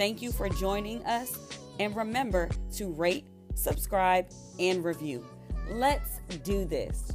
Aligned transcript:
Thank 0.00 0.22
you 0.22 0.32
for 0.32 0.48
joining 0.48 1.04
us, 1.04 1.38
and 1.78 1.94
remember 1.94 2.48
to 2.76 2.90
rate, 2.90 3.26
subscribe, 3.54 4.30
and 4.58 4.82
review. 4.82 5.26
Let's 5.68 6.20
do 6.42 6.64
this. 6.64 7.12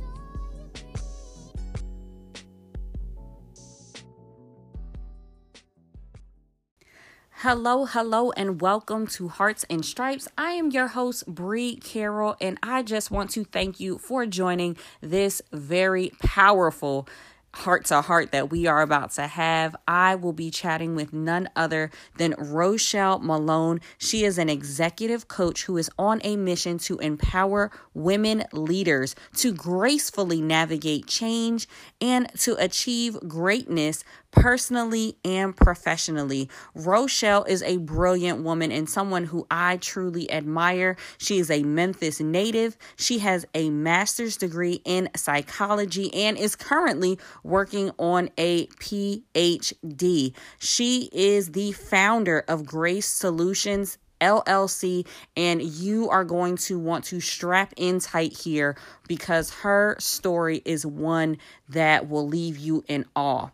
Hello, 7.31 7.85
hello, 7.85 8.31
and 8.34 8.62
welcome 8.62 9.07
to 9.07 9.29
Hearts 9.29 9.65
and 9.67 9.84
Stripes. 9.84 10.27
I 10.38 10.52
am 10.52 10.70
your 10.70 10.90
host, 10.90 11.26
Bree 11.26 11.77
Carroll, 11.77 12.35
and 12.40 12.59
I 12.62 12.84
just 12.84 13.09
want 13.09 13.31
to 13.31 13.43
thank 13.45 13.79
you 13.79 13.98
for 13.98 14.27
joining 14.27 14.77
this 15.02 15.41
very 15.52 16.12
powerful 16.21 17.07
heart 17.55 17.86
to 17.86 18.02
heart 18.02 18.32
that 18.32 18.52
we 18.52 18.68
are 18.68 18.82
about 18.82 19.12
to 19.12 19.27
have. 19.27 19.76
I 19.88 20.16
will 20.16 20.34
be 20.34 20.52
chatting 20.52 20.96
with 20.96 21.13
none 21.13 21.50
other 21.55 21.90
than 22.18 22.36
Rochelle 22.38 23.20
Malone. 23.20 23.80
She 23.98 24.23
is 24.23 24.38
an 24.38 24.50
executive 24.50 25.27
coach 25.27 25.63
who 25.63 25.77
is 25.77 25.90
on 25.98 26.20
a 26.23 26.36
mission 26.36 26.77
to 26.79 26.98
empower 26.99 27.71
women 27.94 28.44
leaders 28.52 29.16
to 29.38 29.54
gracefully 29.54 30.41
navigate 30.41 31.07
change 31.07 31.68
and 32.02 32.27
to 32.40 32.55
achieve 32.60 33.18
greatness 33.27 34.04
personally 34.36 35.18
and 35.24 35.55
professionally. 35.55 36.50
Rochelle 36.76 37.46
is 37.46 37.64
a 37.64 37.78
brilliant 37.78 38.44
woman 38.44 38.72
and 38.72 38.90
someone 38.90 39.24
who 39.24 39.48
I 39.50 39.78
truly 39.78 40.30
admire. 40.30 40.98
She 41.18 41.40
is 41.40 41.50
a 41.50 41.64
Memphis 41.64 42.20
native. 42.20 42.78
She 42.98 43.20
has 43.20 43.46
a 43.56 43.70
master's 43.70 44.38
degree 44.38 44.82
in 44.86 45.10
psychology 45.16 46.13
and 46.13 46.38
is 46.38 46.56
currently 46.56 47.18
working 47.44 47.91
on 47.98 48.30
a 48.38 48.68
PhD. 48.68 50.34
She 50.60 51.10
is 51.12 51.52
the 51.54 51.72
founder 51.72 52.44
of 52.48 52.66
Grace 52.66 53.08
Solutions 53.08 53.98
LLC, 54.22 55.06
and 55.36 55.62
you 55.62 56.10
are 56.10 56.24
going 56.24 56.58
to 56.58 56.80
want 56.80 57.06
to 57.06 57.20
strap 57.20 57.74
in 57.78 58.00
tight 58.00 58.38
here 58.38 58.78
because 59.08 59.54
her 59.56 59.96
story 60.00 60.62
is 60.66 60.86
one 60.86 61.38
that 61.70 62.10
will 62.10 62.28
leave 62.28 62.58
you 62.58 62.84
in 62.88 63.06
awe. 63.16 63.50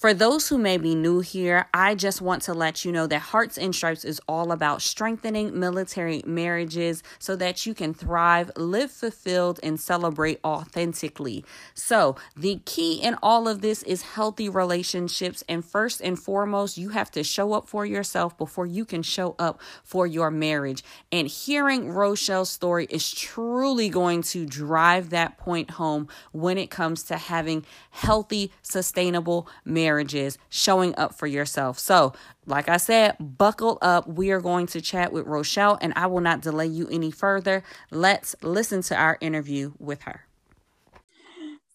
For 0.00 0.14
those 0.14 0.48
who 0.48 0.56
may 0.56 0.78
be 0.78 0.94
new 0.94 1.20
here, 1.20 1.68
I 1.74 1.94
just 1.94 2.22
want 2.22 2.40
to 2.44 2.54
let 2.54 2.86
you 2.86 2.90
know 2.90 3.06
that 3.06 3.18
Hearts 3.18 3.58
and 3.58 3.74
Stripes 3.74 4.02
is 4.02 4.18
all 4.26 4.50
about 4.50 4.80
strengthening 4.80 5.60
military 5.60 6.22
marriages 6.24 7.02
so 7.18 7.36
that 7.36 7.66
you 7.66 7.74
can 7.74 7.92
thrive, 7.92 8.50
live 8.56 8.90
fulfilled, 8.90 9.60
and 9.62 9.78
celebrate 9.78 10.40
authentically. 10.42 11.44
So, 11.74 12.16
the 12.34 12.62
key 12.64 12.94
in 12.94 13.16
all 13.22 13.46
of 13.46 13.60
this 13.60 13.82
is 13.82 14.00
healthy 14.00 14.48
relationships. 14.48 15.44
And 15.46 15.62
first 15.62 16.00
and 16.00 16.18
foremost, 16.18 16.78
you 16.78 16.88
have 16.88 17.10
to 17.10 17.22
show 17.22 17.52
up 17.52 17.68
for 17.68 17.84
yourself 17.84 18.38
before 18.38 18.64
you 18.64 18.86
can 18.86 19.02
show 19.02 19.36
up 19.38 19.60
for 19.84 20.06
your 20.06 20.30
marriage. 20.30 20.82
And 21.12 21.28
hearing 21.28 21.90
Rochelle's 21.90 22.48
story 22.48 22.86
is 22.88 23.12
truly 23.12 23.90
going 23.90 24.22
to 24.22 24.46
drive 24.46 25.10
that 25.10 25.36
point 25.36 25.72
home 25.72 26.08
when 26.32 26.56
it 26.56 26.70
comes 26.70 27.02
to 27.02 27.18
having 27.18 27.66
healthy, 27.90 28.50
sustainable 28.62 29.46
marriage 29.62 29.89
marriages, 29.90 30.38
showing 30.48 30.94
up 30.96 31.12
for 31.12 31.26
yourself. 31.26 31.76
So, 31.76 32.12
like 32.46 32.68
I 32.68 32.76
said, 32.76 33.16
buckle 33.18 33.76
up. 33.82 34.06
We 34.06 34.30
are 34.30 34.40
going 34.40 34.68
to 34.68 34.80
chat 34.80 35.12
with 35.12 35.26
Rochelle, 35.26 35.78
and 35.80 35.92
I 35.96 36.06
will 36.06 36.20
not 36.20 36.42
delay 36.42 36.68
you 36.68 36.88
any 36.88 37.10
further. 37.10 37.64
Let's 37.90 38.36
listen 38.40 38.82
to 38.82 38.94
our 38.96 39.18
interview 39.20 39.72
with 39.80 40.02
her. 40.02 40.26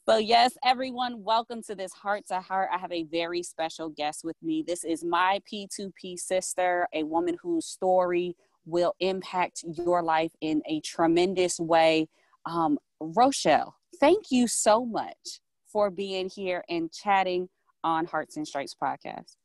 So, 0.07 0.15
yes, 0.17 0.53
everyone, 0.63 1.23
welcome 1.23 1.61
to 1.63 1.75
this 1.75 1.91
Heart 1.91 2.27
to 2.29 2.39
Heart. 2.39 2.69
I 2.71 2.77
have 2.77 2.93
a 2.93 3.03
very 3.03 3.43
special 3.43 3.89
guest 3.89 4.23
with 4.23 4.37
me. 4.41 4.63
This 4.65 4.85
is 4.85 5.03
my 5.03 5.41
P2P 5.51 6.17
sister, 6.17 6.87
a 6.93 7.03
woman 7.03 7.35
whose 7.41 7.65
story 7.65 8.37
will 8.65 8.93
impact 9.01 9.65
your 9.65 10.01
life 10.03 10.31
in 10.39 10.61
a 10.69 10.79
tremendous 10.79 11.59
way. 11.59 12.07
Um, 12.45 12.77
Rochelle, 13.01 13.75
thank 13.99 14.31
you 14.31 14.47
so 14.47 14.85
much 14.85 15.41
for 15.67 15.89
being 15.89 16.29
here 16.29 16.63
and 16.69 16.89
chatting 16.93 17.49
on 17.85 18.05
Hearts 18.05 18.35
and 18.35 18.45
Stripes 18.45 18.75
podcast. 18.75 19.37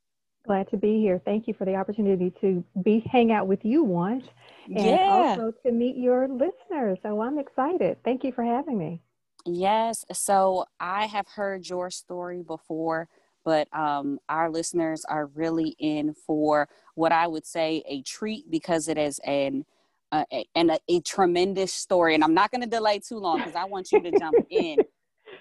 Glad 0.46 0.70
to 0.70 0.78
be 0.78 0.98
here. 1.00 1.20
Thank 1.24 1.46
you 1.46 1.54
for 1.54 1.66
the 1.66 1.74
opportunity 1.74 2.32
to 2.40 2.64
be 2.82 3.04
hang 3.10 3.30
out 3.30 3.46
with 3.46 3.62
you 3.62 3.84
once 3.84 4.24
and 4.66 4.84
yeah. 4.84 5.36
also 5.36 5.52
to 5.64 5.70
meet 5.70 5.96
your 5.96 6.26
listeners. 6.26 6.98
So 7.02 7.20
I'm 7.20 7.38
excited. 7.38 7.98
Thank 8.04 8.24
you 8.24 8.32
for 8.32 8.42
having 8.42 8.78
me. 8.78 9.02
Yes. 9.44 10.04
So 10.12 10.64
I 10.80 11.06
have 11.06 11.28
heard 11.28 11.68
your 11.68 11.90
story 11.90 12.42
before, 12.42 13.08
but 13.44 13.68
um, 13.74 14.18
our 14.30 14.50
listeners 14.50 15.04
are 15.04 15.26
really 15.26 15.76
in 15.78 16.14
for 16.14 16.68
what 16.94 17.12
I 17.12 17.26
would 17.26 17.46
say 17.46 17.82
a 17.86 18.00
treat 18.02 18.50
because 18.50 18.88
it 18.88 18.96
is 18.96 19.18
an 19.20 19.66
uh, 20.12 20.24
a, 20.32 20.44
and 20.54 20.70
a, 20.72 20.78
a 20.88 21.00
tremendous 21.00 21.72
story. 21.72 22.14
And 22.14 22.24
I'm 22.24 22.34
not 22.34 22.50
going 22.50 22.62
to 22.62 22.66
delay 22.66 22.98
too 22.98 23.18
long 23.18 23.38
because 23.38 23.54
I 23.54 23.64
want 23.64 23.92
you 23.92 24.00
to 24.00 24.18
jump 24.18 24.36
in. 24.50 24.78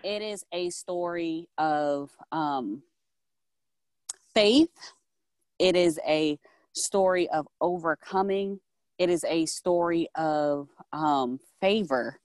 It 0.03 0.21
is 0.21 0.45
a 0.51 0.69
story 0.69 1.49
of 1.57 2.11
um, 2.31 2.83
faith. 4.39 4.69
It 5.59 5.75
is 5.75 5.99
a 6.07 6.39
story 6.73 7.27
of 7.29 7.45
overcoming. 7.59 8.61
It 8.97 9.09
is 9.09 9.25
a 9.25 9.45
story 9.47 10.07
of 10.15 10.69
um, 10.93 11.39
favor 11.59 12.19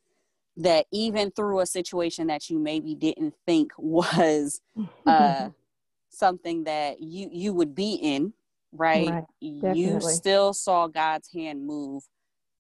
that 0.57 0.87
even 0.93 1.33
through 1.33 1.59
a 1.59 1.67
situation 1.67 2.29
that 2.29 2.49
you 2.49 2.61
maybe 2.61 2.95
didn't 2.95 3.35
think 3.47 3.73
was 3.79 4.61
uh, 5.07 5.49
something 6.09 6.65
that 6.65 7.01
you 7.01 7.29
you 7.33 7.53
would 7.53 7.75
be 7.75 7.95
in, 7.95 8.33
right? 8.73 9.11
right 9.11 9.25
you 9.41 10.01
still 10.01 10.55
saw 10.55 10.87
God's 10.87 11.33
hand 11.33 11.67
move 11.67 12.05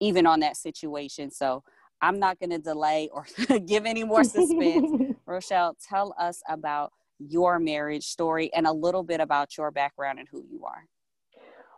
even 0.01 0.27
on 0.27 0.41
that 0.41 0.57
situation. 0.57 1.31
So 1.31 1.63
I'm 2.03 2.19
not 2.19 2.41
going 2.41 2.51
to 2.51 2.59
delay 2.59 3.09
or 3.13 3.25
give 3.67 3.87
any 3.87 4.03
more 4.03 4.25
suspense. 4.25 4.91
Rochelle, 5.27 5.77
tell 5.89 6.13
us 6.19 6.43
about 6.49 6.93
your 7.19 7.59
marriage 7.59 8.05
story 8.05 8.53
and 8.55 8.67
a 8.67 8.73
little 8.73 9.03
bit 9.03 9.21
about 9.21 9.57
your 9.57 9.71
background 9.71 10.19
and 10.19 10.29
who 10.31 10.45
you 10.51 10.65
are. 10.65 10.87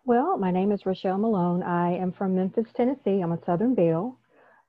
Well, 0.04 0.38
my 0.38 0.50
name 0.50 0.72
is 0.72 0.86
Rochelle 0.86 1.19
Malone. 1.19 1.62
I 1.62 1.97
am 1.97 2.12
from 2.12 2.36
Memphis, 2.36 2.66
Tennessee. 2.74 3.20
I'm 3.20 3.32
a 3.32 3.44
Southern 3.44 3.74
Belle. 3.74 4.19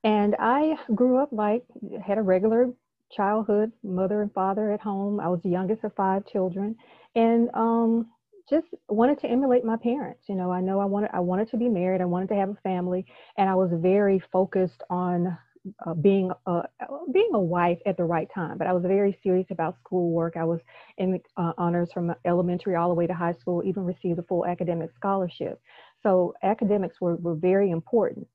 And 0.04 0.36
I 0.40 0.78
grew 0.96 1.18
up 1.18 1.30
like, 1.32 1.64
had 2.06 2.18
a 2.18 2.24
regular 2.24 2.72
childhood, 3.12 3.72
mother 3.84 4.22
and 4.22 4.34
father 4.34 4.72
at 4.72 4.82
home. 4.82 5.20
I 5.20 5.28
was 5.28 5.42
the 5.44 5.50
youngest 5.50 5.84
of 5.84 5.94
five 5.96 6.26
children. 6.26 6.76
And 7.16 7.50
um, 7.54 8.08
just 8.50 8.68
wanted 8.88 9.20
to 9.20 9.28
emulate 9.28 9.66
my 9.66 9.78
parents. 9.78 10.24
You 10.28 10.36
know, 10.36 10.52
I 10.52 10.62
know 10.62 10.80
I 10.80 10.86
wanted 10.86 11.10
I 11.14 11.20
wanted 11.20 11.50
to 11.52 11.58
be 11.58 11.70
married. 11.70 12.02
I 12.02 12.06
wanted 12.06 12.30
to 12.30 12.36
have 12.36 12.50
a 12.50 12.58
family, 12.64 13.06
and 13.38 13.50
I 13.50 13.56
was 13.56 13.72
very 13.74 14.22
focused 14.32 14.84
on 14.90 15.38
uh, 15.86 15.94
being 15.94 16.32
a 16.46 16.64
being 17.12 17.32
a 17.34 17.40
wife 17.40 17.80
at 17.86 17.98
the 17.98 18.04
right 18.04 18.28
time. 18.34 18.58
But 18.58 18.68
I 18.68 18.74
was 18.74 18.84
very 18.84 19.18
serious 19.24 19.48
about 19.52 19.78
schoolwork. 19.80 20.38
I 20.38 20.44
was 20.44 20.60
in 20.98 21.20
uh, 21.38 21.54
honors 21.58 21.92
from 21.92 22.14
elementary 22.26 22.76
all 22.76 22.90
the 22.90 22.96
way 22.96 23.08
to 23.08 23.14
high 23.14 23.34
school. 23.34 23.64
Even 23.64 23.86
received 23.86 24.20
a 24.20 24.24
full 24.24 24.46
academic 24.46 24.92
scholarship. 24.96 25.62
So 26.04 26.34
academics 26.44 27.00
were 27.02 27.16
were 27.18 27.36
very 27.36 27.72
important. 27.72 28.28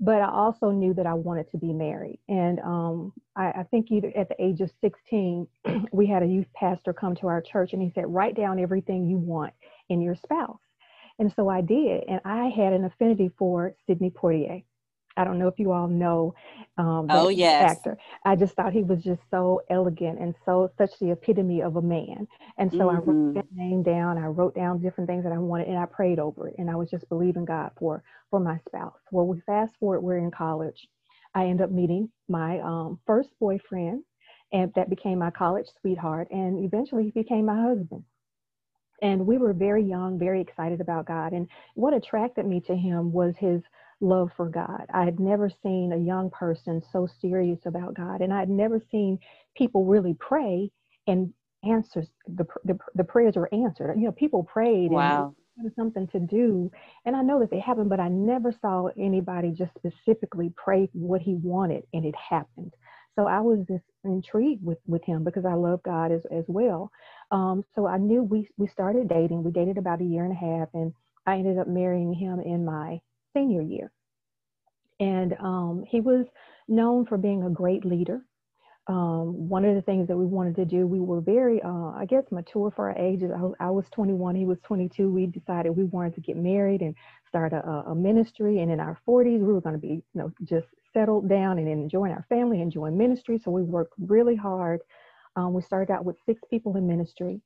But 0.00 0.20
I 0.20 0.28
also 0.28 0.70
knew 0.70 0.92
that 0.94 1.06
I 1.06 1.14
wanted 1.14 1.50
to 1.52 1.58
be 1.58 1.72
married. 1.72 2.18
And 2.28 2.58
um, 2.60 3.12
I, 3.36 3.46
I 3.50 3.62
think 3.70 3.92
either 3.92 4.12
at 4.16 4.28
the 4.28 4.42
age 4.42 4.60
of 4.60 4.70
16, 4.80 5.46
we 5.92 6.06
had 6.06 6.22
a 6.22 6.26
youth 6.26 6.48
pastor 6.54 6.92
come 6.92 7.14
to 7.16 7.28
our 7.28 7.40
church 7.40 7.72
and 7.72 7.80
he 7.80 7.92
said, 7.94 8.04
write 8.08 8.34
down 8.34 8.58
everything 8.58 9.06
you 9.06 9.18
want 9.18 9.54
in 9.88 10.00
your 10.00 10.16
spouse. 10.16 10.58
And 11.18 11.32
so 11.32 11.48
I 11.48 11.60
did. 11.60 12.04
And 12.08 12.20
I 12.24 12.48
had 12.48 12.72
an 12.72 12.84
affinity 12.84 13.30
for 13.38 13.74
Sidney 13.86 14.10
Poitier. 14.10 14.64
I 15.16 15.24
don't 15.24 15.38
know 15.38 15.48
if 15.48 15.58
you 15.58 15.72
all 15.72 15.88
know 15.88 16.34
um, 16.76 17.06
oh, 17.08 17.28
yes. 17.28 17.70
actor. 17.70 17.96
I 18.24 18.34
just 18.36 18.54
thought 18.54 18.72
he 18.72 18.82
was 18.82 19.02
just 19.02 19.20
so 19.30 19.60
elegant 19.70 20.18
and 20.18 20.34
so 20.44 20.70
such 20.76 20.98
the 20.98 21.12
epitome 21.12 21.62
of 21.62 21.76
a 21.76 21.82
man. 21.82 22.26
And 22.58 22.70
so 22.72 22.78
mm-hmm. 22.78 22.96
I 22.96 22.98
wrote 22.98 23.16
mm-hmm. 23.16 23.32
that 23.34 23.46
name 23.54 23.82
down. 23.82 24.18
I 24.18 24.26
wrote 24.26 24.54
down 24.54 24.80
different 24.80 25.08
things 25.08 25.24
that 25.24 25.32
I 25.32 25.38
wanted, 25.38 25.68
and 25.68 25.78
I 25.78 25.86
prayed 25.86 26.18
over 26.18 26.48
it. 26.48 26.56
And 26.58 26.70
I 26.70 26.74
was 26.74 26.90
just 26.90 27.08
believing 27.08 27.44
God 27.44 27.70
for 27.78 28.02
for 28.30 28.40
my 28.40 28.58
spouse. 28.66 28.98
Well, 29.12 29.26
we 29.26 29.40
fast 29.46 29.74
forward. 29.78 30.00
We're 30.00 30.18
in 30.18 30.30
college. 30.30 30.88
I 31.34 31.46
end 31.46 31.60
up 31.60 31.70
meeting 31.70 32.10
my 32.28 32.60
um, 32.60 32.98
first 33.06 33.30
boyfriend, 33.40 34.04
and 34.52 34.72
that 34.74 34.90
became 34.90 35.18
my 35.18 35.30
college 35.30 35.66
sweetheart, 35.80 36.28
and 36.30 36.64
eventually 36.64 37.04
he 37.04 37.10
became 37.10 37.46
my 37.46 37.60
husband. 37.60 38.04
And 39.02 39.26
we 39.26 39.38
were 39.38 39.52
very 39.52 39.82
young, 39.82 40.18
very 40.18 40.40
excited 40.40 40.80
about 40.80 41.06
God. 41.06 41.32
And 41.32 41.48
what 41.74 41.92
attracted 41.92 42.46
me 42.46 42.60
to 42.60 42.76
him 42.76 43.12
was 43.12 43.36
his 43.36 43.62
love 44.04 44.30
for 44.36 44.48
God. 44.48 44.86
I 44.92 45.04
had 45.04 45.18
never 45.18 45.50
seen 45.62 45.92
a 45.92 45.98
young 45.98 46.30
person 46.30 46.82
so 46.92 47.08
serious 47.20 47.58
about 47.66 47.94
God, 47.94 48.20
and 48.20 48.32
I 48.32 48.40
had 48.40 48.50
never 48.50 48.80
seen 48.90 49.18
people 49.56 49.84
really 49.84 50.14
pray 50.20 50.70
and 51.06 51.32
answers 51.64 52.08
the, 52.26 52.46
the, 52.64 52.78
the 52.94 53.04
prayers 53.04 53.36
were 53.36 53.52
answered. 53.52 53.94
You 53.96 54.06
know, 54.06 54.12
people 54.12 54.44
prayed 54.44 54.90
wow. 54.90 55.34
and 55.56 55.72
something 55.76 56.06
to 56.08 56.20
do, 56.20 56.70
and 57.04 57.16
I 57.16 57.22
know 57.22 57.40
that 57.40 57.50
they 57.50 57.60
happened, 57.60 57.90
but 57.90 58.00
I 58.00 58.08
never 58.08 58.52
saw 58.60 58.88
anybody 58.98 59.52
just 59.52 59.72
specifically 59.74 60.52
pray 60.56 60.88
what 60.92 61.22
he 61.22 61.34
wanted, 61.34 61.84
and 61.92 62.04
it 62.04 62.14
happened. 62.16 62.74
So 63.16 63.28
I 63.28 63.40
was 63.40 63.60
just 63.68 63.84
intrigued 64.04 64.64
with 64.64 64.78
with 64.86 65.04
him 65.04 65.24
because 65.24 65.44
I 65.44 65.54
love 65.54 65.82
God 65.84 66.12
as 66.12 66.26
as 66.32 66.44
well. 66.48 66.90
Um, 67.30 67.64
so 67.74 67.86
I 67.86 67.96
knew 67.96 68.22
we 68.22 68.48
we 68.56 68.66
started 68.66 69.08
dating. 69.08 69.42
We 69.44 69.52
dated 69.52 69.78
about 69.78 70.00
a 70.00 70.04
year 70.04 70.24
and 70.24 70.32
a 70.32 70.36
half, 70.36 70.68
and 70.74 70.92
I 71.26 71.36
ended 71.36 71.58
up 71.58 71.68
marrying 71.68 72.12
him 72.12 72.40
in 72.40 72.64
my 72.64 73.00
senior 73.34 73.62
year. 73.62 73.90
And 75.00 75.34
um, 75.40 75.84
he 75.86 76.00
was 76.00 76.26
known 76.68 77.06
for 77.06 77.18
being 77.18 77.42
a 77.42 77.50
great 77.50 77.84
leader. 77.84 78.22
Um, 78.86 79.48
one 79.48 79.64
of 79.64 79.74
the 79.74 79.82
things 79.82 80.08
that 80.08 80.16
we 80.16 80.26
wanted 80.26 80.56
to 80.56 80.66
do, 80.66 80.86
we 80.86 81.00
were 81.00 81.20
very, 81.20 81.60
uh, 81.62 81.92
I 81.96 82.04
guess, 82.06 82.24
mature 82.30 82.70
for 82.70 82.90
our 82.90 82.98
ages. 82.98 83.30
I, 83.34 83.66
I, 83.66 83.70
was 83.70 83.86
21, 83.92 84.36
he 84.36 84.44
was 84.44 84.58
22. 84.62 85.10
We 85.10 85.26
decided 85.26 85.70
we 85.70 85.84
wanted 85.84 86.14
to 86.16 86.20
get 86.20 86.36
married 86.36 86.82
and 86.82 86.94
start 87.26 87.54
a, 87.54 87.66
a 87.66 87.94
ministry. 87.94 88.60
And 88.60 88.70
in 88.70 88.80
our 88.80 89.00
40s, 89.08 89.40
we 89.40 89.52
were 89.52 89.62
going 89.62 89.74
to 89.74 89.80
be, 89.80 89.88
you 89.88 90.04
know, 90.14 90.30
just 90.44 90.66
settled 90.92 91.30
down 91.30 91.58
and 91.58 91.66
enjoying 91.66 92.12
our 92.12 92.26
family, 92.28 92.60
enjoying 92.60 92.98
ministry. 92.98 93.40
So 93.42 93.50
we 93.50 93.62
worked 93.62 93.94
really 93.98 94.36
hard. 94.36 94.80
Um, 95.34 95.54
we 95.54 95.62
started 95.62 95.90
out 95.90 96.04
with 96.04 96.16
six 96.26 96.42
people 96.50 96.76
in 96.76 96.86
ministry 96.86 97.40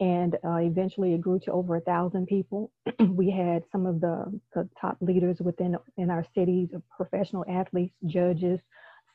and 0.00 0.36
uh, 0.44 0.56
eventually 0.56 1.12
it 1.12 1.20
grew 1.20 1.38
to 1.40 1.52
over 1.52 1.76
a 1.76 1.80
thousand 1.80 2.26
people. 2.26 2.72
we 3.10 3.30
had 3.30 3.62
some 3.70 3.86
of 3.86 4.00
the, 4.00 4.40
the, 4.54 4.68
top 4.80 4.96
leaders 5.00 5.36
within 5.40 5.76
in 5.98 6.10
our 6.10 6.24
cities, 6.34 6.70
professional 6.96 7.44
athletes, 7.48 7.94
judges, 8.06 8.58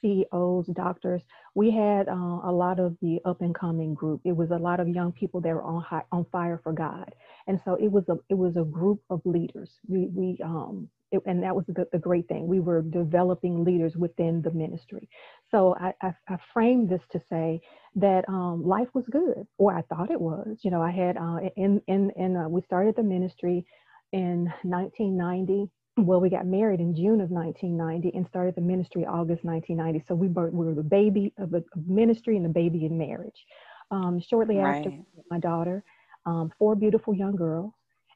CEOs, 0.02 0.68
doctors. 0.68 1.24
We 1.56 1.72
had 1.72 2.08
uh, 2.08 2.40
a 2.44 2.52
lot 2.52 2.80
of 2.80 2.96
the 3.02 3.20
up 3.26 3.42
and 3.42 3.56
coming 3.56 3.96
group. 3.96 4.22
It 4.24 4.36
was 4.36 4.52
a 4.52 4.58
lot 4.58 4.80
of 4.80 4.88
young 4.88 5.12
people 5.12 5.42
that 5.42 5.50
were 5.50 5.64
on 5.64 5.82
high, 5.82 6.04
on 6.12 6.26
fire 6.32 6.60
for 6.64 6.72
God, 6.72 7.14
and 7.48 7.60
so 7.66 7.76
it 7.76 7.92
was 7.92 8.08
a 8.10 8.18
it 8.30 8.38
was 8.38 8.56
a 8.56 8.64
group 8.64 9.02
of 9.10 9.22
leaders. 9.26 9.72
We 9.88 10.08
we 10.14 10.38
um 10.44 10.90
it, 11.16 11.22
and 11.26 11.44
that 11.44 11.56
was 11.56 11.66
the, 11.68 11.88
the, 11.92 12.00
great 12.00 12.28
thing. 12.28 12.48
We 12.48 12.60
were 12.60 12.82
developing 12.82 13.64
leaders 13.64 13.96
within 13.96 14.42
the 14.42 14.52
ministry. 14.52 15.10
So 15.50 15.76
I, 15.80 15.94
I, 16.02 16.14
I 16.28 16.38
framed 16.54 16.90
this 16.90 17.02
to 17.12 17.20
say 17.30 17.62
that 17.96 18.28
um, 18.28 18.64
life 18.64 18.88
was 18.94 19.06
good, 19.12 19.48
or 19.58 19.76
I 19.76 19.82
thought 19.84 20.12
it 20.12 20.22
was. 20.22 20.60
You 20.62 20.72
know, 20.72 20.82
I 20.82 20.92
had 20.92 21.18
uh, 21.18 21.38
in 21.56 21.82
in 21.88 22.12
in 22.16 22.38
uh, 22.38 22.48
we 22.50 22.62
started 22.62 22.96
the 22.96 23.04
ministry 23.04 23.66
in 24.12 24.52
1990. 24.64 25.70
Well, 25.98 26.20
we 26.20 26.30
got 26.30 26.46
married 26.46 26.82
in 26.82 26.94
June 26.94 27.22
of 27.22 27.30
1990 27.32 28.18
and 28.18 28.28
started 28.28 28.56
the 28.56 28.62
ministry 28.62 29.06
August 29.06 29.46
1990. 29.46 30.06
So 30.08 30.14
we 30.14 30.28
were, 30.28 30.50
we 30.50 30.66
were 30.66 30.76
the 30.76 30.84
baby 30.84 31.34
of 31.38 31.52
the 31.52 31.64
ministry 31.88 32.36
and 32.36 32.44
the 32.44 32.50
baby 32.50 32.86
in 32.86 32.98
marriage. 32.98 33.46
Um, 33.92 34.20
shortly 34.20 34.58
right. 34.58 34.86
after, 34.86 34.92
my 35.32 35.40
daughter, 35.40 35.86
um, 36.26 36.52
four 36.60 36.76
beautiful 36.76 37.14
young 37.14 37.38
girls 37.38 37.72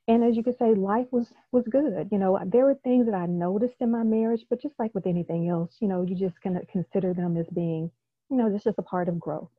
and 0.09 0.25
as 0.25 0.37
you 0.37 0.43
could 0.43 0.59
say 0.59 0.75
life 0.75 1.07
was 1.11 1.27
was 1.53 1.65
good. 1.69 2.09
You 2.11 2.19
know 2.19 2.39
there 2.47 2.65
were 2.65 2.75
things 2.83 3.07
that 3.07 3.15
i 3.15 3.27
noticed 3.27 3.77
in 3.81 3.91
my 3.91 4.03
marriage 4.03 4.45
but 4.49 4.61
just 4.61 4.75
like 4.79 4.95
with 4.95 5.07
anything 5.07 5.49
else 5.49 5.77
you 5.81 5.89
know 5.89 6.03
you 6.03 6.15
just 6.15 6.41
kind 6.43 6.57
of 6.57 6.67
consider 6.69 7.13
them 7.15 7.37
as 7.37 7.47
being 7.55 7.91
you 8.31 8.37
know 8.37 8.51
this 8.51 8.67
is 8.67 8.75
a 8.79 8.83
part 8.83 9.09
of 9.09 9.19
growth. 9.19 9.51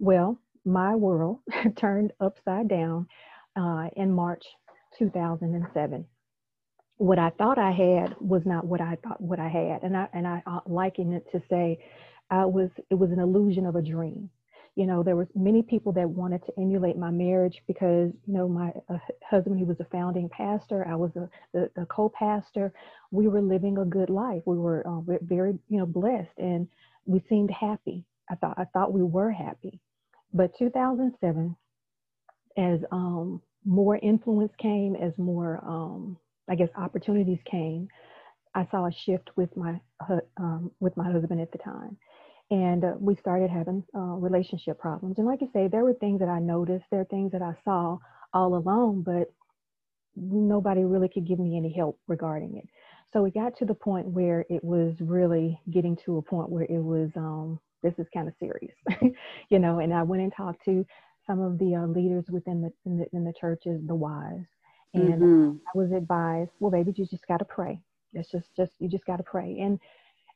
Well 0.00 0.38
my 0.66 0.96
world 0.96 1.40
turned 1.76 2.12
upside 2.20 2.68
down 2.68 3.08
uh, 3.56 3.88
in 3.96 4.12
march 4.12 4.44
2007 4.98 6.06
what 6.98 7.18
i 7.18 7.30
thought 7.38 7.58
i 7.58 7.72
had 7.72 8.16
was 8.20 8.46
not 8.46 8.66
what 8.66 8.80
i 8.82 8.96
thought 9.04 9.20
what 9.20 9.40
i 9.40 9.48
had. 9.48 9.84
And 9.84 9.96
i 9.96 10.08
and 10.14 10.26
i 10.26 10.42
uh, 10.46 10.60
liken 10.66 11.14
it 11.14 11.26
to 11.32 11.42
say 11.50 11.78
i 12.30 12.44
was 12.46 12.70
it 12.90 12.96
was 12.96 13.12
an 13.12 13.20
illusion 13.20 13.66
of 13.66 13.76
a 13.76 13.82
dream 13.82 14.30
you 14.78 14.86
know 14.86 15.02
there 15.02 15.16
was 15.16 15.26
many 15.34 15.62
people 15.62 15.92
that 15.92 16.08
wanted 16.08 16.44
to 16.46 16.52
emulate 16.56 16.96
my 16.96 17.10
marriage 17.10 17.62
because 17.66 18.12
you 18.26 18.34
know 18.34 18.48
my 18.48 18.70
uh, 18.88 18.98
husband 19.28 19.58
he 19.58 19.64
was 19.64 19.80
a 19.80 19.86
founding 19.86 20.28
pastor. 20.28 20.86
I 20.88 20.94
was 20.94 21.10
a, 21.16 21.86
co-pastor. 21.86 22.72
We 23.10 23.26
were 23.26 23.42
living 23.42 23.78
a 23.78 23.84
good 23.84 24.08
life. 24.08 24.42
We 24.46 24.56
were 24.56 24.86
uh, 24.86 25.00
very 25.22 25.58
you 25.68 25.78
know 25.78 25.86
blessed 25.86 26.38
and 26.38 26.68
we 27.06 27.20
seemed 27.28 27.50
happy. 27.50 28.04
I 28.30 28.36
thought 28.36 28.56
i 28.56 28.64
thought 28.66 28.92
we 28.92 29.02
were 29.02 29.32
happy. 29.32 29.80
But 30.32 30.56
2007 30.58 31.56
as 32.56 32.80
um, 32.92 33.42
more 33.64 33.98
influence 33.98 34.52
came 34.58 34.94
as 34.96 35.12
more 35.18 35.60
um, 35.66 36.16
i 36.48 36.54
guess 36.54 36.68
opportunities 36.76 37.38
came 37.50 37.88
i 38.54 38.66
saw 38.70 38.86
a 38.86 38.92
shift 38.92 39.30
with 39.36 39.54
my 39.56 39.80
um, 40.38 40.70
with 40.80 40.96
my 40.96 41.10
husband 41.10 41.40
at 41.40 41.52
the 41.52 41.58
time 41.58 41.96
and 42.50 42.84
uh, 42.84 42.92
we 42.98 43.14
started 43.16 43.50
having 43.50 43.84
uh, 43.94 44.16
relationship 44.16 44.78
problems. 44.78 45.18
And 45.18 45.26
like 45.26 45.40
I 45.42 45.48
say, 45.52 45.68
there 45.68 45.84
were 45.84 45.94
things 45.94 46.20
that 46.20 46.28
I 46.28 46.38
noticed, 46.38 46.84
there 46.90 47.00
are 47.00 47.04
things 47.04 47.32
that 47.32 47.42
I 47.42 47.54
saw 47.64 47.98
all 48.32 48.54
alone, 48.54 49.02
but 49.02 49.32
nobody 50.16 50.84
really 50.84 51.08
could 51.08 51.26
give 51.26 51.38
me 51.38 51.56
any 51.56 51.72
help 51.72 51.98
regarding 52.08 52.56
it. 52.56 52.68
So 53.12 53.24
it 53.24 53.34
got 53.34 53.56
to 53.58 53.64
the 53.64 53.74
point 53.74 54.06
where 54.06 54.44
it 54.50 54.62
was 54.62 54.94
really 55.00 55.58
getting 55.70 55.96
to 56.04 56.18
a 56.18 56.22
point 56.22 56.50
where 56.50 56.64
it 56.64 56.82
was, 56.82 57.10
um, 57.16 57.58
this 57.82 57.94
is 57.98 58.06
kind 58.12 58.28
of 58.28 58.34
serious, 58.38 58.74
you 59.48 59.58
know. 59.58 59.78
And 59.78 59.94
I 59.94 60.02
went 60.02 60.22
and 60.22 60.32
talked 60.34 60.64
to 60.66 60.84
some 61.26 61.40
of 61.40 61.58
the 61.58 61.74
uh, 61.76 61.86
leaders 61.86 62.24
within 62.28 62.60
the, 62.60 62.72
in 62.84 62.98
the 62.98 63.06
in 63.12 63.24
the 63.24 63.32
churches, 63.32 63.80
the 63.86 63.94
wise, 63.94 64.44
and 64.94 65.22
mm-hmm. 65.22 65.56
I 65.66 65.78
was 65.78 65.92
advised, 65.92 66.50
well, 66.60 66.70
baby, 66.70 66.92
you 66.96 67.06
just 67.06 67.26
got 67.26 67.38
to 67.38 67.44
pray. 67.44 67.80
It's 68.14 68.30
just, 68.30 68.46
just 68.56 68.72
you 68.78 68.88
just 68.88 69.04
got 69.04 69.18
to 69.18 69.22
pray. 69.22 69.58
And 69.60 69.78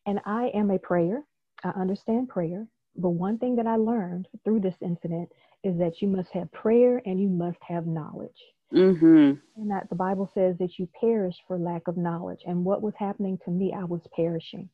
and 0.06 0.20
I 0.24 0.50
am 0.54 0.70
a 0.70 0.78
prayer. 0.78 1.22
I 1.64 1.70
understand 1.70 2.28
prayer, 2.28 2.66
but 2.96 3.10
one 3.10 3.38
thing 3.38 3.56
that 3.56 3.66
I 3.66 3.76
learned 3.76 4.28
through 4.44 4.60
this 4.60 4.76
incident 4.80 5.30
is 5.64 5.78
that 5.78 6.02
you 6.02 6.08
must 6.08 6.30
have 6.32 6.50
prayer 6.52 7.00
and 7.06 7.20
you 7.20 7.28
must 7.28 7.58
have 7.66 7.86
knowledge. 7.86 8.30
Mm-hmm. 8.72 9.60
And 9.60 9.70
that 9.70 9.88
the 9.90 9.96
Bible 9.96 10.30
says 10.34 10.56
that 10.58 10.78
you 10.78 10.88
perish 10.98 11.36
for 11.46 11.58
lack 11.58 11.88
of 11.88 11.96
knowledge. 11.96 12.40
And 12.46 12.64
what 12.64 12.82
was 12.82 12.94
happening 12.98 13.38
to 13.44 13.50
me, 13.50 13.74
I 13.76 13.84
was 13.84 14.00
perishing. 14.16 14.68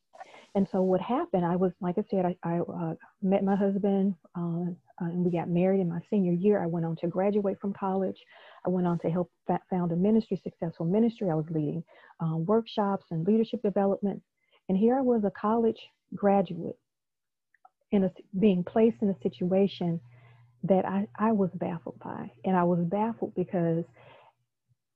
And 0.55 0.67
so 0.71 0.81
what 0.81 1.01
happened, 1.01 1.45
I 1.45 1.55
was, 1.55 1.73
like 1.79 1.97
I 1.97 2.03
said, 2.09 2.25
I, 2.25 2.35
I 2.43 2.59
uh, 2.59 2.95
met 3.21 3.43
my 3.43 3.55
husband 3.55 4.15
uh, 4.35 4.71
and 4.99 5.23
we 5.23 5.31
got 5.31 5.49
married 5.49 5.79
in 5.79 5.89
my 5.89 5.99
senior 6.09 6.33
year. 6.33 6.61
I 6.61 6.65
went 6.65 6.85
on 6.85 6.95
to 6.97 7.07
graduate 7.07 7.57
from 7.59 7.73
college. 7.73 8.17
I 8.65 8.69
went 8.69 8.87
on 8.87 8.99
to 8.99 9.09
help 9.09 9.31
found 9.69 9.91
a 9.91 9.95
ministry, 9.95 10.39
successful 10.43 10.85
ministry. 10.85 11.29
I 11.29 11.35
was 11.35 11.45
leading 11.49 11.83
um, 12.19 12.45
workshops 12.45 13.05
and 13.11 13.25
leadership 13.25 13.61
development. 13.61 14.21
And 14.69 14.77
here 14.77 14.97
I 14.97 15.01
was 15.01 15.23
a 15.25 15.31
college 15.31 15.79
graduate 16.15 16.77
in 17.91 18.03
a, 18.03 18.11
being 18.39 18.63
placed 18.63 18.97
in 19.01 19.09
a 19.09 19.19
situation 19.21 19.99
that 20.63 20.85
I, 20.85 21.07
I 21.17 21.31
was 21.31 21.49
baffled 21.55 21.99
by. 21.99 22.31
And 22.45 22.55
I 22.55 22.63
was 22.63 22.79
baffled 22.85 23.33
because 23.35 23.83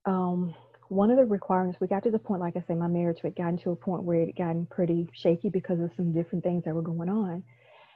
um, 0.05 0.53
one 0.89 1.09
of 1.09 1.17
the 1.17 1.25
requirements, 1.25 1.79
we 1.81 1.87
got 1.87 2.03
to 2.03 2.11
the 2.11 2.19
point, 2.19 2.41
like 2.41 2.55
I 2.55 2.63
say, 2.67 2.75
my 2.75 2.87
marriage 2.87 3.19
had 3.23 3.35
gotten 3.35 3.57
to 3.59 3.71
a 3.71 3.75
point 3.75 4.03
where 4.03 4.21
it 4.21 4.27
had 4.27 4.35
gotten 4.35 4.67
pretty 4.67 5.07
shaky 5.13 5.49
because 5.49 5.79
of 5.79 5.89
some 5.97 6.13
different 6.13 6.43
things 6.43 6.63
that 6.65 6.75
were 6.75 6.81
going 6.81 7.09
on. 7.09 7.43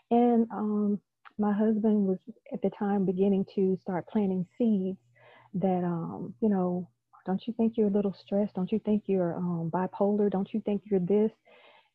And 0.09 0.47
um, 0.51 0.99
my 1.37 1.53
husband 1.53 2.07
was 2.07 2.17
at 2.51 2.61
the 2.61 2.71
time 2.71 3.05
beginning 3.05 3.45
to 3.55 3.77
start 3.81 4.07
planting 4.07 4.47
seeds 4.57 4.97
that, 5.55 5.83
um, 5.83 6.33
you 6.41 6.49
know, 6.49 6.89
don't 7.25 7.45
you 7.45 7.53
think 7.57 7.73
you're 7.75 7.89
a 7.89 7.91
little 7.91 8.15
stressed? 8.25 8.55
Don't 8.55 8.71
you 8.71 8.79
think 8.79 9.03
you're 9.05 9.35
um, 9.35 9.69
bipolar? 9.71 10.31
Don't 10.31 10.51
you 10.53 10.61
think 10.61 10.83
you're 10.85 11.01
this? 11.01 11.31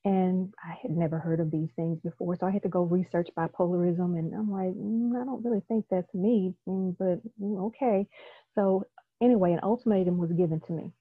And 0.05 0.53
I 0.65 0.75
had 0.83 0.91
never 0.91 1.19
heard 1.19 1.39
of 1.39 1.51
these 1.51 1.69
things 1.77 1.99
before. 2.01 2.37
So 2.37 2.47
I 2.47 2.51
had 2.51 2.63
to 2.63 2.69
go 2.69 2.83
research 2.83 3.29
bipolarism. 3.37 4.19
And 4.19 4.35
I'm 4.35 4.51
like, 4.51 4.75
mm, 4.75 5.21
I 5.21 5.25
don't 5.25 5.45
really 5.45 5.63
think 5.69 5.85
that's 5.91 6.13
me, 6.13 6.55
mm, 6.69 6.97
but 6.99 7.21
mm, 7.41 7.67
okay. 7.67 8.09
So 8.57 8.85
anyway, 9.21 9.53
an 9.53 9.61
ultimatum 9.63 10.19
was 10.19 10.33
given 10.33 10.61
to 10.67 10.73
me. 10.73 10.93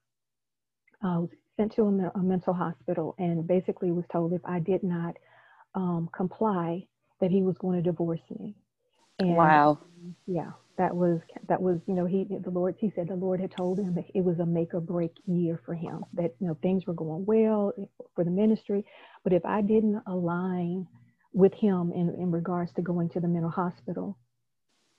I 1.03 1.17
was 1.17 1.29
sent 1.57 1.73
to 1.75 1.83
a, 1.83 2.19
a 2.19 2.21
mental 2.21 2.53
hospital 2.53 3.15
and 3.17 3.47
basically 3.47 3.91
was 3.91 4.05
told 4.11 4.33
if 4.33 4.41
I 4.45 4.59
did 4.59 4.83
not 4.83 5.15
um, 5.73 6.09
comply, 6.15 6.85
that 7.21 7.31
he 7.31 7.41
was 7.43 7.57
going 7.57 7.81
to 7.81 7.87
divorce 7.87 8.21
me. 8.29 8.55
And, 9.19 9.35
wow. 9.35 9.79
Yeah 10.27 10.51
that 10.81 10.95
was 10.95 11.19
that 11.47 11.61
was 11.61 11.79
you 11.85 11.93
know 11.93 12.07
he 12.07 12.25
the 12.43 12.49
lord 12.49 12.73
he 12.79 12.91
said 12.95 13.07
the 13.07 13.13
lord 13.13 13.39
had 13.39 13.55
told 13.55 13.77
him 13.77 13.93
that 13.93 14.05
it 14.15 14.23
was 14.23 14.39
a 14.39 14.45
make 14.45 14.73
or 14.73 14.81
break 14.81 15.11
year 15.27 15.61
for 15.63 15.75
him 15.75 16.03
that 16.11 16.33
you 16.39 16.47
know 16.47 16.57
things 16.63 16.87
were 16.87 16.93
going 16.95 17.23
well 17.23 17.71
for 18.15 18.23
the 18.23 18.31
ministry. 18.31 18.83
But 19.23 19.31
if 19.33 19.45
i 19.45 19.61
didn't 19.61 20.01
align 20.07 20.87
with 21.33 21.53
him 21.53 21.91
in, 21.93 22.15
in 22.19 22.31
regards 22.31 22.73
to 22.73 22.81
going 22.81 23.09
to 23.09 23.19
the 23.19 23.27
mental 23.27 23.51
hospital 23.51 24.17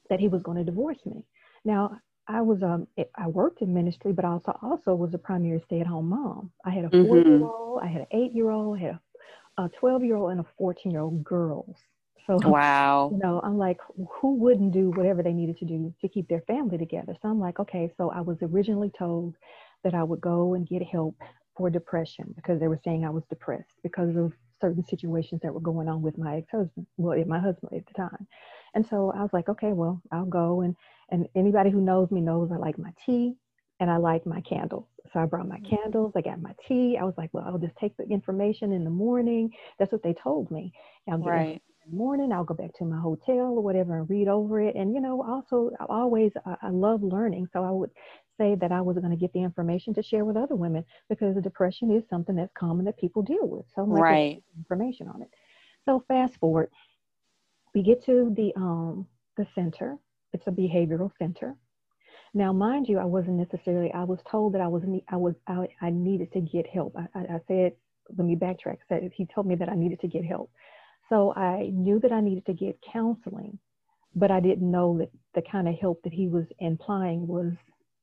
that 0.08 0.20
he 0.20 0.28
was 0.28 0.42
going 0.42 0.56
to 0.56 0.64
divorce 0.64 1.00
me. 1.04 1.24
Now 1.64 1.98
i 2.28 2.40
was 2.40 2.62
um 2.62 2.86
i 3.16 3.26
worked 3.26 3.60
in 3.60 3.74
ministry 3.74 4.12
but 4.12 4.24
also 4.24 4.56
also 4.62 4.94
was 4.94 5.12
a 5.14 5.18
primary 5.18 5.60
stay-at-home 5.66 6.08
mom. 6.08 6.52
I 6.64 6.70
had 6.70 6.84
a 6.84 6.90
four-year-old 6.90 7.80
mm-hmm. 7.80 7.84
i 7.84 7.90
had 7.90 8.02
an 8.02 8.12
eight-year-old 8.12 8.78
i 8.78 8.82
had 8.82 8.98
a 9.58 9.68
12 9.80 10.04
year 10.04 10.14
old 10.14 10.30
and 10.30 10.40
a 10.40 10.46
14 10.58 10.92
year 10.92 11.00
old 11.00 11.24
girls 11.24 11.76
So 12.26 12.38
wow, 12.44 13.10
you 13.12 13.18
know, 13.18 13.40
I'm 13.42 13.58
like, 13.58 13.78
who 14.10 14.34
wouldn't 14.34 14.72
do 14.72 14.90
whatever 14.90 15.22
they 15.22 15.32
needed 15.32 15.58
to 15.58 15.64
do 15.64 15.92
to 16.00 16.08
keep 16.08 16.28
their 16.28 16.42
family 16.42 16.78
together? 16.78 17.16
So 17.20 17.28
I'm 17.28 17.40
like, 17.40 17.58
okay. 17.60 17.92
So 17.96 18.10
I 18.10 18.20
was 18.20 18.38
originally 18.42 18.90
told 18.96 19.34
that 19.84 19.94
I 19.94 20.02
would 20.02 20.20
go 20.20 20.54
and 20.54 20.66
get 20.66 20.82
help 20.82 21.16
for 21.56 21.68
depression 21.70 22.32
because 22.34 22.60
they 22.60 22.68
were 22.68 22.80
saying 22.84 23.04
I 23.04 23.10
was 23.10 23.24
depressed 23.28 23.80
because 23.82 24.16
of 24.16 24.32
certain 24.60 24.84
situations 24.84 25.40
that 25.42 25.52
were 25.52 25.60
going 25.60 25.88
on 25.88 26.02
with 26.02 26.16
my 26.16 26.36
ex-husband, 26.36 26.86
well, 26.96 27.22
my 27.26 27.38
husband 27.38 27.72
at 27.74 27.86
the 27.86 27.94
time. 27.94 28.26
And 28.74 28.86
so 28.86 29.12
I 29.14 29.20
was 29.20 29.30
like, 29.32 29.48
okay, 29.48 29.72
well, 29.72 30.00
I'll 30.12 30.24
go. 30.24 30.62
And 30.62 30.76
and 31.10 31.28
anybody 31.34 31.70
who 31.70 31.80
knows 31.80 32.10
me 32.10 32.20
knows 32.20 32.50
I 32.50 32.56
like 32.56 32.78
my 32.78 32.92
tea 33.04 33.34
and 33.80 33.90
I 33.90 33.98
like 33.98 34.24
my 34.24 34.40
candles. 34.42 34.86
So 35.12 35.20
I 35.20 35.26
brought 35.26 35.48
my 35.48 35.58
mm-hmm. 35.58 35.76
candles, 35.76 36.12
I 36.16 36.22
got 36.22 36.40
my 36.40 36.54
tea. 36.66 36.96
I 36.98 37.04
was 37.04 37.14
like, 37.18 37.30
well, 37.32 37.44
I'll 37.46 37.58
just 37.58 37.76
take 37.76 37.96
the 37.96 38.04
information 38.04 38.72
in 38.72 38.84
the 38.84 38.90
morning. 38.90 39.50
That's 39.78 39.92
what 39.92 40.02
they 40.02 40.14
told 40.14 40.50
me. 40.50 40.72
I'll 41.10 41.18
get 41.18 41.28
right. 41.28 41.62
Morning, 41.90 42.32
I'll 42.32 42.44
go 42.44 42.54
back 42.54 42.72
to 42.78 42.84
my 42.84 43.00
hotel 43.00 43.54
or 43.54 43.62
whatever 43.62 43.98
and 43.98 44.10
read 44.10 44.28
over 44.28 44.60
it. 44.60 44.74
And, 44.74 44.94
you 44.94 45.00
know, 45.00 45.22
also, 45.22 45.70
I 45.80 45.86
always, 45.88 46.32
I, 46.46 46.56
I 46.62 46.68
love 46.70 47.02
learning. 47.02 47.48
So 47.52 47.64
I 47.64 47.70
would 47.70 47.90
say 48.38 48.54
that 48.56 48.72
I 48.72 48.80
was 48.80 48.96
going 48.98 49.10
to 49.10 49.16
get 49.16 49.32
the 49.32 49.42
information 49.42 49.94
to 49.94 50.02
share 50.02 50.24
with 50.24 50.36
other 50.36 50.54
women 50.56 50.84
because 51.08 51.36
depression 51.42 51.90
is 51.90 52.02
something 52.08 52.34
that's 52.36 52.52
common 52.56 52.84
that 52.86 52.98
people 52.98 53.22
deal 53.22 53.48
with. 53.48 53.66
So 53.74 53.82
I'm 53.82 53.90
right. 53.90 54.42
information 54.58 55.08
on 55.08 55.22
it. 55.22 55.28
So 55.84 56.04
fast 56.08 56.36
forward, 56.38 56.70
we 57.74 57.82
get 57.82 58.04
to 58.06 58.32
the 58.36 58.52
um 58.56 59.06
the 59.36 59.46
center. 59.54 59.96
It's 60.32 60.46
a 60.46 60.50
behavioral 60.50 61.10
center. 61.18 61.56
Now, 62.34 62.52
mind 62.52 62.88
you, 62.88 62.98
I 62.98 63.04
wasn't 63.04 63.36
necessarily. 63.36 63.92
I 63.92 64.04
was 64.04 64.18
told 64.30 64.54
that 64.54 64.60
I 64.60 64.68
was 64.68 64.82
I 65.08 65.16
was 65.16 65.34
I, 65.46 65.66
I 65.80 65.90
needed 65.90 66.32
to 66.32 66.40
get 66.40 66.66
help. 66.66 66.96
I, 66.96 67.18
I, 67.18 67.22
I 67.34 67.40
said, 67.46 67.72
let 68.16 68.26
me 68.26 68.36
backtrack. 68.36 68.78
Said 68.88 69.10
he 69.14 69.26
told 69.26 69.46
me 69.46 69.54
that 69.56 69.68
I 69.68 69.74
needed 69.74 70.00
to 70.00 70.08
get 70.08 70.24
help. 70.24 70.50
So 71.12 71.34
I 71.34 71.70
knew 71.74 72.00
that 72.00 72.10
I 72.10 72.22
needed 72.22 72.46
to 72.46 72.54
get 72.54 72.78
counseling, 72.90 73.58
but 74.14 74.30
I 74.30 74.40
didn't 74.40 74.70
know 74.70 74.96
that 74.96 75.10
the 75.34 75.42
kind 75.42 75.68
of 75.68 75.74
help 75.78 76.02
that 76.04 76.12
he 76.12 76.26
was 76.26 76.46
implying 76.58 77.26
was 77.26 77.52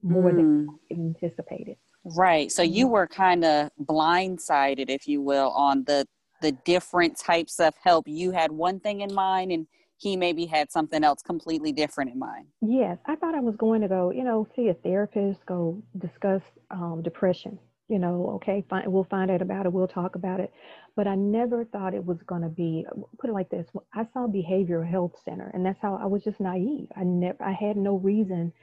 more 0.03 0.31
mm. 0.31 0.35
than 0.35 0.67
hmm. 0.67 0.93
anticipated. 0.93 1.77
Right. 2.05 2.51
So 2.51 2.61
you 2.61 2.85
mm-hmm. 2.85 2.93
were 2.93 3.07
kind 3.07 3.43
of 3.43 3.71
blindsided, 3.83 4.89
if 4.89 5.07
you 5.07 5.23
will, 5.23 5.49
on 5.49 5.85
the 5.85 6.05
the 6.41 6.51
different 6.51 7.17
types 7.17 7.59
of 7.59 7.73
help. 7.83 8.07
You 8.07 8.29
had 8.31 8.51
one 8.51 8.79
thing 8.79 9.01
in 9.01 9.13
mind, 9.13 9.51
and 9.51 9.65
he 9.97 10.15
maybe 10.15 10.45
had 10.45 10.71
something 10.71 11.03
else 11.03 11.23
completely 11.23 11.71
different 11.71 12.11
in 12.11 12.19
mind. 12.19 12.45
Yes, 12.61 12.99
I 13.07 13.15
thought 13.15 13.33
I 13.33 13.41
was 13.41 13.55
going 13.57 13.81
to 13.81 13.87
go, 13.87 14.11
you 14.11 14.23
know, 14.23 14.47
see 14.55 14.69
a 14.69 14.73
therapist, 14.75 15.45
go 15.47 15.81
discuss 15.97 16.43
um, 16.71 17.01
depression. 17.03 17.57
You 17.89 18.00
know, 18.00 18.34
okay, 18.36 18.63
fine, 18.69 18.91
we'll 18.91 19.05
find 19.05 19.31
out 19.31 19.41
about 19.41 19.65
it, 19.65 19.74
we'll 19.74 19.88
talk 19.88 20.15
about 20.15 20.39
it. 20.39 20.53
But 20.96 21.08
I 21.08 21.15
never 21.15 21.65
thought 21.65 21.96
it 21.96 22.05
was 22.05 22.19
going 22.27 22.43
to 22.43 22.50
be. 22.50 22.86
Put 23.19 23.31
it 23.31 23.34
like 23.34 23.50
this: 23.50 23.67
I 23.93 24.05
saw 24.13 24.27
behavioral 24.27 24.89
health 24.89 25.13
center, 25.25 25.51
and 25.53 25.65
that's 25.65 25.79
how 25.81 25.96
I 26.01 26.05
was 26.05 26.24
just 26.24 26.39
naive. 26.39 26.88
I 26.96 27.03
never, 27.03 27.43
I 27.43 27.51
had 27.53 27.77
no 27.77 27.98
reason 27.98 28.53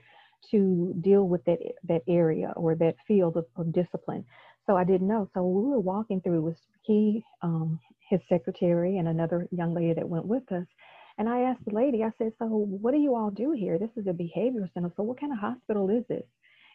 to 0.51 0.95
deal 1.01 1.29
with 1.29 1.45
that 1.47 1.59
that 1.89 2.03
area 2.09 2.53
or 2.57 2.77
that 2.77 2.97
field 3.09 3.37
of, 3.37 3.47
of 3.57 3.73
discipline. 3.73 4.25
So 4.67 4.77
I 4.77 4.85
didn't 4.85 5.09
know. 5.09 5.29
So 5.35 5.47
we 5.47 5.71
were 5.71 5.81
walking 5.81 6.21
through 6.21 6.43
was 6.43 6.57
he, 6.83 7.25
um, 7.43 7.81
his 8.11 8.21
secretary, 8.29 8.99
and 8.99 9.09
another 9.09 9.49
young 9.53 9.75
lady 9.75 9.95
that 9.95 10.09
went 10.09 10.27
with 10.27 10.51
us. 10.53 10.67
And 11.19 11.29
I 11.29 11.43
asked 11.43 11.65
the 11.67 11.75
lady, 11.75 12.05
I 12.05 12.11
said, 12.19 12.33
So 12.39 12.47
what 12.47 12.93
do 12.93 12.99
you 12.99 13.15
all 13.17 13.31
do 13.31 13.53
here? 13.53 13.79
This 13.79 13.97
is 13.97 14.07
a 14.07 14.11
behavioral 14.11 14.73
center. 14.75 14.93
So 14.97 15.03
what 15.03 15.21
kind 15.21 15.33
of 15.33 15.39
hospital 15.39 15.91
is 15.91 16.05
this? 16.09 16.25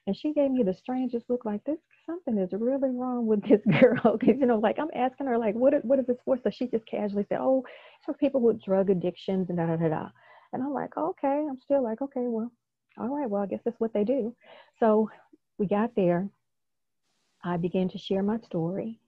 And 0.08 0.16
she 0.16 0.34
gave 0.34 0.52
me 0.52 0.64
the 0.64 0.74
strangest 0.74 1.30
look 1.30 1.46
like 1.46 1.64
this 1.64 1.78
something 2.06 2.38
is 2.38 2.52
really 2.54 2.90
wrong 2.90 3.28
with 3.28 3.48
this 3.48 3.62
girl. 3.80 4.18
Cause 4.18 4.36
you 4.40 4.46
know, 4.46 4.58
like 4.58 4.80
I'm 4.80 4.90
asking 4.96 5.28
her, 5.28 5.38
like, 5.38 5.56
what 5.56 5.86
what 5.86 6.00
is 6.00 6.08
this 6.08 6.18
for? 6.26 6.38
So 6.44 6.50
she 6.50 6.68
just 6.68 6.86
casually 6.88 7.26
said, 7.30 7.40
Oh, 7.40 7.64
it's 7.98 8.06
for 8.06 8.14
people 8.14 8.42
with 8.42 8.64
drug 8.64 8.90
addictions 8.90 9.50
and 9.50 9.58
da 9.58 9.68
da 9.68 9.76
da 9.78 9.90
da. 9.90 10.10
And 10.54 10.62
I'm 10.64 10.74
like, 10.74 10.98
okay, 10.98 11.46
I'm 11.50 11.60
still 11.60 11.84
like, 11.84 12.02
okay, 12.02 12.26
well, 12.26 12.52
all 12.98 13.08
right, 13.08 13.30
well, 13.30 13.42
I 13.42 13.46
guess 13.46 13.62
that's 13.64 13.80
what 13.80 13.94
they 13.94 14.04
do. 14.04 14.36
So 14.80 15.10
we 15.58 15.66
got 15.66 15.96
there. 15.96 16.28
I 17.44 17.58
began 17.58 17.90
to 17.90 17.98
share 17.98 18.24
my 18.24 18.38
story. 18.40 19.00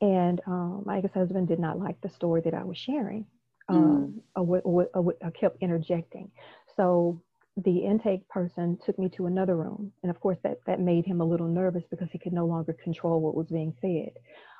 And 0.00 0.40
um, 0.46 0.82
my 0.84 0.98
ex 0.98 1.12
husband 1.14 1.48
did 1.48 1.58
not 1.58 1.78
like 1.78 2.00
the 2.00 2.08
story 2.08 2.40
that 2.42 2.54
I 2.54 2.64
was 2.64 2.78
sharing. 2.78 3.26
Um, 3.68 4.22
mm. 4.36 5.14
I, 5.22 5.26
I 5.26 5.30
kept 5.30 5.62
interjecting. 5.62 6.30
So 6.76 7.20
the 7.56 7.78
intake 7.78 8.28
person 8.28 8.78
took 8.84 8.98
me 8.98 9.08
to 9.10 9.26
another 9.26 9.56
room. 9.56 9.92
And 10.02 10.10
of 10.10 10.20
course, 10.20 10.38
that, 10.42 10.58
that 10.66 10.80
made 10.80 11.06
him 11.06 11.20
a 11.20 11.24
little 11.24 11.46
nervous 11.46 11.84
because 11.88 12.10
he 12.10 12.18
could 12.18 12.32
no 12.32 12.46
longer 12.46 12.72
control 12.72 13.20
what 13.20 13.36
was 13.36 13.46
being 13.46 13.74
said. 13.80 14.10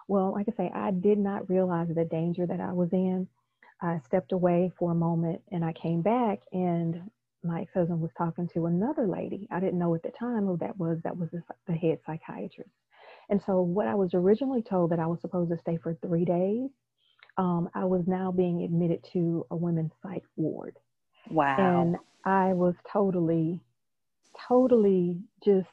Well, 0.07 0.33
like 0.33 0.47
I 0.49 0.57
say, 0.57 0.71
I 0.75 0.91
did 0.93 1.19
not 1.19 1.49
realize 1.49 1.89
the 1.89 2.05
danger 2.05 2.47
that 2.47 2.61
I 2.61 2.73
was 2.73 2.93
in. 2.93 3.27
I 3.83 4.01
stepped 4.07 4.33
away 4.33 4.71
for 4.79 4.93
a 4.93 4.95
moment 4.95 5.43
and 5.51 5.65
I 5.65 5.73
came 5.73 6.03
back 6.03 6.41
and 6.53 7.11
my 7.43 7.63
ex-husband 7.63 8.01
was 8.01 8.13
talking 8.17 8.49
to 8.55 8.67
another 8.67 9.07
lady. 9.07 9.49
I 9.51 9.61
didn't 9.61 9.79
know 9.79 9.95
at 9.95 10.03
the 10.03 10.13
time 10.19 10.47
who 10.47 10.57
that 10.59 10.79
was. 10.79 10.99
That 11.03 11.17
was 11.17 11.31
the, 11.31 11.43
the 11.67 11.75
head 11.75 11.99
psychiatrist. 12.07 12.71
And 13.29 13.43
so 13.43 13.61
what 13.61 13.89
I 13.89 13.95
was 13.95 14.15
originally 14.15 14.63
told 14.63 14.91
that 14.91 15.01
I 15.01 15.07
was 15.07 15.21
supposed 15.21 15.51
to 15.51 15.59
stay 15.59 15.77
for 15.77 15.95
three 15.95 16.25
days, 16.25 16.71
um, 17.37 17.69
I 17.75 17.85
was 17.85 18.07
now 18.07 18.31
being 18.31 18.63
admitted 18.63 19.05
to 19.13 19.47
a 19.51 19.57
women's 19.57 19.93
psych 20.03 20.25
ward. 20.37 20.77
Wow. 21.31 21.83
And 21.83 21.97
I 22.25 22.53
was 22.53 22.75
totally, 22.91 23.61
totally 24.49 25.19
just 25.45 25.69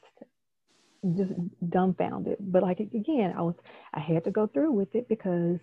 just 1.16 1.32
dumbfounded. 1.68 2.36
But 2.40 2.62
like 2.62 2.80
again, 2.80 3.34
I 3.36 3.42
was 3.42 3.54
I 3.92 4.00
had 4.00 4.24
to 4.24 4.30
go 4.30 4.46
through 4.46 4.72
with 4.72 4.94
it 4.94 5.08
because 5.08 5.58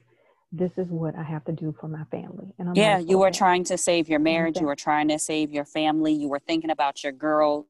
this 0.51 0.71
is 0.77 0.87
what 0.87 1.15
I 1.15 1.23
have 1.23 1.45
to 1.45 1.51
do 1.51 1.75
for 1.79 1.87
my 1.87 2.03
family. 2.05 2.47
And 2.57 2.69
I'm 2.69 2.75
yeah, 2.75 2.97
like, 2.97 3.09
you 3.09 3.19
were 3.19 3.27
oh, 3.27 3.31
trying 3.31 3.63
to 3.65 3.77
save 3.77 4.09
your 4.09 4.19
marriage. 4.19 4.59
You 4.59 4.65
were 4.65 4.75
trying 4.75 5.07
to 5.09 5.19
save 5.19 5.51
your 5.51 5.65
family. 5.65 6.13
You 6.13 6.27
were 6.27 6.39
thinking 6.39 6.71
about 6.71 7.03
your 7.03 7.11
girls 7.11 7.67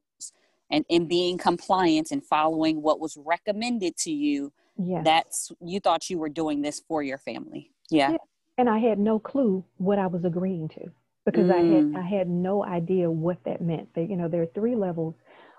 and 0.70 0.84
in 0.88 1.06
being 1.06 1.36
compliant 1.36 2.10
and 2.10 2.24
following 2.24 2.80
what 2.80 2.98
was 2.98 3.18
recommended 3.18 3.96
to 3.98 4.10
you. 4.10 4.52
Yeah. 4.78 5.02
That's, 5.02 5.52
you 5.60 5.80
thought 5.80 6.08
you 6.08 6.18
were 6.18 6.30
doing 6.30 6.62
this 6.62 6.80
for 6.88 7.02
your 7.02 7.18
family. 7.18 7.70
Yeah. 7.90 8.12
yeah. 8.12 8.18
And 8.56 8.68
I 8.68 8.78
had 8.78 8.98
no 8.98 9.18
clue 9.18 9.62
what 9.76 9.98
I 9.98 10.06
was 10.06 10.24
agreeing 10.24 10.68
to 10.70 10.90
because 11.24 11.46
mm. 11.46 11.52
I 11.52 11.58
had, 11.58 11.84
mm. 11.84 11.96
I 11.96 12.18
had 12.18 12.28
no 12.28 12.64
idea 12.64 13.10
what 13.10 13.38
that 13.44 13.60
meant. 13.60 13.88
That, 13.94 14.08
you 14.08 14.16
know, 14.16 14.28
there 14.28 14.42
are 14.42 14.54
three 14.54 14.74
levels 14.74 15.14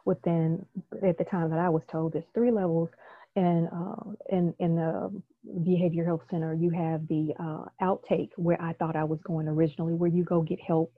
within, 0.06 0.65
at 1.08 1.18
the 1.18 1.25
time 1.25 1.50
that 1.51 1.60
I 1.60 1.70
was 1.70 1.84
told, 1.91 2.13
there's 2.13 2.25
three 2.34 2.51
levels 2.51 2.89
and 3.36 3.70
uh, 3.74 4.12
in 4.30 4.53
in 4.60 4.75
the 4.75 5.22
behavior 5.63 6.06
health 6.06 6.22
center, 6.30 6.53
you 6.53 6.70
have 6.70 7.08
the 7.08 7.34
uh, 7.39 7.65
outtake 7.82 8.30
where 8.36 8.62
I 8.62 8.74
thought 8.74 8.96
I 8.96 9.03
was 9.03 9.20
going 9.24 9.48
originally, 9.48 9.94
where 9.94 10.10
you 10.10 10.24
go 10.24 10.41
get 10.41 10.60
help, 10.60 10.94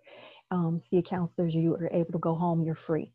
um, 0.52 0.82
see 0.90 0.98
a 0.98 1.04
counselor, 1.04 1.48
you 1.48 1.76
are 1.76 1.90
able 1.94 2.12
to 2.12 2.20
go 2.20 2.36
home, 2.36 2.64
you're 2.64 2.78
free. 2.88 3.12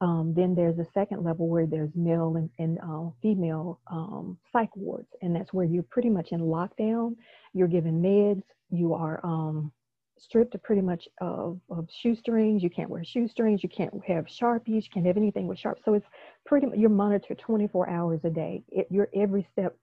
Um, 0.00 0.34
then 0.36 0.54
there's 0.54 0.78
a 0.78 0.86
second 0.92 1.24
level 1.24 1.48
where 1.48 1.66
there's 1.66 1.90
male 1.94 2.36
and, 2.36 2.50
and 2.58 2.78
uh, 2.78 3.10
female 3.22 3.80
um, 3.90 4.38
psych 4.52 4.74
wards, 4.74 5.08
and 5.22 5.34
that's 5.34 5.52
where 5.52 5.64
you're 5.64 5.82
pretty 5.84 6.10
much 6.10 6.28
in 6.32 6.40
lockdown. 6.40 7.16
You're 7.52 7.68
given 7.68 8.02
meds, 8.02 8.42
you 8.70 8.94
are 8.94 9.20
um, 9.24 9.72
stripped 10.18 10.54
of 10.54 10.62
pretty 10.62 10.82
much 10.82 11.08
of, 11.20 11.60
of 11.70 11.88
shoestrings. 12.02 12.62
You 12.62 12.70
can't 12.70 12.90
wear 12.90 13.04
shoestrings. 13.04 13.62
You 13.62 13.68
can't 13.68 13.92
have 14.06 14.26
sharpies. 14.26 14.84
You 14.84 14.90
can't 14.92 15.06
have 15.06 15.16
anything 15.16 15.46
with 15.46 15.58
sharp. 15.58 15.78
So 15.84 15.94
it's 15.94 16.06
pretty. 16.44 16.66
You're 16.76 16.90
monitored 16.90 17.38
24 17.38 17.88
hours 17.88 18.20
a 18.24 18.30
day. 18.30 18.62
It, 18.68 18.86
your 18.90 19.08
every 19.14 19.46
step, 19.52 19.76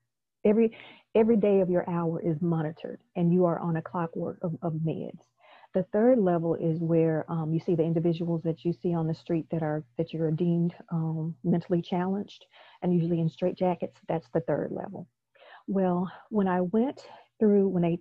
every 0.46 0.76
every 1.16 1.38
day 1.38 1.62
of 1.62 1.70
your 1.70 1.90
hour 1.90 2.22
is 2.22 2.42
monitored, 2.42 3.02
and 3.16 3.34
you 3.34 3.46
are 3.46 3.60
on 3.60 3.78
a 3.78 3.82
clockwork 3.82 4.38
of, 4.42 4.56
of 4.62 4.74
meds. 4.74 5.20
The 5.74 5.84
third 5.92 6.20
level 6.20 6.54
is 6.54 6.80
where 6.80 7.26
um, 7.30 7.52
you 7.52 7.60
see 7.60 7.74
the 7.74 7.84
individuals 7.84 8.44
that 8.44 8.64
you 8.64 8.74
see 8.74 8.94
on 8.94 9.08
the 9.08 9.16
street 9.16 9.48
that 9.50 9.64
are 9.64 9.84
that 9.98 10.14
you're 10.14 10.32
deemed 10.32 10.74
um, 10.92 11.36
mentally 11.44 11.82
challenged, 11.82 12.46
and 12.82 12.94
usually 12.94 13.20
in 13.20 13.30
straitjackets. 13.30 13.96
That's 14.08 14.28
the 14.34 14.42
third 14.42 14.72
level. 14.72 15.08
Well, 15.68 16.12
when 16.30 16.48
I 16.48 16.62
went 16.62 17.02
through, 17.40 17.70
when 17.70 17.84
they 17.84 18.00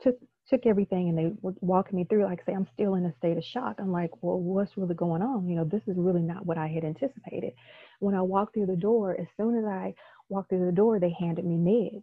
took 0.00 0.16
took 0.48 0.66
everything 0.66 1.08
and 1.08 1.18
they 1.18 1.32
were 1.42 1.54
walking 1.60 1.96
me 1.96 2.04
through, 2.04 2.24
like 2.24 2.44
say, 2.44 2.52
I'm 2.52 2.68
still 2.72 2.94
in 2.94 3.04
a 3.04 3.14
state 3.16 3.36
of 3.36 3.44
shock. 3.44 3.76
I'm 3.78 3.92
like, 3.92 4.10
well, 4.22 4.40
what's 4.40 4.76
really 4.76 4.94
going 4.94 5.22
on? 5.22 5.48
You 5.48 5.56
know, 5.56 5.64
this 5.64 5.82
is 5.86 5.96
really 5.96 6.22
not 6.22 6.46
what 6.46 6.58
I 6.58 6.68
had 6.68 6.84
anticipated. 6.84 7.52
When 8.00 8.14
I 8.14 8.22
walked 8.22 8.54
through 8.54 8.66
the 8.66 8.76
door, 8.76 9.16
as 9.18 9.26
soon 9.36 9.58
as 9.58 9.64
I 9.64 9.94
walked 10.28 10.50
through 10.50 10.66
the 10.66 10.72
door, 10.72 10.98
they 10.98 11.14
handed 11.18 11.44
me 11.44 11.56
meds. 11.56 12.02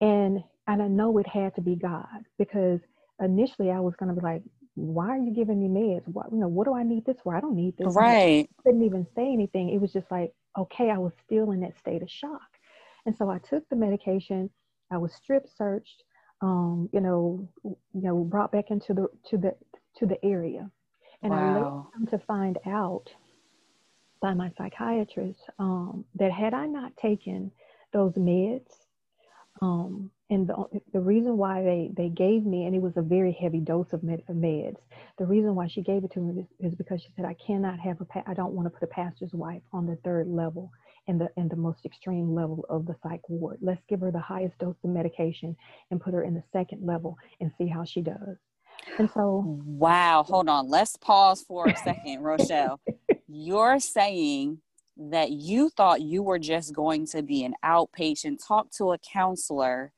And 0.00 0.42
and 0.66 0.82
I 0.82 0.88
know 0.88 1.16
it 1.18 1.26
had 1.26 1.54
to 1.54 1.60
be 1.60 1.74
God 1.76 2.06
because 2.38 2.80
initially 3.20 3.70
I 3.70 3.80
was 3.80 3.94
gonna 3.96 4.14
be 4.14 4.20
like, 4.20 4.42
why 4.74 5.08
are 5.08 5.18
you 5.18 5.32
giving 5.32 5.60
me 5.60 5.68
meds? 5.68 6.06
What 6.06 6.30
you 6.30 6.38
know, 6.38 6.48
what 6.48 6.66
do 6.66 6.74
I 6.74 6.82
need 6.82 7.04
this 7.04 7.16
for? 7.22 7.34
I 7.34 7.40
don't 7.40 7.56
need 7.56 7.76
this. 7.76 7.94
Right. 7.94 8.48
I 8.58 8.62
couldn't 8.62 8.84
even 8.84 9.06
say 9.14 9.32
anything. 9.32 9.70
It 9.70 9.80
was 9.80 9.92
just 9.92 10.10
like, 10.10 10.32
okay, 10.56 10.90
I 10.90 10.98
was 10.98 11.12
still 11.24 11.52
in 11.52 11.60
that 11.60 11.78
state 11.78 12.02
of 12.02 12.10
shock. 12.10 12.48
And 13.06 13.16
so 13.16 13.30
I 13.30 13.38
took 13.38 13.68
the 13.68 13.76
medication, 13.76 14.50
I 14.92 14.98
was 14.98 15.12
strip 15.14 15.48
searched 15.48 16.04
um, 16.40 16.88
you 16.92 17.00
know, 17.00 17.48
you 17.64 17.76
know, 17.94 18.24
brought 18.24 18.52
back 18.52 18.70
into 18.70 18.94
the 18.94 19.08
to 19.30 19.36
the 19.36 19.54
to 19.96 20.06
the 20.06 20.24
area. 20.24 20.70
And 21.22 21.32
wow. 21.32 21.38
I 21.38 21.54
later 21.54 21.82
come 21.94 22.06
to 22.18 22.26
find 22.26 22.58
out 22.66 23.04
by 24.20 24.34
my 24.34 24.50
psychiatrist 24.56 25.40
um, 25.58 26.04
that 26.14 26.30
had 26.32 26.54
I 26.54 26.66
not 26.66 26.96
taken 26.96 27.50
those 27.92 28.12
meds, 28.14 28.66
um, 29.60 30.10
and 30.30 30.46
the, 30.46 30.64
the 30.92 31.00
reason 31.00 31.36
why 31.36 31.62
they, 31.62 31.90
they 31.96 32.08
gave 32.08 32.44
me, 32.44 32.66
and 32.66 32.74
it 32.74 32.82
was 32.82 32.92
a 32.96 33.02
very 33.02 33.32
heavy 33.32 33.60
dose 33.60 33.92
of, 33.92 34.02
med, 34.02 34.22
of 34.28 34.36
meds, 34.36 34.76
the 35.18 35.26
reason 35.26 35.54
why 35.54 35.68
she 35.68 35.82
gave 35.82 36.04
it 36.04 36.12
to 36.12 36.20
me 36.20 36.42
is, 36.42 36.72
is 36.72 36.74
because 36.76 37.00
she 37.00 37.08
said, 37.16 37.24
I 37.24 37.34
cannot 37.34 37.78
have 37.80 38.00
a, 38.00 38.06
I 38.28 38.34
don't 38.34 38.52
want 38.52 38.66
to 38.66 38.70
put 38.70 38.82
a 38.82 38.92
pastor's 38.92 39.32
wife 39.32 39.62
on 39.72 39.86
the 39.86 39.96
third 40.04 40.28
level 40.28 40.70
and 41.08 41.20
the, 41.20 41.28
and 41.36 41.50
the 41.50 41.56
most 41.56 41.84
extreme 41.84 42.34
level 42.34 42.64
of 42.68 42.86
the 42.86 42.94
psych 43.02 43.22
ward. 43.28 43.58
Let's 43.60 43.82
give 43.88 44.00
her 44.00 44.12
the 44.12 44.20
highest 44.20 44.58
dose 44.58 44.76
of 44.84 44.90
medication 44.90 45.56
and 45.90 46.00
put 46.00 46.14
her 46.14 46.22
in 46.22 46.34
the 46.34 46.42
second 46.52 46.86
level 46.86 47.16
and 47.40 47.50
see 47.58 47.66
how 47.66 47.84
she 47.84 48.02
does. 48.02 48.36
And 48.98 49.10
so, 49.10 49.42
wow, 49.64 50.22
hold 50.22 50.48
on. 50.48 50.68
Let's 50.68 50.96
pause 50.96 51.42
for 51.42 51.66
a 51.66 51.76
second, 51.76 52.22
Rochelle. 52.22 52.80
You're 53.28 53.80
saying 53.80 54.60
that 54.96 55.30
you 55.32 55.70
thought 55.70 56.02
you 56.02 56.22
were 56.22 56.38
just 56.38 56.74
going 56.74 57.06
to 57.06 57.22
be 57.22 57.44
an 57.44 57.54
outpatient, 57.64 58.38
talk 58.46 58.70
to 58.72 58.92
a 58.92 58.98
counselor, 58.98 59.92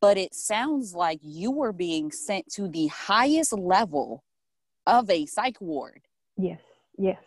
but 0.00 0.18
it 0.18 0.34
sounds 0.34 0.94
like 0.94 1.20
you 1.22 1.50
were 1.50 1.72
being 1.72 2.10
sent 2.10 2.50
to 2.54 2.68
the 2.68 2.86
highest 2.88 3.52
level 3.52 4.24
of 4.86 5.08
a 5.10 5.26
psych 5.26 5.60
ward. 5.60 6.02
Yes, 6.36 6.60
yes. 6.98 7.18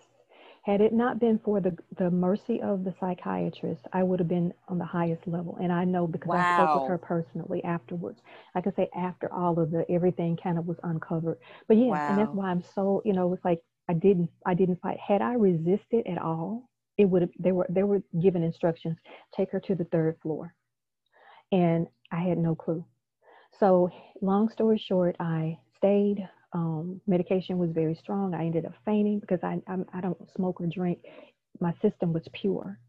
Had 0.63 0.79
it 0.79 0.93
not 0.93 1.19
been 1.19 1.39
for 1.43 1.59
the, 1.59 1.77
the 1.97 2.09
mercy 2.09 2.61
of 2.61 2.85
the 2.85 2.93
psychiatrist, 2.97 3.85
I 3.91 4.01
would 4.01 4.19
have 4.19 4.29
been 4.29 4.53
on 4.69 4.77
the 4.77 4.85
highest 4.85 5.27
level. 5.27 5.57
And 5.61 5.73
I 5.73 5.83
know 5.83 6.07
because 6.07 6.29
wow. 6.29 6.39
I 6.39 6.55
spoke 6.55 6.81
with 6.81 6.89
her 6.89 6.97
personally 6.97 7.61
afterwards. 7.65 8.21
Like 8.55 8.67
I 8.67 8.71
say, 8.71 8.89
after 8.95 9.31
all 9.33 9.59
of 9.59 9.71
the 9.71 9.85
everything 9.91 10.37
kind 10.41 10.57
of 10.57 10.65
was 10.65 10.77
uncovered. 10.83 11.37
But 11.67 11.77
yeah, 11.77 11.87
wow. 11.87 12.09
and 12.09 12.17
that's 12.17 12.31
why 12.31 12.49
I'm 12.49 12.63
so, 12.75 13.01
you 13.03 13.11
know, 13.11 13.33
it's 13.33 13.43
like 13.43 13.59
I 13.89 13.93
didn't 13.93 14.29
I 14.45 14.53
didn't 14.53 14.81
fight. 14.81 14.97
Had 15.05 15.21
I 15.21 15.33
resisted 15.33 16.07
at 16.07 16.17
all, 16.17 16.69
it 16.97 17.05
would 17.05 17.23
have 17.23 17.31
they 17.39 17.51
were 17.51 17.67
they 17.69 17.83
were 17.83 18.01
given 18.21 18.41
instructions, 18.41 18.97
take 19.35 19.51
her 19.51 19.59
to 19.59 19.75
the 19.75 19.85
third 19.85 20.17
floor. 20.21 20.55
And 21.51 21.87
I 22.09 22.21
had 22.21 22.37
no 22.37 22.55
clue. 22.55 22.85
So 23.59 23.89
long 24.21 24.49
story 24.49 24.77
short, 24.77 25.17
I 25.19 25.59
stayed 25.75 26.25
um, 26.53 27.01
medication 27.07 27.57
was 27.57 27.71
very 27.71 27.95
strong. 27.95 28.33
I 28.33 28.45
ended 28.45 28.65
up 28.65 28.73
fainting 28.85 29.19
because 29.19 29.39
I, 29.43 29.59
I'm, 29.67 29.85
I 29.93 30.01
do 30.01 30.09
not 30.09 30.29
smoke 30.35 30.61
or 30.61 30.67
drink. 30.67 30.99
My 31.59 31.73
system 31.81 32.13
was 32.13 32.27
pure, 32.33 32.79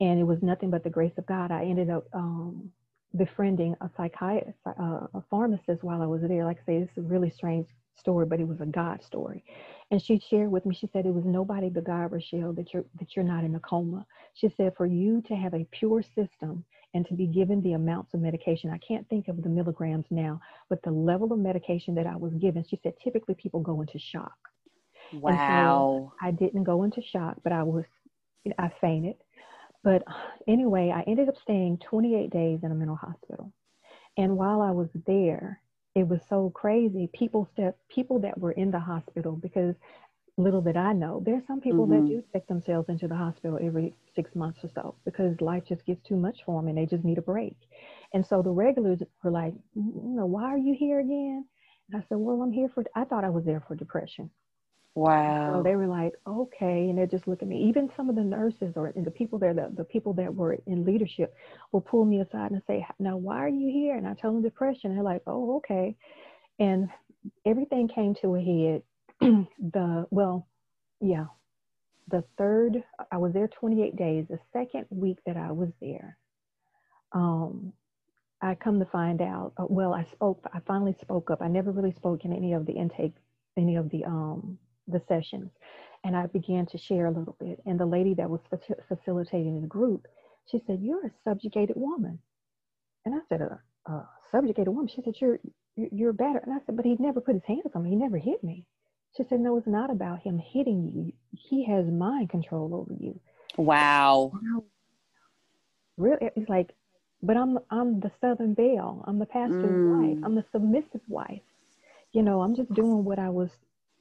and 0.00 0.20
it 0.20 0.24
was 0.24 0.42
nothing 0.42 0.70
but 0.70 0.84
the 0.84 0.90
grace 0.90 1.12
of 1.18 1.26
God. 1.26 1.50
I 1.50 1.64
ended 1.64 1.90
up 1.90 2.06
um, 2.12 2.70
befriending 3.16 3.74
a 3.80 3.90
psychiatrist, 3.96 4.58
uh, 4.66 5.06
a 5.14 5.22
pharmacist 5.30 5.82
while 5.82 6.02
I 6.02 6.06
was 6.06 6.22
there. 6.22 6.44
Like 6.44 6.58
I 6.62 6.66
say, 6.66 6.76
is 6.78 6.88
a 6.96 7.02
really 7.02 7.30
strange 7.30 7.66
story, 7.96 8.26
but 8.26 8.40
it 8.40 8.48
was 8.48 8.60
a 8.60 8.66
God 8.66 9.02
story. 9.04 9.44
And 9.90 10.02
she 10.02 10.20
shared 10.30 10.50
with 10.50 10.64
me, 10.66 10.74
she 10.74 10.88
said, 10.92 11.06
it 11.06 11.14
was 11.14 11.24
nobody 11.24 11.68
but 11.68 11.84
God, 11.84 12.12
Rochelle, 12.12 12.52
that 12.54 12.72
you're 12.72 12.84
that 12.98 13.14
you're 13.14 13.24
not 13.24 13.44
in 13.44 13.54
a 13.54 13.60
coma. 13.60 14.06
She 14.34 14.48
said, 14.56 14.72
for 14.76 14.86
you 14.86 15.22
to 15.28 15.34
have 15.36 15.54
a 15.54 15.66
pure 15.72 16.02
system 16.02 16.64
and 16.94 17.06
to 17.06 17.14
be 17.14 17.26
given 17.26 17.62
the 17.62 17.72
amounts 17.72 18.14
of 18.14 18.20
medication. 18.20 18.70
I 18.70 18.78
can't 18.78 19.08
think 19.08 19.28
of 19.28 19.42
the 19.42 19.48
milligrams 19.48 20.06
now, 20.10 20.40
but 20.68 20.82
the 20.82 20.90
level 20.90 21.32
of 21.32 21.38
medication 21.38 21.94
that 21.94 22.06
I 22.06 22.16
was 22.16 22.34
given, 22.34 22.64
she 22.68 22.78
said 22.82 22.94
typically 23.02 23.34
people 23.34 23.60
go 23.60 23.80
into 23.80 23.98
shock. 23.98 24.36
Wow. 25.12 26.10
So 26.10 26.12
I 26.20 26.30
didn't 26.30 26.64
go 26.64 26.82
into 26.82 27.02
shock, 27.02 27.36
but 27.42 27.52
I 27.52 27.62
was, 27.62 27.84
I 28.58 28.70
fainted. 28.80 29.16
But 29.84 30.04
anyway, 30.46 30.92
I 30.94 31.02
ended 31.02 31.28
up 31.28 31.36
staying 31.42 31.78
28 31.78 32.30
days 32.30 32.60
in 32.62 32.70
a 32.70 32.74
mental 32.74 32.96
hospital. 32.96 33.52
And 34.16 34.36
while 34.36 34.60
I 34.60 34.70
was 34.70 34.88
there, 35.06 35.60
it 35.94 36.08
was 36.08 36.20
so 36.28 36.50
crazy. 36.50 37.08
People 37.12 37.48
that 37.56 37.76
people 37.88 38.18
that 38.20 38.38
were 38.38 38.52
in 38.52 38.70
the 38.70 38.78
hospital 38.78 39.32
because 39.32 39.74
little 40.38 40.62
that 40.62 40.76
I 40.76 40.92
know, 40.92 41.22
there's 41.24 41.46
some 41.46 41.60
people 41.60 41.86
mm-hmm. 41.86 42.06
that 42.06 42.08
do 42.08 42.22
take 42.32 42.46
themselves 42.46 42.88
into 42.88 43.06
the 43.06 43.16
hospital 43.16 43.58
every 43.62 43.94
six 44.14 44.34
months 44.34 44.60
or 44.62 44.70
so 44.74 44.94
because 45.04 45.40
life 45.40 45.64
just 45.68 45.84
gets 45.84 46.02
too 46.06 46.16
much 46.16 46.38
for 46.46 46.60
them 46.60 46.68
and 46.68 46.78
they 46.78 46.86
just 46.86 47.04
need 47.04 47.18
a 47.18 47.22
break. 47.22 47.56
And 48.14 48.24
so 48.26 48.42
the 48.42 48.50
regulars 48.50 49.00
were 49.22 49.30
like, 49.30 49.54
you 49.74 49.92
know, 50.16 50.26
why 50.26 50.44
are 50.44 50.58
you 50.58 50.74
here 50.78 51.00
again? 51.00 51.44
And 51.90 52.02
I 52.02 52.06
said, 52.08 52.18
well, 52.18 52.40
I'm 52.42 52.52
here 52.52 52.70
for, 52.74 52.84
I 52.94 53.04
thought 53.04 53.24
I 53.24 53.30
was 53.30 53.44
there 53.44 53.62
for 53.66 53.74
depression. 53.74 54.30
Wow. 54.94 55.54
So 55.54 55.62
they 55.62 55.74
were 55.76 55.86
like, 55.86 56.12
okay. 56.26 56.88
And 56.88 56.98
they're 56.98 57.06
just 57.06 57.26
looking 57.26 57.48
at 57.48 57.54
me. 57.54 57.68
Even 57.68 57.90
some 57.96 58.10
of 58.10 58.16
the 58.16 58.22
nurses 58.22 58.74
or 58.76 58.92
the 58.94 59.10
people 59.10 59.38
there, 59.38 59.54
the, 59.54 59.72
the 59.74 59.84
people 59.84 60.12
that 60.14 60.34
were 60.34 60.58
in 60.66 60.84
leadership 60.84 61.34
will 61.72 61.80
pull 61.80 62.04
me 62.04 62.20
aside 62.20 62.50
and 62.50 62.62
say, 62.66 62.86
now, 62.98 63.16
why 63.16 63.38
are 63.38 63.48
you 63.48 63.70
here? 63.70 63.96
And 63.96 64.06
I 64.06 64.14
tell 64.14 64.32
them 64.32 64.42
depression. 64.42 64.90
And 64.90 64.96
they're 64.96 65.04
like, 65.04 65.22
oh, 65.26 65.56
okay. 65.56 65.96
And 66.58 66.88
everything 67.46 67.88
came 67.88 68.14
to 68.20 68.36
a 68.36 68.40
head 68.40 68.82
the 69.72 70.06
well, 70.10 70.48
yeah, 71.00 71.26
the 72.10 72.24
third 72.38 72.84
I 73.12 73.18
was 73.18 73.32
there 73.32 73.48
28 73.48 73.96
days. 73.96 74.26
The 74.28 74.38
second 74.52 74.86
week 74.90 75.18
that 75.26 75.36
I 75.36 75.52
was 75.52 75.70
there, 75.80 76.18
um, 77.12 77.72
I 78.42 78.56
come 78.56 78.80
to 78.80 78.86
find 78.86 79.22
out. 79.22 79.52
Uh, 79.58 79.66
well, 79.68 79.94
I 79.94 80.04
spoke. 80.12 80.44
I 80.52 80.60
finally 80.66 80.96
spoke 81.00 81.30
up. 81.30 81.42
I 81.42 81.48
never 81.48 81.72
really 81.72 81.92
spoke 81.94 82.24
in 82.24 82.32
any 82.32 82.52
of 82.54 82.66
the 82.66 82.72
intake, 82.72 83.14
any 83.56 83.76
of 83.76 83.90
the 83.90 84.04
um 84.04 84.58
the 84.88 85.02
sessions, 85.08 85.50
and 86.04 86.16
I 86.16 86.26
began 86.26 86.66
to 86.66 86.78
share 86.78 87.06
a 87.06 87.12
little 87.12 87.36
bit. 87.40 87.60
And 87.66 87.80
the 87.80 87.86
lady 87.86 88.14
that 88.14 88.30
was 88.30 88.40
facilitating 88.88 89.60
the 89.62 89.68
group, 89.68 90.08
she 90.50 90.62
said, 90.66 90.80
"You're 90.82 91.06
a 91.06 91.12
subjugated 91.24 91.76
woman," 91.76 92.18
and 93.06 93.14
I 93.14 93.20
said, 93.28 93.42
"A, 93.42 93.60
a 93.86 94.08
subjugated 94.32 94.68
woman." 94.74 94.88
She 94.88 95.02
said, 95.02 95.14
"You're 95.20 95.40
you're 95.76 96.12
better," 96.14 96.40
and 96.40 96.52
I 96.52 96.58
said, 96.66 96.76
"But 96.76 96.86
he 96.86 96.96
never 96.98 97.20
put 97.20 97.34
his 97.36 97.44
hands 97.44 97.72
on 97.74 97.84
me. 97.84 97.90
He 97.90 97.96
never 97.96 98.18
hit 98.18 98.44
me." 98.44 98.66
She 99.16 99.24
said, 99.28 99.40
No, 99.40 99.56
it's 99.56 99.66
not 99.66 99.90
about 99.90 100.22
him 100.22 100.38
hitting 100.38 100.90
you. 100.94 101.12
He 101.32 101.64
has 101.66 101.86
mind 101.86 102.30
control 102.30 102.74
over 102.74 102.94
you. 102.98 103.20
Wow. 103.56 104.32
Really, 105.98 106.30
it's 106.36 106.48
like, 106.48 106.70
but 107.22 107.36
I'm 107.36 107.58
I'm 107.70 108.00
the 108.00 108.10
Southern 108.20 108.54
Belle. 108.54 109.04
I'm 109.06 109.18
the 109.18 109.26
pastor's 109.26 109.70
mm. 109.70 110.14
wife. 110.14 110.24
I'm 110.24 110.34
the 110.34 110.44
submissive 110.50 111.02
wife. 111.08 111.42
You 112.12 112.22
know, 112.22 112.40
I'm 112.42 112.56
just 112.56 112.72
doing 112.74 113.04
what 113.04 113.18
I 113.18 113.28
was 113.28 113.50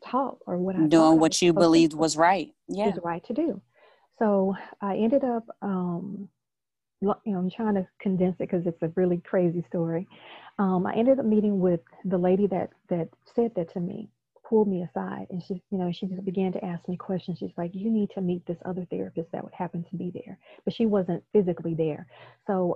taught 0.04 0.38
or 0.48 0.58
what 0.58 0.76
I 0.76 0.88
doing 0.88 1.20
what 1.20 1.42
you 1.42 1.54
believed 1.54 1.94
was 1.94 2.18
right. 2.18 2.54
Yeah, 2.68 2.88
was 2.88 3.00
right 3.04 3.24
to 3.26 3.34
do. 3.34 3.62
So 4.18 4.56
I 4.82 4.96
ended 4.98 5.24
up, 5.24 5.46
um, 5.62 6.30
you 7.02 7.14
know, 7.26 7.40
I'm 7.40 7.50
trying 7.50 7.76
to 7.76 7.88
condense 8.00 8.36
it 8.40 8.50
because 8.50 8.66
it's 8.66 8.82
a 8.82 8.92
really 8.96 9.18
crazy 9.18 9.64
story. 9.68 10.08
Um, 10.60 10.86
I 10.86 10.94
ended 10.94 11.20
up 11.20 11.26
meeting 11.26 11.60
with 11.60 11.82
the 12.06 12.18
lady 12.18 12.48
that 12.48 12.70
that 12.90 13.10
said 13.36 13.52
that 13.56 13.74
to 13.74 13.80
me, 13.80 14.10
pulled 14.52 14.68
me 14.68 14.84
aside 14.84 15.28
and 15.30 15.42
she, 15.42 15.54
you 15.72 15.78
know, 15.78 15.90
she 15.94 16.08
just 16.08 16.26
began 16.26 16.52
to 16.52 16.64
ask 16.64 16.86
me 16.90 16.98
questions. 16.98 17.38
She's 17.40 17.58
like, 17.58 17.72
you 17.74 17.90
need 17.90 18.10
to 18.16 18.22
meet 18.22 18.46
this 18.46 18.58
other 18.66 18.86
therapist 18.92 19.32
that 19.32 19.46
would 19.46 19.54
happen 19.54 19.86
to 19.90 19.96
be 19.96 20.12
there. 20.14 20.38
But 20.66 20.74
she 20.74 20.86
wasn't 20.86 21.24
physically 21.32 21.74
there. 21.74 22.06
So 22.48 22.76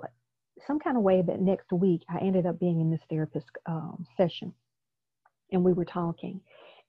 some 0.66 0.78
kind 0.78 0.96
of 0.96 1.02
way 1.02 1.20
that 1.20 1.38
next 1.38 1.70
week 1.70 2.00
I 2.08 2.16
ended 2.20 2.46
up 2.46 2.58
being 2.58 2.80
in 2.80 2.90
this 2.90 3.02
therapist 3.10 3.44
um, 3.66 4.06
session 4.16 4.54
and 5.52 5.62
we 5.62 5.74
were 5.74 5.84
talking. 5.84 6.40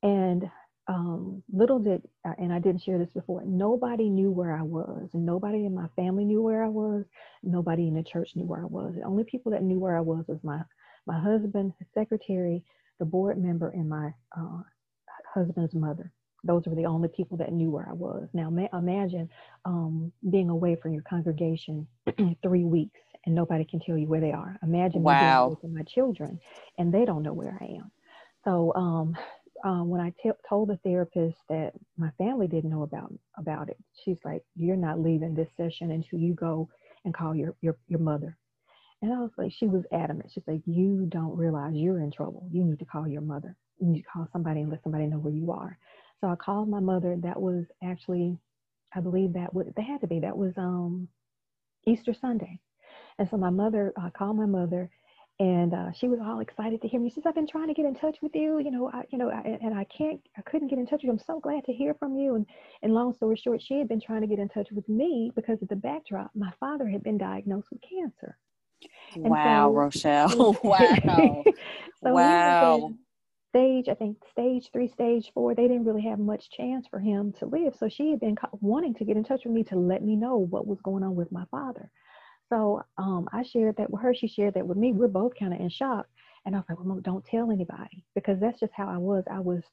And 0.03 0.49
um, 0.87 1.43
little 1.51 1.79
did, 1.79 2.03
uh, 2.25 2.35
and 2.37 2.53
I 2.53 2.59
didn't 2.59 2.81
share 2.81 2.97
this 2.97 3.11
before, 3.13 3.43
nobody 3.45 4.09
knew 4.09 4.31
where 4.31 4.55
I 4.55 4.61
was, 4.61 5.09
and 5.13 5.25
nobody 5.25 5.65
in 5.65 5.75
my 5.75 5.87
family 5.97 6.23
knew 6.23 6.41
where 6.41 6.63
I 6.63 6.69
was. 6.69 7.03
Nobody 7.43 7.89
in 7.89 7.93
the 7.93 8.03
church 8.03 8.29
knew 8.35 8.45
where 8.45 8.61
I 8.61 8.67
was. 8.67 8.93
The 8.95 9.03
only 9.03 9.25
people 9.25 9.51
that 9.51 9.63
knew 9.63 9.79
where 9.79 9.97
I 9.97 10.01
was 10.01 10.23
was 10.29 10.39
my 10.43 10.61
my 11.05 11.19
husband, 11.19 11.73
his 11.77 11.87
secretary, 11.93 12.63
the 12.99 13.05
board 13.05 13.37
member, 13.37 13.69
and 13.69 13.89
my 13.89 14.13
uh, 14.37 14.61
husband's 15.37 15.73
mother. 15.73 16.11
Those 16.43 16.63
were 16.65 16.75
the 16.75 16.85
only 16.85 17.09
people 17.09 17.37
that 17.37 17.51
knew 17.51 17.69
where 17.69 17.87
I 17.89 17.93
was. 17.93 18.27
Now, 18.33 18.49
ma- 18.49 18.67
imagine 18.73 19.29
um, 19.65 20.11
being 20.29 20.49
away 20.49 20.75
from 20.75 20.93
your 20.93 21.03
congregation 21.03 21.87
three 22.43 22.63
weeks 22.63 22.99
and 23.25 23.35
nobody 23.35 23.65
can 23.65 23.79
tell 23.79 23.97
you 23.97 24.07
where 24.07 24.21
they 24.21 24.31
are. 24.31 24.57
Imagine 24.63 25.03
wow. 25.03 25.13
me 25.13 25.25
being 25.25 25.37
away 25.45 25.57
from 25.61 25.73
my 25.73 25.83
children 25.83 26.39
and 26.77 26.93
they 26.93 27.05
don't 27.05 27.23
know 27.23 27.33
where 27.33 27.57
I 27.59 27.65
am. 27.65 27.91
So 28.43 28.71
um, 28.75 29.17
uh, 29.65 29.83
when 29.83 29.99
I 29.99 30.13
t- 30.21 30.31
told 30.47 30.69
the 30.69 30.77
therapist 30.77 31.37
that 31.49 31.73
my 31.97 32.11
family 32.17 32.47
didn't 32.47 32.69
know 32.69 32.83
about 32.83 33.13
about 33.37 33.69
it, 33.69 33.77
she's 34.03 34.19
like, 34.23 34.43
"You're 34.55 34.77
not 34.77 35.01
leaving 35.01 35.33
this 35.33 35.49
session 35.57 35.91
until 35.91 36.19
you 36.19 36.33
go 36.33 36.69
and 37.03 37.13
call 37.13 37.35
your 37.35 37.55
your 37.61 37.77
your 37.87 37.99
mother." 37.99 38.37
And 39.01 39.13
I 39.13 39.19
was 39.19 39.31
like, 39.37 39.51
she 39.51 39.67
was 39.67 39.83
adamant. 39.91 40.31
She's 40.31 40.47
like, 40.47 40.61
"You 40.65 41.05
don't 41.09 41.35
realize 41.35 41.73
you're 41.75 41.99
in 41.99 42.11
trouble. 42.11 42.47
You 42.51 42.63
need 42.63 42.79
to 42.79 42.85
call 42.85 43.07
your 43.07 43.21
mother." 43.21 43.55
You 43.79 44.03
call 44.11 44.27
somebody 44.31 44.61
and 44.61 44.69
let 44.69 44.83
somebody 44.83 45.05
know 45.05 45.17
where 45.17 45.33
you 45.33 45.51
are. 45.51 45.77
So 46.21 46.27
I 46.27 46.35
called 46.35 46.69
my 46.69 46.79
mother. 46.79 47.15
That 47.21 47.39
was 47.39 47.65
actually, 47.83 48.37
I 48.95 48.99
believe 48.99 49.33
that 49.33 49.53
would 49.53 49.73
they 49.75 49.83
had 49.83 50.01
to 50.01 50.07
be. 50.07 50.19
That 50.19 50.37
was 50.37 50.53
um 50.57 51.07
Easter 51.85 52.13
Sunday. 52.13 52.59
And 53.19 53.29
so 53.29 53.37
my 53.37 53.49
mother, 53.49 53.93
I 53.97 54.09
called 54.09 54.37
my 54.37 54.45
mother, 54.45 54.89
and 55.39 55.73
uh, 55.73 55.91
she 55.91 56.07
was 56.07 56.19
all 56.21 56.39
excited 56.39 56.81
to 56.81 56.87
hear 56.87 56.99
me. 56.99 57.09
She 57.09 57.15
says, 57.15 57.23
"I've 57.27 57.35
been 57.35 57.47
trying 57.47 57.67
to 57.67 57.73
get 57.73 57.85
in 57.85 57.95
touch 57.95 58.17
with 58.21 58.35
you, 58.35 58.59
you 58.59 58.71
know, 58.71 58.89
I, 58.91 59.03
you 59.09 59.17
know, 59.17 59.29
I, 59.29 59.57
and 59.61 59.73
I 59.73 59.85
can't, 59.85 60.19
I 60.37 60.41
couldn't 60.41 60.67
get 60.67 60.79
in 60.79 60.85
touch 60.85 60.97
with 60.97 61.03
you. 61.05 61.11
I'm 61.11 61.19
so 61.19 61.39
glad 61.39 61.63
to 61.65 61.73
hear 61.73 61.93
from 61.95 62.15
you." 62.15 62.35
And 62.35 62.45
and 62.81 62.93
long 62.93 63.13
story 63.13 63.35
short, 63.37 63.61
she 63.61 63.77
had 63.77 63.87
been 63.87 64.01
trying 64.01 64.21
to 64.21 64.27
get 64.27 64.39
in 64.39 64.49
touch 64.49 64.67
with 64.71 64.87
me 64.89 65.31
because 65.35 65.61
of 65.61 65.67
the 65.67 65.75
backdrop. 65.75 66.31
My 66.35 66.51
father 66.59 66.87
had 66.87 67.03
been 67.03 67.17
diagnosed 67.17 67.67
with 67.71 67.81
cancer. 67.81 68.37
wow, 69.15 69.67
so, 69.67 69.73
Rochelle! 69.73 70.57
wow! 70.63 71.43
so 72.03 72.13
wow! 72.13 72.91
Stage, 73.57 73.89
I 73.89 73.95
think 73.95 74.17
stage 74.31 74.69
three, 74.71 74.87
stage 74.87 75.31
four, 75.33 75.55
they 75.55 75.67
didn't 75.67 75.85
really 75.85 76.03
have 76.03 76.19
much 76.19 76.51
chance 76.51 76.85
for 76.87 76.99
him 76.99 77.33
to 77.39 77.47
live. 77.47 77.75
So 77.75 77.89
she 77.89 78.11
had 78.11 78.19
been 78.19 78.35
wanting 78.61 78.93
to 78.95 79.03
get 79.03 79.17
in 79.17 79.23
touch 79.23 79.45
with 79.45 79.53
me 79.53 79.63
to 79.65 79.75
let 79.75 80.03
me 80.03 80.15
know 80.15 80.37
what 80.37 80.67
was 80.67 80.79
going 80.83 81.03
on 81.03 81.15
with 81.15 81.31
my 81.31 81.43
father. 81.49 81.89
So 82.49 82.83
um, 82.99 83.27
I 83.33 83.41
shared 83.41 83.77
that 83.77 83.89
with 83.89 84.03
her. 84.03 84.13
She 84.13 84.27
shared 84.27 84.53
that 84.53 84.67
with 84.67 84.77
me. 84.77 84.93
We're 84.93 85.07
both 85.07 85.33
kind 85.39 85.55
of 85.55 85.59
in 85.59 85.69
shock. 85.69 86.05
And 86.45 86.55
I 86.55 86.59
was 86.59 86.65
like, 86.69 86.77
well, 86.79 86.99
don't 87.01 87.25
tell 87.25 87.51
anybody 87.51 88.05
because 88.13 88.39
that's 88.39 88.59
just 88.59 88.73
how 88.73 88.87
I 88.87 88.97
was. 88.97 89.23
I 89.29 89.39
was 89.39 89.63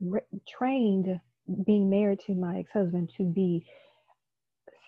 re- 0.00 0.20
trained 0.48 1.20
being 1.66 1.90
married 1.90 2.20
to 2.26 2.34
my 2.34 2.60
ex-husband 2.60 3.12
to 3.18 3.24
be 3.24 3.66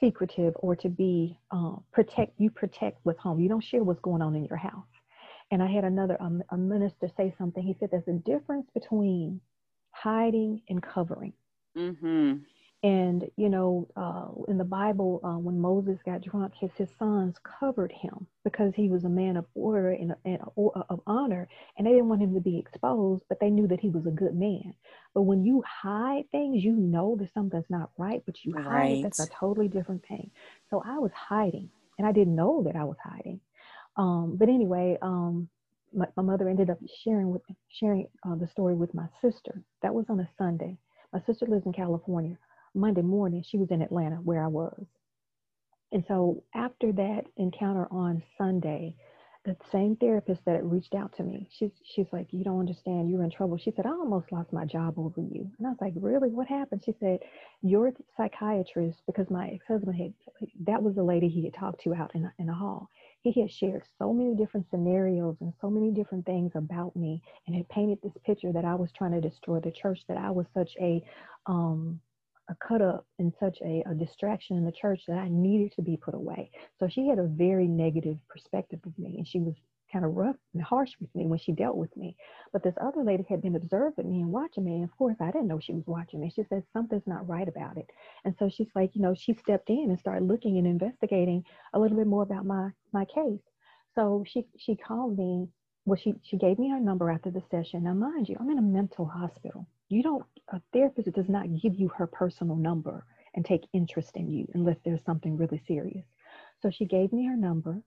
secretive 0.00 0.54
or 0.56 0.74
to 0.76 0.88
be 0.88 1.38
uh, 1.50 1.76
protect 1.92 2.32
you 2.38 2.50
protect 2.50 2.98
what's 3.02 3.18
home 3.20 3.40
you 3.40 3.48
don't 3.48 3.62
share 3.62 3.82
what's 3.82 4.00
going 4.00 4.22
on 4.22 4.34
in 4.36 4.44
your 4.44 4.56
house 4.56 4.86
and 5.50 5.62
i 5.62 5.66
had 5.66 5.84
another 5.84 6.16
um, 6.20 6.42
a 6.50 6.56
minister 6.56 7.08
say 7.16 7.32
something 7.38 7.62
he 7.62 7.76
said 7.78 7.90
there's 7.90 8.08
a 8.08 8.12
difference 8.12 8.68
between 8.74 9.40
hiding 9.92 10.60
and 10.68 10.82
covering 10.82 11.32
mm-hmm. 11.76 12.34
And, 12.84 13.28
you 13.36 13.48
know, 13.48 13.88
uh, 13.96 14.28
in 14.46 14.56
the 14.56 14.64
Bible, 14.64 15.20
uh, 15.24 15.36
when 15.36 15.58
Moses 15.58 15.98
got 16.04 16.20
drunk, 16.20 16.52
his, 16.54 16.70
his 16.76 16.88
sons 16.96 17.34
covered 17.42 17.90
him 17.90 18.24
because 18.44 18.72
he 18.72 18.88
was 18.88 19.02
a 19.02 19.08
man 19.08 19.36
of 19.36 19.46
order 19.56 19.90
and, 19.90 20.14
and 20.24 20.38
of 20.56 21.00
honor. 21.04 21.48
And 21.76 21.84
they 21.84 21.90
didn't 21.90 22.08
want 22.08 22.22
him 22.22 22.34
to 22.34 22.40
be 22.40 22.56
exposed, 22.56 23.24
but 23.28 23.40
they 23.40 23.50
knew 23.50 23.66
that 23.66 23.80
he 23.80 23.88
was 23.88 24.06
a 24.06 24.12
good 24.12 24.36
man. 24.36 24.74
But 25.12 25.22
when 25.22 25.44
you 25.44 25.64
hide 25.66 26.30
things, 26.30 26.62
you 26.62 26.72
know 26.72 27.16
that 27.18 27.34
something's 27.34 27.68
not 27.68 27.90
right, 27.98 28.22
but 28.24 28.44
you 28.44 28.52
right. 28.52 28.64
hide 28.64 28.90
it. 28.98 29.02
That's 29.02 29.18
a 29.18 29.28
totally 29.28 29.66
different 29.66 30.06
thing. 30.06 30.30
So 30.70 30.80
I 30.86 30.98
was 31.00 31.10
hiding, 31.12 31.70
and 31.98 32.06
I 32.06 32.12
didn't 32.12 32.36
know 32.36 32.62
that 32.64 32.76
I 32.76 32.84
was 32.84 32.98
hiding. 33.02 33.40
Um, 33.98 34.36
but 34.38 34.48
anyway, 34.48 34.96
um, 35.02 35.48
my, 35.92 36.06
my, 36.16 36.22
mother 36.22 36.48
ended 36.48 36.70
up 36.70 36.78
sharing 37.02 37.30
with 37.30 37.42
sharing 37.68 38.06
uh, 38.26 38.36
the 38.36 38.46
story 38.46 38.74
with 38.74 38.94
my 38.94 39.06
sister. 39.20 39.62
That 39.82 39.94
was 39.94 40.06
on 40.08 40.20
a 40.20 40.28
Sunday. 40.38 40.78
My 41.12 41.20
sister 41.26 41.46
lives 41.46 41.66
in 41.66 41.72
California. 41.72 42.38
Monday 42.74 43.02
morning, 43.02 43.42
she 43.46 43.58
was 43.58 43.70
in 43.70 43.82
Atlanta 43.82 44.16
where 44.16 44.42
I 44.42 44.46
was. 44.46 44.86
And 45.90 46.04
so 46.06 46.44
after 46.54 46.92
that 46.92 47.24
encounter 47.36 47.88
on 47.90 48.22
Sunday, 48.36 48.94
the 49.44 49.56
same 49.72 49.96
therapist 49.96 50.44
that 50.44 50.62
reached 50.64 50.94
out 50.94 51.16
to 51.16 51.22
me, 51.22 51.48
she's 51.50 51.70
she's 51.82 52.06
like, 52.12 52.26
You 52.30 52.44
don't 52.44 52.60
understand, 52.60 53.10
you're 53.10 53.24
in 53.24 53.30
trouble. 53.30 53.56
She 53.56 53.72
said, 53.74 53.86
I 53.86 53.90
almost 53.90 54.30
lost 54.30 54.52
my 54.52 54.66
job 54.66 54.98
over 54.98 55.22
you. 55.22 55.50
And 55.58 55.66
I 55.66 55.70
was 55.70 55.78
like, 55.80 55.94
Really? 55.96 56.28
What 56.28 56.46
happened? 56.46 56.82
She 56.84 56.94
said, 57.00 57.20
Your 57.62 57.92
psychiatrist, 58.16 58.98
because 59.06 59.30
my 59.30 59.48
ex-husband 59.48 59.96
had 59.96 60.12
that 60.66 60.82
was 60.82 60.94
the 60.94 61.02
lady 61.02 61.28
he 61.28 61.44
had 61.44 61.54
talked 61.54 61.82
to 61.84 61.94
out 61.94 62.14
in 62.14 62.30
in 62.38 62.48
a 62.50 62.54
hall. 62.54 62.90
He 63.22 63.40
had 63.40 63.50
shared 63.50 63.82
so 63.98 64.12
many 64.12 64.34
different 64.34 64.66
scenarios 64.70 65.36
and 65.40 65.52
so 65.60 65.68
many 65.68 65.90
different 65.90 66.24
things 66.24 66.52
about 66.54 66.94
me 66.96 67.22
and 67.46 67.56
had 67.56 67.68
painted 67.68 67.98
this 68.02 68.16
picture 68.24 68.52
that 68.52 68.64
I 68.64 68.74
was 68.74 68.92
trying 68.92 69.12
to 69.12 69.20
destroy 69.20 69.60
the 69.60 69.72
church, 69.72 70.00
that 70.08 70.16
I 70.16 70.30
was 70.30 70.46
such 70.54 70.76
a 70.80 71.02
um 71.46 72.00
a 72.50 72.54
cut 72.66 72.80
up 72.80 73.06
and 73.18 73.32
such 73.38 73.58
a, 73.62 73.82
a, 73.86 73.94
distraction 73.94 74.56
in 74.56 74.64
the 74.64 74.72
church 74.72 75.02
that 75.06 75.18
I 75.18 75.28
needed 75.28 75.72
to 75.72 75.82
be 75.82 75.98
put 75.98 76.14
away. 76.14 76.50
So 76.78 76.88
she 76.88 77.06
had 77.06 77.18
a 77.18 77.26
very 77.26 77.68
negative 77.68 78.16
perspective 78.26 78.80
of 78.86 78.98
me, 78.98 79.16
and 79.18 79.28
she 79.28 79.38
was 79.38 79.54
kind 79.92 80.04
of 80.04 80.14
rough 80.16 80.36
and 80.54 80.62
harsh 80.62 80.92
with 81.00 81.14
me 81.14 81.26
when 81.26 81.38
she 81.38 81.52
dealt 81.52 81.76
with 81.76 81.96
me. 81.96 82.16
But 82.52 82.62
this 82.62 82.74
other 82.80 83.02
lady 83.02 83.24
had 83.28 83.42
been 83.42 83.56
observing 83.56 84.10
me 84.10 84.20
and 84.20 84.32
watching 84.32 84.64
me. 84.64 84.76
And 84.76 84.84
of 84.84 84.96
course, 84.96 85.16
I 85.20 85.30
didn't 85.30 85.48
know 85.48 85.60
she 85.60 85.72
was 85.72 85.86
watching 85.86 86.20
me. 86.20 86.30
She 86.34 86.44
said, 86.44 86.62
Something's 86.72 87.06
not 87.06 87.28
right 87.28 87.48
about 87.48 87.76
it. 87.76 87.90
And 88.24 88.34
so 88.38 88.48
she's 88.48 88.70
like, 88.74 88.90
you 88.94 89.02
know, 89.02 89.14
she 89.14 89.34
stepped 89.34 89.70
in 89.70 89.86
and 89.88 89.98
started 89.98 90.26
looking 90.26 90.58
and 90.58 90.66
investigating 90.66 91.44
a 91.74 91.78
little 91.78 91.96
bit 91.96 92.06
more 92.06 92.22
about 92.22 92.46
my 92.46 92.70
my 92.92 93.04
case. 93.04 93.42
So 93.94 94.24
she 94.26 94.46
she 94.56 94.76
called 94.76 95.18
me. 95.18 95.48
Well, 95.84 95.98
she 95.98 96.14
she 96.22 96.36
gave 96.36 96.58
me 96.58 96.70
her 96.70 96.80
number 96.80 97.10
after 97.10 97.30
the 97.30 97.42
session. 97.50 97.84
Now, 97.84 97.94
mind 97.94 98.28
you, 98.28 98.36
I'm 98.38 98.50
in 98.50 98.58
a 98.58 98.62
mental 98.62 99.06
hospital 99.06 99.66
you 99.88 100.02
don't 100.02 100.24
a 100.48 100.60
therapist 100.72 101.10
does 101.12 101.28
not 101.28 101.46
give 101.60 101.74
you 101.74 101.88
her 101.88 102.06
personal 102.06 102.56
number 102.56 103.04
and 103.34 103.44
take 103.44 103.66
interest 103.72 104.16
in 104.16 104.28
you 104.28 104.46
unless 104.54 104.76
there's 104.84 105.04
something 105.04 105.36
really 105.36 105.60
serious 105.66 106.04
so 106.60 106.70
she 106.70 106.84
gave 106.84 107.12
me 107.12 107.26
her 107.26 107.36
number 107.36 107.80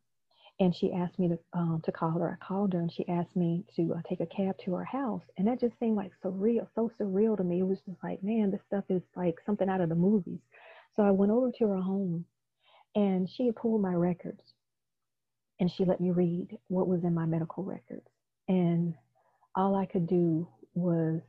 and 0.59 0.75
she 0.75 0.91
asked 0.93 1.17
me 1.17 1.27
to 1.29 1.39
um, 1.53 1.81
to 1.83 1.91
call 1.91 2.11
her 2.11 2.37
i 2.39 2.45
called 2.45 2.73
her 2.73 2.79
and 2.79 2.91
she 2.91 3.07
asked 3.07 3.35
me 3.35 3.63
to 3.75 3.93
uh, 3.93 4.01
take 4.07 4.19
a 4.19 4.25
cab 4.25 4.55
to 4.63 4.73
her 4.73 4.85
house 4.85 5.23
and 5.37 5.47
that 5.47 5.59
just 5.59 5.77
seemed 5.79 5.95
like 5.95 6.11
surreal 6.23 6.67
so 6.75 6.91
surreal 6.99 7.37
to 7.37 7.43
me 7.43 7.59
it 7.59 7.67
was 7.67 7.79
just 7.87 8.03
like 8.03 8.21
man 8.23 8.51
this 8.51 8.61
stuff 8.67 8.83
is 8.89 9.01
like 9.15 9.35
something 9.45 9.69
out 9.69 9.81
of 9.81 9.89
the 9.89 9.95
movies 9.95 10.39
so 10.95 11.03
i 11.03 11.11
went 11.11 11.31
over 11.31 11.51
to 11.51 11.67
her 11.67 11.81
home 11.81 12.25
and 12.95 13.29
she 13.29 13.45
had 13.45 13.55
pulled 13.55 13.81
my 13.81 13.93
records 13.93 14.41
and 15.59 15.71
she 15.71 15.85
let 15.85 16.01
me 16.01 16.11
read 16.11 16.57
what 16.67 16.87
was 16.87 17.03
in 17.03 17.13
my 17.13 17.25
medical 17.25 17.63
records 17.63 18.07
and 18.47 18.93
all 19.55 19.75
i 19.75 19.85
could 19.85 20.07
do 20.07 20.47
was 20.73 21.21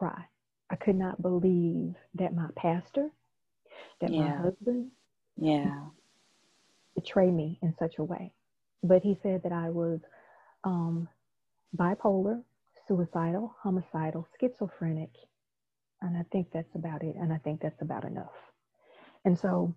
cry. 0.00 0.24
I 0.70 0.76
could 0.76 0.96
not 0.96 1.20
believe 1.20 1.94
that 2.14 2.34
my 2.34 2.46
pastor, 2.56 3.10
that 4.00 4.12
yeah. 4.12 4.20
my 4.20 4.36
husband, 4.36 4.90
yeah, 5.36 5.86
betrayed 6.94 7.34
me 7.34 7.58
in 7.62 7.74
such 7.78 7.98
a 7.98 8.04
way. 8.04 8.32
But 8.82 9.02
he 9.02 9.18
said 9.22 9.42
that 9.42 9.52
I 9.52 9.70
was 9.70 10.00
um, 10.64 11.08
bipolar, 11.76 12.42
suicidal, 12.88 13.54
homicidal, 13.62 14.26
schizophrenic, 14.40 15.10
and 16.02 16.16
I 16.16 16.24
think 16.32 16.48
that's 16.52 16.74
about 16.74 17.02
it. 17.02 17.14
And 17.16 17.32
I 17.32 17.38
think 17.38 17.60
that's 17.60 17.82
about 17.82 18.04
enough. 18.04 18.32
And 19.24 19.38
so, 19.38 19.74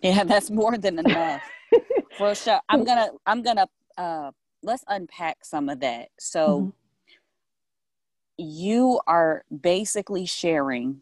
yeah, 0.00 0.24
that's 0.24 0.50
more 0.50 0.78
than 0.78 0.98
enough 1.00 1.42
for 2.18 2.34
sure. 2.34 2.60
I'm 2.68 2.84
gonna, 2.84 3.10
I'm 3.26 3.42
gonna, 3.42 3.66
uh, 3.98 4.30
let's 4.62 4.84
unpack 4.88 5.44
some 5.44 5.68
of 5.68 5.80
that. 5.80 6.08
So. 6.18 6.60
Mm-hmm 6.60 6.70
you 8.38 9.00
are 9.06 9.44
basically 9.60 10.26
sharing 10.26 11.00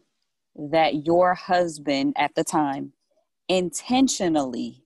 that 0.55 1.05
your 1.05 1.33
husband 1.33 2.13
at 2.17 2.33
the 2.35 2.43
time 2.43 2.93
intentionally 3.47 4.83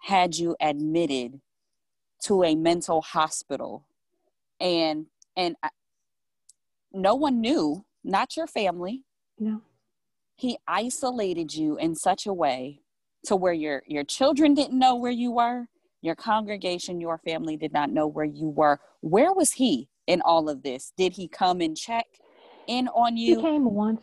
had 0.00 0.36
you 0.36 0.56
admitted 0.60 1.40
to 2.22 2.44
a 2.44 2.54
mental 2.54 3.02
hospital 3.02 3.84
and 4.60 5.06
and 5.36 5.56
no 6.92 7.14
one 7.14 7.40
knew 7.40 7.84
not 8.04 8.36
your 8.36 8.46
family 8.46 9.02
no 9.38 9.60
he 10.36 10.58
isolated 10.66 11.54
you 11.54 11.76
in 11.76 11.94
such 11.94 12.26
a 12.26 12.32
way 12.32 12.80
to 13.24 13.36
where 13.36 13.52
your 13.52 13.82
your 13.86 14.04
children 14.04 14.54
didn't 14.54 14.78
know 14.78 14.94
where 14.96 15.12
you 15.12 15.32
were 15.32 15.66
your 16.00 16.14
congregation 16.14 17.00
your 17.00 17.18
family 17.18 17.56
did 17.56 17.72
not 17.72 17.90
know 17.90 18.06
where 18.06 18.24
you 18.24 18.48
were 18.48 18.80
where 19.00 19.32
was 19.32 19.52
he 19.52 19.88
in 20.06 20.20
all 20.22 20.48
of 20.48 20.62
this? 20.62 20.92
Did 20.96 21.12
he 21.12 21.28
come 21.28 21.60
and 21.60 21.76
check 21.76 22.06
in 22.66 22.88
on 22.88 23.16
you? 23.16 23.36
He 23.36 23.42
came 23.42 23.64
once. 23.64 24.02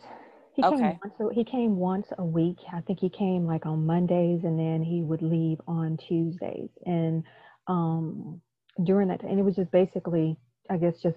He 0.54 0.62
okay. 0.62 0.76
came 0.76 0.98
once. 1.02 1.14
So 1.18 1.28
he 1.28 1.44
came 1.44 1.76
once 1.76 2.06
a 2.18 2.24
week. 2.24 2.58
I 2.72 2.80
think 2.80 3.00
he 3.00 3.08
came 3.08 3.46
like 3.46 3.66
on 3.66 3.86
Mondays, 3.86 4.40
and 4.44 4.58
then 4.58 4.82
he 4.82 5.02
would 5.02 5.22
leave 5.22 5.60
on 5.66 5.96
Tuesdays. 5.96 6.70
And 6.86 7.24
um, 7.70 8.40
during 8.84 9.08
that, 9.08 9.20
time, 9.20 9.30
and 9.30 9.38
it 9.38 9.42
was 9.42 9.56
just 9.56 9.70
basically, 9.70 10.36
I 10.68 10.76
guess, 10.76 11.00
just 11.00 11.16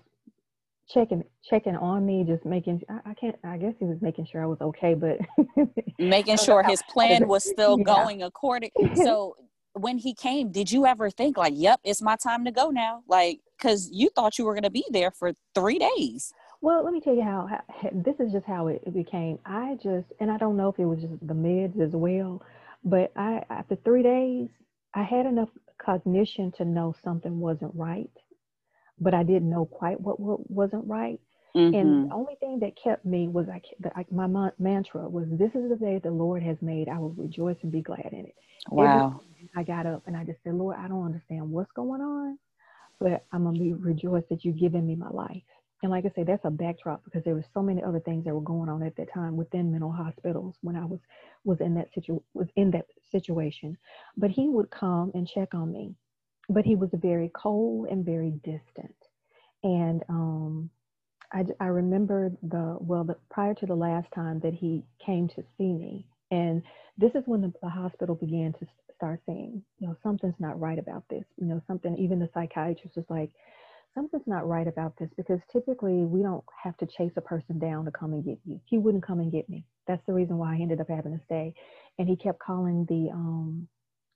checking 0.87 1.23
checking 1.49 1.75
on 1.75 2.05
me, 2.05 2.23
just 2.23 2.45
making. 2.45 2.81
I, 2.89 3.11
I 3.11 3.13
can't. 3.15 3.35
I 3.43 3.57
guess 3.57 3.73
he 3.79 3.85
was 3.85 3.97
making 4.01 4.27
sure 4.31 4.43
I 4.43 4.45
was 4.45 4.61
okay, 4.61 4.93
but 4.93 5.17
making 5.99 6.37
sure 6.45 6.63
his 6.63 6.81
plan 6.83 7.27
was 7.27 7.43
still 7.43 7.77
yeah. 7.79 7.85
going 7.85 8.23
according. 8.23 8.71
So 8.95 9.35
when 9.73 9.97
he 9.97 10.13
came, 10.13 10.51
did 10.51 10.71
you 10.71 10.85
ever 10.85 11.09
think 11.09 11.37
like, 11.37 11.53
"Yep, 11.55 11.81
it's 11.83 12.01
my 12.01 12.15
time 12.15 12.45
to 12.45 12.51
go 12.51 12.69
now"? 12.69 13.03
Like, 13.07 13.39
because 13.57 13.89
you 13.91 14.09
thought 14.15 14.37
you 14.37 14.45
were 14.45 14.53
going 14.53 14.63
to 14.63 14.69
be 14.69 14.85
there 14.91 15.11
for 15.11 15.33
three 15.55 15.79
days. 15.79 16.33
Well, 16.61 16.83
let 16.85 16.93
me 16.93 17.01
tell 17.01 17.15
you 17.15 17.23
how, 17.23 17.49
how 17.49 17.89
this 17.91 18.15
is 18.19 18.31
just 18.31 18.45
how 18.45 18.67
it, 18.67 18.81
it, 18.85 18.93
became. 18.93 19.37
I 19.45 19.77
just, 19.83 20.07
and 20.21 20.31
I 20.31 20.37
don't 20.37 20.55
know 20.55 20.69
if 20.69 20.79
it 20.79 20.85
was 20.85 21.01
just 21.01 21.11
the 21.27 21.33
meds 21.33 21.77
as 21.81 21.91
well, 21.91 22.41
but 22.85 23.11
I 23.17 23.43
after 23.49 23.75
three 23.83 24.01
days, 24.01 24.47
I 24.93 25.03
had 25.03 25.25
enough 25.25 25.49
cognition 25.77 26.51
to 26.57 26.65
know 26.65 26.95
something 27.03 27.39
wasn't 27.39 27.73
right, 27.75 28.09
but 28.99 29.13
I 29.13 29.23
didn't 29.23 29.49
know 29.49 29.65
quite 29.65 29.99
what, 29.99 30.19
what 30.19 30.49
wasn't 30.49 30.88
right. 30.88 31.19
Mm-hmm. 31.55 31.75
And 31.75 32.09
the 32.09 32.15
only 32.15 32.36
thing 32.39 32.59
that 32.59 32.75
kept 32.81 33.05
me 33.05 33.27
was 33.27 33.47
I, 33.47 33.62
I 33.95 34.05
my 34.09 34.49
mantra 34.57 35.07
was, 35.07 35.27
"This 35.31 35.53
is 35.53 35.69
the 35.69 35.75
day 35.75 35.99
the 35.99 36.09
Lord 36.09 36.41
has 36.41 36.57
made. 36.62 36.89
I 36.89 36.97
will 36.97 37.12
rejoice 37.12 37.57
and 37.62 37.71
be 37.71 37.81
glad 37.81 38.09
in 38.12 38.25
it." 38.25 38.36
Wow. 38.71 39.21
I 39.55 39.62
got 39.63 39.86
up 39.86 40.03
and 40.07 40.17
I 40.17 40.23
just 40.23 40.39
said, 40.43 40.55
"Lord, 40.55 40.77
I 40.79 40.88
don't 40.88 41.05
understand 41.05 41.51
what's 41.51 41.71
going 41.73 42.01
on, 42.01 42.39
but 42.99 43.25
I'm 43.31 43.43
gonna 43.43 43.59
be 43.59 43.73
rejoiced 43.73 44.29
that 44.29 44.43
you've 44.43 44.57
given 44.57 44.88
me 44.88 44.95
my 44.95 45.09
life." 45.09 45.43
And 45.83 45.91
like 45.91 46.05
I 46.05 46.11
say, 46.15 46.23
that's 46.23 46.45
a 46.45 46.49
backdrop 46.49 47.03
because 47.03 47.23
there 47.25 47.35
were 47.35 47.43
so 47.53 47.61
many 47.61 47.83
other 47.83 47.99
things 47.99 48.23
that 48.23 48.33
were 48.33 48.41
going 48.41 48.69
on 48.69 48.81
at 48.83 48.95
that 48.95 49.13
time 49.13 49.35
within 49.35 49.69
mental 49.69 49.91
hospitals 49.91 50.55
when 50.61 50.77
I 50.77 50.85
was 50.85 51.01
was 51.43 51.59
in 51.59 51.75
that 51.75 51.89
situ 51.93 52.21
was 52.33 52.47
in 52.55 52.71
that 52.71 52.85
situation. 53.11 53.77
But 54.15 54.31
he 54.31 54.47
would 54.47 54.71
come 54.71 55.11
and 55.13 55.27
check 55.27 55.53
on 55.53 55.73
me, 55.73 55.93
but 56.47 56.63
he 56.63 56.75
was 56.75 56.89
very 56.93 57.29
cold 57.35 57.89
and 57.91 58.05
very 58.05 58.31
distant. 58.45 58.95
And 59.63 60.03
um, 60.07 60.69
I, 61.33 61.43
I 61.59 61.65
remember 61.65 62.31
the 62.43 62.77
well, 62.79 63.03
the, 63.03 63.17
prior 63.29 63.53
to 63.55 63.65
the 63.65 63.75
last 63.75 64.07
time 64.15 64.39
that 64.39 64.53
he 64.53 64.85
came 65.05 65.27
to 65.29 65.43
see 65.57 65.73
me, 65.73 66.07
and 66.31 66.63
this 66.97 67.11
is 67.13 67.23
when 67.25 67.41
the, 67.41 67.51
the 67.61 67.69
hospital 67.69 68.15
began 68.15 68.53
to 68.53 68.65
start 68.95 69.19
saying, 69.25 69.61
you 69.79 69.87
know, 69.87 69.97
something's 70.01 70.39
not 70.39 70.57
right 70.61 70.79
about 70.79 71.03
this. 71.09 71.25
You 71.35 71.47
know, 71.47 71.61
something. 71.67 71.97
Even 71.97 72.19
the 72.19 72.29
psychiatrist 72.33 72.95
was 72.95 73.05
like, 73.09 73.31
something's 73.93 74.27
not 74.27 74.47
right 74.47 74.67
about 74.67 74.93
this 74.97 75.10
because 75.17 75.39
typically 75.51 76.03
we 76.03 76.21
don't 76.21 76.43
have 76.62 76.77
to 76.77 76.86
chase 76.86 77.13
a 77.17 77.21
person 77.21 77.60
down 77.60 77.86
to 77.86 77.91
come 77.91 78.13
and 78.13 78.23
get 78.25 78.39
you. 78.45 78.60
He 78.65 78.77
wouldn't 78.77 79.06
come 79.06 79.19
and 79.19 79.32
get 79.32 79.49
me. 79.49 79.65
That's 79.88 80.06
the 80.08 80.13
reason 80.13 80.38
why 80.38 80.56
I 80.56 80.60
ended 80.60 80.82
up 80.82 80.89
having 80.89 81.17
to 81.17 81.23
stay. 81.25 81.53
And 81.99 82.08
he 82.08 82.15
kept 82.15 82.39
calling 82.39 82.86
the 82.89 83.12
um 83.12 83.67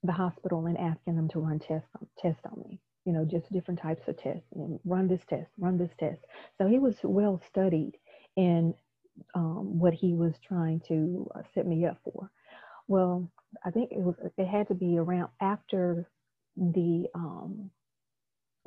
the 0.04 0.12
hospital 0.12 0.66
and 0.66 0.78
asking 0.78 1.16
them 1.16 1.28
to 1.28 1.40
run 1.40 1.58
tests 1.58 1.88
on, 2.00 2.06
tests 2.18 2.42
on 2.44 2.62
me. 2.68 2.80
You 3.04 3.12
know, 3.12 3.24
just 3.24 3.50
different 3.52 3.80
types 3.80 4.02
of 4.06 4.16
tests. 4.16 4.46
And 4.54 4.78
run 4.84 5.08
this 5.08 5.22
test, 5.28 5.50
run 5.58 5.78
this 5.78 5.90
test. 5.98 6.20
So 6.58 6.66
he 6.66 6.78
was 6.78 6.96
well 7.02 7.40
studied 7.48 7.94
in 8.36 8.74
um, 9.34 9.78
what 9.78 9.94
he 9.94 10.14
was 10.14 10.34
trying 10.46 10.80
to 10.88 11.28
uh, 11.34 11.42
set 11.54 11.66
me 11.66 11.86
up 11.86 11.98
for. 12.04 12.30
Well, 12.86 13.30
I 13.64 13.70
think 13.70 13.90
it 13.92 13.98
was 13.98 14.14
it 14.36 14.46
had 14.46 14.68
to 14.68 14.74
be 14.74 14.98
around 14.98 15.30
after 15.40 16.08
the 16.56 17.06
um, 17.14 17.70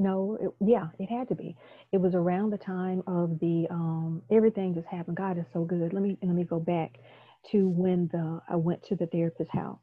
no, 0.02 0.38
it, 0.42 0.52
yeah, 0.68 0.88
it 1.00 1.08
had 1.10 1.30
to 1.30 1.36
be. 1.36 1.58
It 1.94 2.00
was 2.02 2.16
around 2.16 2.52
the 2.52 2.60
time 2.60 3.04
of 3.08 3.40
the 3.40 3.68
um, 3.72 4.24
everything 4.32 4.76
just 4.76 4.88
happened. 4.88 5.18
God 5.18 5.40
is 5.40 5.46
so 5.54 5.66
good. 5.66 5.94
Let 5.94 6.04
me 6.04 6.18
let 6.24 6.36
me 6.36 6.46
go 6.46 6.60
back 6.60 7.00
to 7.52 7.70
when 7.70 8.10
the 8.14 8.42
I 8.50 8.58
went 8.58 8.84
to 8.86 8.98
the 8.98 9.08
therapist's 9.08 9.54
house 9.54 9.82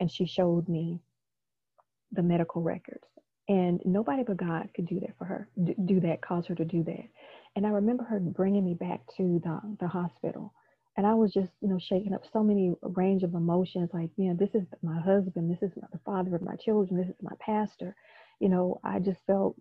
and 0.00 0.10
she 0.10 0.26
showed 0.26 0.68
me 0.68 1.00
the 2.12 2.22
medical 2.22 2.62
records. 2.62 3.04
And 3.48 3.80
nobody 3.84 4.24
but 4.24 4.36
God 4.36 4.68
could 4.74 4.86
do 4.86 5.00
that 5.00 5.16
for 5.18 5.24
her, 5.24 5.48
do 5.86 6.00
that, 6.00 6.20
cause 6.20 6.46
her 6.46 6.54
to 6.56 6.64
do 6.64 6.82
that. 6.84 7.04
And 7.56 7.66
I 7.66 7.70
remember 7.70 8.04
her 8.04 8.20
bringing 8.20 8.64
me 8.64 8.74
back 8.74 9.00
to 9.16 9.40
the, 9.42 9.60
the 9.80 9.88
hospital. 9.88 10.52
And 10.96 11.06
I 11.06 11.14
was 11.14 11.32
just, 11.32 11.50
you 11.62 11.68
know, 11.68 11.78
shaking 11.78 12.12
up 12.12 12.24
so 12.32 12.42
many 12.42 12.74
range 12.82 13.22
of 13.22 13.34
emotions 13.34 13.90
like, 13.94 14.10
you 14.16 14.28
know, 14.30 14.36
this 14.38 14.54
is 14.54 14.66
my 14.82 15.00
husband, 15.00 15.50
this 15.50 15.62
is 15.62 15.74
the 15.92 15.98
father 16.04 16.34
of 16.34 16.42
my 16.42 16.56
children, 16.56 16.98
this 17.00 17.08
is 17.08 17.22
my 17.22 17.32
pastor. 17.40 17.94
You 18.40 18.48
know, 18.48 18.80
I 18.84 18.98
just 18.98 19.20
felt, 19.26 19.56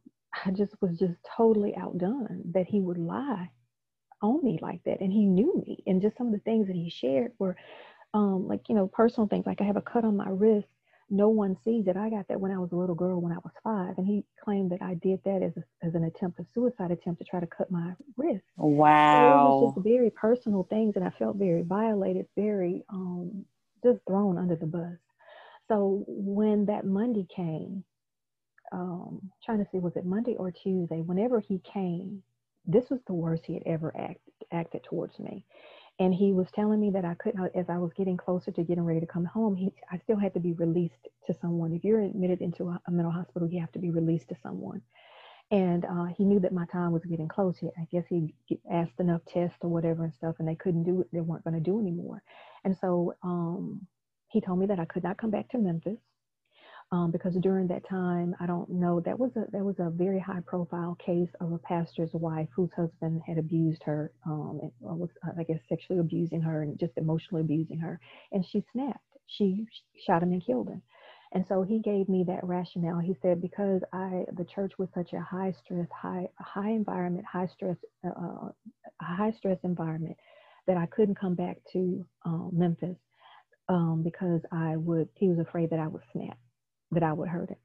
I 0.45 0.51
just 0.51 0.75
was 0.81 0.97
just 0.99 1.15
totally 1.35 1.75
outdone 1.77 2.43
that 2.53 2.67
he 2.67 2.81
would 2.81 2.97
lie 2.97 3.49
on 4.21 4.43
me 4.43 4.59
like 4.61 4.83
that. 4.85 4.99
And 5.01 5.11
he 5.11 5.25
knew 5.25 5.53
me. 5.65 5.83
And 5.87 6.01
just 6.01 6.17
some 6.17 6.27
of 6.27 6.33
the 6.33 6.39
things 6.39 6.67
that 6.67 6.75
he 6.75 6.89
shared 6.89 7.31
were 7.39 7.55
um, 8.13 8.47
like, 8.47 8.67
you 8.69 8.75
know, 8.75 8.87
personal 8.87 9.27
things. 9.27 9.45
Like 9.45 9.61
I 9.61 9.65
have 9.65 9.77
a 9.77 9.81
cut 9.81 10.03
on 10.03 10.17
my 10.17 10.29
wrist. 10.29 10.67
No 11.09 11.29
one 11.29 11.55
sees 11.63 11.87
it. 11.87 11.95
I 11.95 12.09
got 12.09 12.27
that 12.29 12.39
when 12.39 12.51
I 12.51 12.57
was 12.57 12.71
a 12.71 12.75
little 12.75 12.95
girl 12.95 13.21
when 13.21 13.31
I 13.31 13.37
was 13.37 13.53
five. 13.63 13.97
And 13.97 14.07
he 14.07 14.25
claimed 14.43 14.71
that 14.71 14.81
I 14.81 14.95
did 14.95 15.19
that 15.23 15.43
as, 15.43 15.55
a, 15.55 15.63
as 15.85 15.95
an 15.95 16.05
attempt, 16.05 16.39
a 16.39 16.45
suicide 16.53 16.91
attempt 16.91 17.19
to 17.19 17.25
try 17.25 17.39
to 17.39 17.47
cut 17.47 17.69
my 17.69 17.93
wrist. 18.17 18.43
Wow. 18.57 19.13
So 19.13 19.19
it 19.19 19.43
was 19.43 19.73
just 19.73 19.83
very 19.85 20.09
personal 20.09 20.63
things. 20.69 20.95
And 20.95 21.05
I 21.05 21.11
felt 21.11 21.37
very 21.37 21.61
violated, 21.61 22.25
very 22.35 22.83
um, 22.89 23.45
just 23.83 23.99
thrown 24.07 24.37
under 24.37 24.55
the 24.55 24.65
bus. 24.65 24.97
So 25.67 26.03
when 26.07 26.65
that 26.65 26.85
Monday 26.85 27.27
came, 27.33 27.83
um, 28.71 29.21
trying 29.43 29.59
to 29.59 29.69
see, 29.71 29.79
was 29.79 29.95
it 29.95 30.05
Monday 30.05 30.35
or 30.35 30.51
Tuesday? 30.51 31.01
Whenever 31.01 31.39
he 31.39 31.59
came, 31.59 32.23
this 32.65 32.89
was 32.89 32.99
the 33.07 33.13
worst 33.13 33.43
he 33.45 33.53
had 33.53 33.63
ever 33.65 33.95
act, 33.97 34.19
acted 34.51 34.83
towards 34.83 35.19
me. 35.19 35.45
And 35.99 36.13
he 36.13 36.33
was 36.33 36.47
telling 36.53 36.79
me 36.79 36.89
that 36.91 37.05
I 37.05 37.13
couldn't, 37.15 37.55
as 37.55 37.69
I 37.69 37.77
was 37.77 37.93
getting 37.93 38.17
closer 38.17 38.51
to 38.51 38.63
getting 38.63 38.83
ready 38.83 38.99
to 38.99 39.05
come 39.05 39.25
home, 39.25 39.55
he, 39.55 39.71
I 39.89 39.97
still 39.99 40.17
had 40.17 40.33
to 40.33 40.39
be 40.39 40.53
released 40.53 41.07
to 41.27 41.33
someone. 41.33 41.71
If 41.73 41.85
you're 41.85 42.01
admitted 42.01 42.41
into 42.41 42.67
a, 42.67 42.81
a 42.87 42.91
mental 42.91 43.13
hospital, 43.13 43.47
you 43.49 43.61
have 43.61 43.71
to 43.73 43.79
be 43.79 43.91
released 43.91 44.27
to 44.29 44.35
someone. 44.43 44.81
And 45.51 45.85
uh, 45.85 46.05
he 46.17 46.25
knew 46.25 46.39
that 46.39 46.51
my 46.51 46.65
time 46.65 46.91
was 46.91 47.05
getting 47.05 47.27
close. 47.27 47.57
He, 47.57 47.67
I 47.67 47.87
guess 47.91 48.03
he 48.09 48.33
asked 48.69 48.99
enough 48.99 49.21
tests 49.25 49.59
or 49.61 49.69
whatever 49.69 50.03
and 50.03 50.13
stuff, 50.13 50.35
and 50.39 50.47
they 50.47 50.55
couldn't 50.55 50.83
do 50.83 51.01
it. 51.01 51.07
They 51.13 51.21
weren't 51.21 51.43
going 51.43 51.53
to 51.53 51.59
do 51.59 51.79
anymore. 51.79 52.23
And 52.65 52.75
so 52.81 53.13
um, 53.23 53.87
he 54.27 54.41
told 54.41 54.59
me 54.59 54.65
that 54.65 54.79
I 54.79 54.85
could 54.85 55.03
not 55.03 55.17
come 55.17 55.29
back 55.29 55.49
to 55.49 55.57
Memphis 55.59 55.99
um, 56.95 57.11
because 57.11 57.35
during 57.41 57.67
that 57.67 57.87
time, 57.89 58.35
I 58.39 58.45
don't 58.45 58.69
know, 58.69 59.01
that 59.01 59.19
was 59.19 59.31
a 59.35 59.51
that 59.51 59.63
was 59.63 59.75
a 59.79 59.89
very 59.89 60.19
high 60.19 60.39
profile 60.45 60.97
case 61.05 61.27
of 61.41 61.51
a 61.51 61.57
pastor's 61.57 62.13
wife 62.13 62.47
whose 62.55 62.69
husband 62.73 63.21
had 63.27 63.37
abused 63.37 63.83
her, 63.83 64.13
um, 64.25 64.59
and 64.61 64.71
was 64.81 65.09
I 65.37 65.43
guess 65.43 65.59
sexually 65.67 65.99
abusing 65.99 66.41
her 66.41 66.61
and 66.61 66.79
just 66.79 66.93
emotionally 66.95 67.41
abusing 67.41 67.79
her, 67.79 67.99
and 68.31 68.45
she 68.45 68.63
snapped. 68.71 68.99
She 69.27 69.65
shot 70.05 70.23
him 70.23 70.31
and 70.31 70.45
killed 70.45 70.69
him. 70.69 70.81
And 71.33 71.45
so 71.49 71.63
he 71.63 71.79
gave 71.79 72.07
me 72.07 72.23
that 72.27 72.45
rationale. 72.45 72.99
He 72.99 73.17
said 73.21 73.41
because 73.41 73.81
I 73.91 74.23
the 74.37 74.45
church 74.45 74.73
was 74.77 74.87
such 74.95 75.11
a 75.11 75.19
high 75.19 75.53
stress, 75.65 75.87
high 75.91 76.29
high 76.39 76.69
environment, 76.69 77.25
high 77.25 77.47
stress, 77.47 77.75
uh, 78.05 78.09
uh 78.09 78.49
high 79.01 79.33
stress 79.37 79.57
environment, 79.63 80.15
that 80.65 80.77
I 80.77 80.85
couldn't 80.85 81.19
come 81.19 81.35
back 81.35 81.57
to 81.73 82.05
um, 82.23 82.51
Memphis 82.53 82.95
um, 83.67 84.01
because 84.01 84.39
I 84.53 84.77
would. 84.77 85.09
He 85.15 85.27
was 85.27 85.39
afraid 85.39 85.71
that 85.71 85.79
I 85.79 85.87
would 85.87 86.03
snap 86.13 86.37
that 86.91 87.03
I 87.03 87.13
would 87.13 87.29
hurt 87.29 87.51
it, 87.51 87.59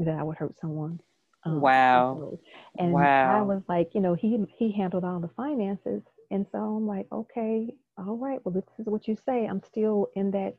that 0.00 0.14
I 0.18 0.22
would 0.22 0.36
hurt 0.36 0.58
someone. 0.60 1.00
Um, 1.44 1.60
wow. 1.60 2.38
And 2.78 2.92
wow. 2.92 3.38
I 3.38 3.42
was 3.42 3.62
like, 3.68 3.90
you 3.94 4.00
know, 4.00 4.14
he 4.14 4.38
he 4.56 4.72
handled 4.72 5.04
all 5.04 5.20
the 5.20 5.30
finances, 5.36 6.02
and 6.30 6.46
so 6.52 6.58
I'm 6.58 6.86
like, 6.86 7.06
okay, 7.12 7.74
all 7.96 8.16
right, 8.16 8.40
well, 8.44 8.52
this 8.52 8.64
is 8.78 8.86
what 8.86 9.08
you 9.08 9.16
say. 9.26 9.46
I'm 9.46 9.62
still 9.62 10.08
in 10.14 10.30
that 10.32 10.56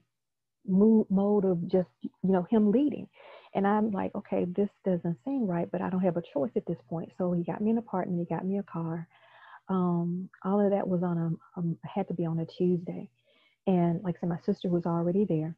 mood 0.67 1.07
mode 1.09 1.45
of 1.45 1.67
just, 1.67 1.89
you 2.01 2.11
know, 2.23 2.45
him 2.49 2.71
leading. 2.71 3.07
And 3.55 3.65
I'm 3.65 3.91
like, 3.91 4.13
okay, 4.13 4.45
this 4.45 4.69
doesn't 4.85 5.17
seem 5.25 5.47
right, 5.47 5.69
but 5.71 5.81
I 5.81 5.89
don't 5.89 6.01
have 6.01 6.17
a 6.17 6.21
choice 6.21 6.51
at 6.55 6.65
this 6.67 6.77
point. 6.87 7.11
So 7.17 7.31
he 7.31 7.43
got 7.43 7.61
me 7.61 7.71
an 7.71 7.77
apartment, 7.77 8.19
he 8.19 8.33
got 8.33 8.45
me 8.45 8.59
a 8.59 8.63
car. 8.63 9.07
Um, 9.69 10.29
all 10.43 10.63
of 10.63 10.71
that 10.71 10.87
was 10.87 11.03
on 11.03 11.17
a 11.17 11.59
um, 11.59 11.77
had 11.83 12.07
to 12.07 12.13
be 12.13 12.25
on 12.25 12.39
a 12.39 12.45
Tuesday, 12.45 13.09
and 13.67 14.01
like 14.03 14.15
I 14.17 14.21
said, 14.21 14.29
my 14.29 14.39
sister 14.39 14.67
was 14.67 14.85
already 14.85 15.25
there. 15.25 15.55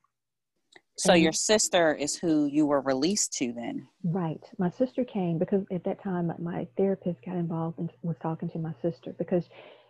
So 1.01 1.13
and, 1.13 1.23
your 1.23 1.31
sister 1.31 1.95
is 1.95 2.15
who 2.15 2.45
you 2.45 2.67
were 2.67 2.81
released 2.81 3.33
to 3.39 3.51
then? 3.53 3.87
Right. 4.03 4.43
My 4.59 4.69
sister 4.69 5.03
came 5.03 5.39
because 5.39 5.65
at 5.71 5.83
that 5.83 6.03
time 6.03 6.31
my 6.37 6.67
therapist 6.77 7.25
got 7.25 7.37
involved 7.37 7.79
and 7.79 7.89
was 8.03 8.17
talking 8.21 8.51
to 8.51 8.59
my 8.59 8.73
sister 8.83 9.15
because 9.17 9.45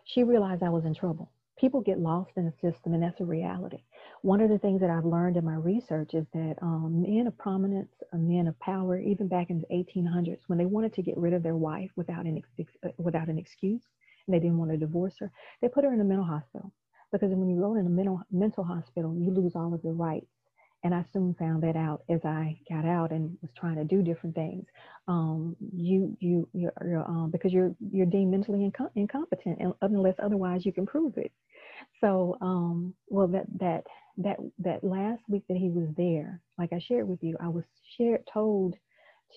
she 0.05 0.23
realized 0.23 0.63
I 0.63 0.69
was 0.69 0.85
in 0.85 0.95
trouble. 0.95 1.29
People 1.59 1.81
get 1.81 1.99
lost 1.99 2.31
in 2.37 2.45
the 2.45 2.53
system, 2.61 2.93
and 2.93 3.03
that's 3.03 3.19
a 3.19 3.25
reality. 3.25 3.83
One 4.21 4.39
of 4.39 4.49
the 4.49 4.57
things 4.57 4.79
that 4.79 4.89
I've 4.89 5.03
learned 5.03 5.35
in 5.35 5.43
my 5.43 5.55
research 5.55 6.13
is 6.13 6.25
that 6.33 6.55
um, 6.61 7.01
men 7.01 7.27
of 7.27 7.37
prominence, 7.37 7.91
uh, 8.13 8.17
men 8.17 8.47
of 8.47 8.57
power, 8.59 8.97
even 8.97 9.27
back 9.27 9.49
in 9.49 9.59
the 9.59 9.67
1800s, 9.75 10.39
when 10.47 10.57
they 10.57 10.65
wanted 10.65 10.93
to 10.93 11.01
get 11.01 11.17
rid 11.17 11.33
of 11.33 11.43
their 11.43 11.57
wife 11.57 11.91
without 11.97 12.23
an 12.25 12.41
ex- 12.57 12.77
uh, 12.85 12.89
without 12.97 13.27
an 13.27 13.37
excuse, 13.37 13.83
and 14.25 14.33
they 14.33 14.39
didn't 14.39 14.57
want 14.59 14.71
to 14.71 14.77
divorce 14.77 15.15
her, 15.19 15.29
they 15.61 15.67
put 15.67 15.83
her 15.83 15.93
in 15.93 15.99
a 15.99 16.05
mental 16.05 16.25
hospital. 16.25 16.71
Because 17.11 17.31
when 17.31 17.49
you 17.49 17.59
go 17.59 17.75
in 17.75 17.85
a 17.85 17.89
mental 17.89 18.21
mental 18.31 18.63
hospital, 18.63 19.13
you 19.13 19.29
lose 19.29 19.57
all 19.57 19.73
of 19.73 19.83
your 19.83 19.93
rights 19.93 20.31
and 20.83 20.95
I 20.95 21.05
soon 21.13 21.35
found 21.37 21.63
that 21.63 21.75
out 21.75 22.03
as 22.09 22.21
I 22.25 22.59
got 22.69 22.85
out 22.85 23.11
and 23.11 23.37
was 23.41 23.51
trying 23.57 23.75
to 23.75 23.83
do 23.83 24.01
different 24.01 24.35
things. 24.35 24.65
Um, 25.07 25.55
you, 25.73 26.17
you, 26.19 26.47
you're, 26.53 26.73
you're 26.83 27.05
um, 27.07 27.29
because 27.31 27.53
you're 27.53 27.75
you're 27.91 28.05
deemed 28.05 28.31
mentally 28.31 28.59
inco- 28.59 28.91
incompetent, 28.95 29.59
unless 29.81 30.15
otherwise 30.21 30.65
you 30.65 30.73
can 30.73 30.85
prove 30.85 31.17
it. 31.17 31.31
So, 31.99 32.37
um, 32.41 32.93
well, 33.07 33.27
that 33.27 33.45
that 33.59 33.83
that 34.17 34.37
that 34.59 34.83
last 34.83 35.21
week 35.29 35.43
that 35.49 35.57
he 35.57 35.69
was 35.69 35.89
there, 35.95 36.41
like 36.57 36.73
I 36.73 36.79
shared 36.79 37.07
with 37.07 37.23
you, 37.23 37.37
I 37.39 37.47
was 37.47 37.63
shared 37.97 38.21
told 38.31 38.75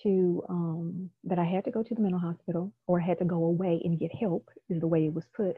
to 0.02 0.42
um, 0.48 1.10
that 1.24 1.38
I 1.38 1.44
had 1.44 1.64
to 1.64 1.70
go 1.70 1.82
to 1.82 1.94
the 1.94 2.00
mental 2.00 2.18
hospital 2.18 2.72
or 2.86 2.98
had 2.98 3.18
to 3.18 3.24
go 3.24 3.44
away 3.44 3.80
and 3.84 3.98
get 3.98 4.14
help, 4.14 4.50
is 4.68 4.80
the 4.80 4.86
way 4.86 5.06
it 5.06 5.14
was 5.14 5.24
put. 5.36 5.56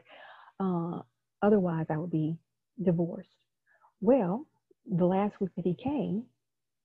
Uh, 0.59 1.01
otherwise, 1.41 1.87
I 1.89 1.97
would 1.97 2.11
be 2.11 2.37
divorced. 2.83 3.29
Well, 4.01 4.45
the 4.89 5.05
last 5.05 5.39
week 5.39 5.51
that 5.55 5.65
he 5.65 5.73
came, 5.73 6.23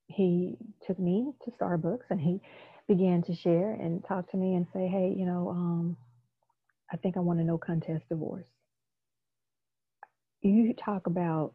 he 0.06 0.56
took 0.86 0.98
me 0.98 1.32
to 1.44 1.50
Starbucks 1.52 2.10
and 2.10 2.20
he 2.20 2.40
began 2.88 3.22
to 3.22 3.34
share 3.34 3.72
and 3.72 4.04
talk 4.04 4.30
to 4.30 4.36
me 4.36 4.54
and 4.54 4.66
say, 4.72 4.88
hey, 4.88 5.14
you 5.16 5.24
know, 5.24 5.48
um, 5.50 5.96
I 6.92 6.96
think 6.96 7.16
I 7.16 7.20
want 7.20 7.40
a 7.40 7.44
no 7.44 7.58
contest 7.58 8.04
divorce. 8.08 8.46
You 10.42 10.74
talk 10.74 11.06
about. 11.06 11.54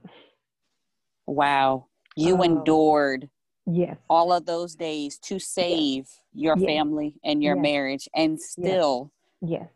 Wow. 1.26 1.88
You 2.16 2.38
uh, 2.38 2.44
endured 2.44 3.30
yes 3.68 3.98
all 4.10 4.32
of 4.32 4.46
those 4.46 4.76
days 4.76 5.20
to 5.20 5.40
save 5.40 6.06
yes. 6.06 6.20
your 6.34 6.58
yes. 6.58 6.68
family 6.68 7.14
and 7.24 7.44
your 7.44 7.56
yes. 7.58 7.64
marriage 7.64 8.10
and 8.16 8.40
still 8.40 9.12
yes. 9.42 9.68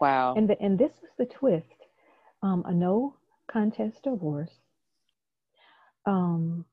wow 0.00 0.34
and 0.34 0.50
the, 0.50 0.60
and 0.60 0.78
this 0.78 0.90
was 1.00 1.10
the 1.16 1.26
twist 1.26 1.64
um, 2.42 2.64
a 2.66 2.72
no 2.72 3.14
contest 3.50 4.02
divorce 4.02 4.59
um, 6.06 6.64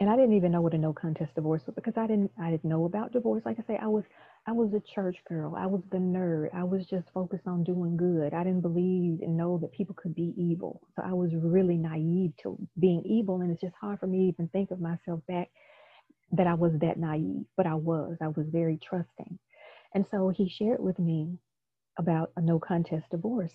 and 0.00 0.10
I 0.10 0.16
didn't 0.16 0.34
even 0.34 0.50
know 0.50 0.60
what 0.60 0.74
a 0.74 0.78
no 0.78 0.92
contest 0.92 1.34
divorce 1.36 1.62
was 1.66 1.76
because 1.76 1.94
I 1.96 2.06
didn't 2.08 2.32
I 2.40 2.50
didn't 2.50 2.68
know 2.68 2.86
about 2.86 3.12
divorce. 3.12 3.42
Like 3.46 3.58
I 3.60 3.66
say, 3.66 3.78
I 3.80 3.86
was 3.86 4.04
I 4.48 4.52
was 4.52 4.74
a 4.74 4.80
church 4.94 5.16
girl. 5.28 5.54
I 5.56 5.66
was 5.66 5.82
the 5.92 5.98
nerd. 5.98 6.48
I 6.52 6.64
was 6.64 6.86
just 6.86 7.06
focused 7.14 7.46
on 7.46 7.62
doing 7.62 7.96
good. 7.96 8.34
I 8.34 8.42
didn't 8.42 8.62
believe 8.62 9.20
and 9.22 9.36
know 9.36 9.58
that 9.58 9.72
people 9.72 9.94
could 9.96 10.14
be 10.14 10.34
evil. 10.36 10.82
So 10.96 11.02
I 11.06 11.12
was 11.12 11.30
really 11.34 11.76
naive 11.76 12.32
to 12.42 12.58
being 12.80 13.02
evil. 13.04 13.42
And 13.42 13.52
it's 13.52 13.60
just 13.60 13.76
hard 13.80 14.00
for 14.00 14.08
me 14.08 14.18
to 14.18 14.24
even 14.24 14.48
think 14.48 14.72
of 14.72 14.80
myself 14.80 15.20
back 15.28 15.50
that 16.32 16.48
I 16.48 16.54
was 16.54 16.72
that 16.80 16.98
naive, 16.98 17.44
but 17.56 17.66
I 17.66 17.74
was. 17.74 18.16
I 18.20 18.28
was 18.28 18.46
very 18.50 18.78
trusting. 18.82 19.38
And 19.94 20.04
so 20.10 20.30
he 20.30 20.48
shared 20.48 20.80
with 20.80 20.98
me 20.98 21.38
about 21.98 22.32
a 22.36 22.40
no 22.40 22.58
contest 22.58 23.04
divorce 23.10 23.54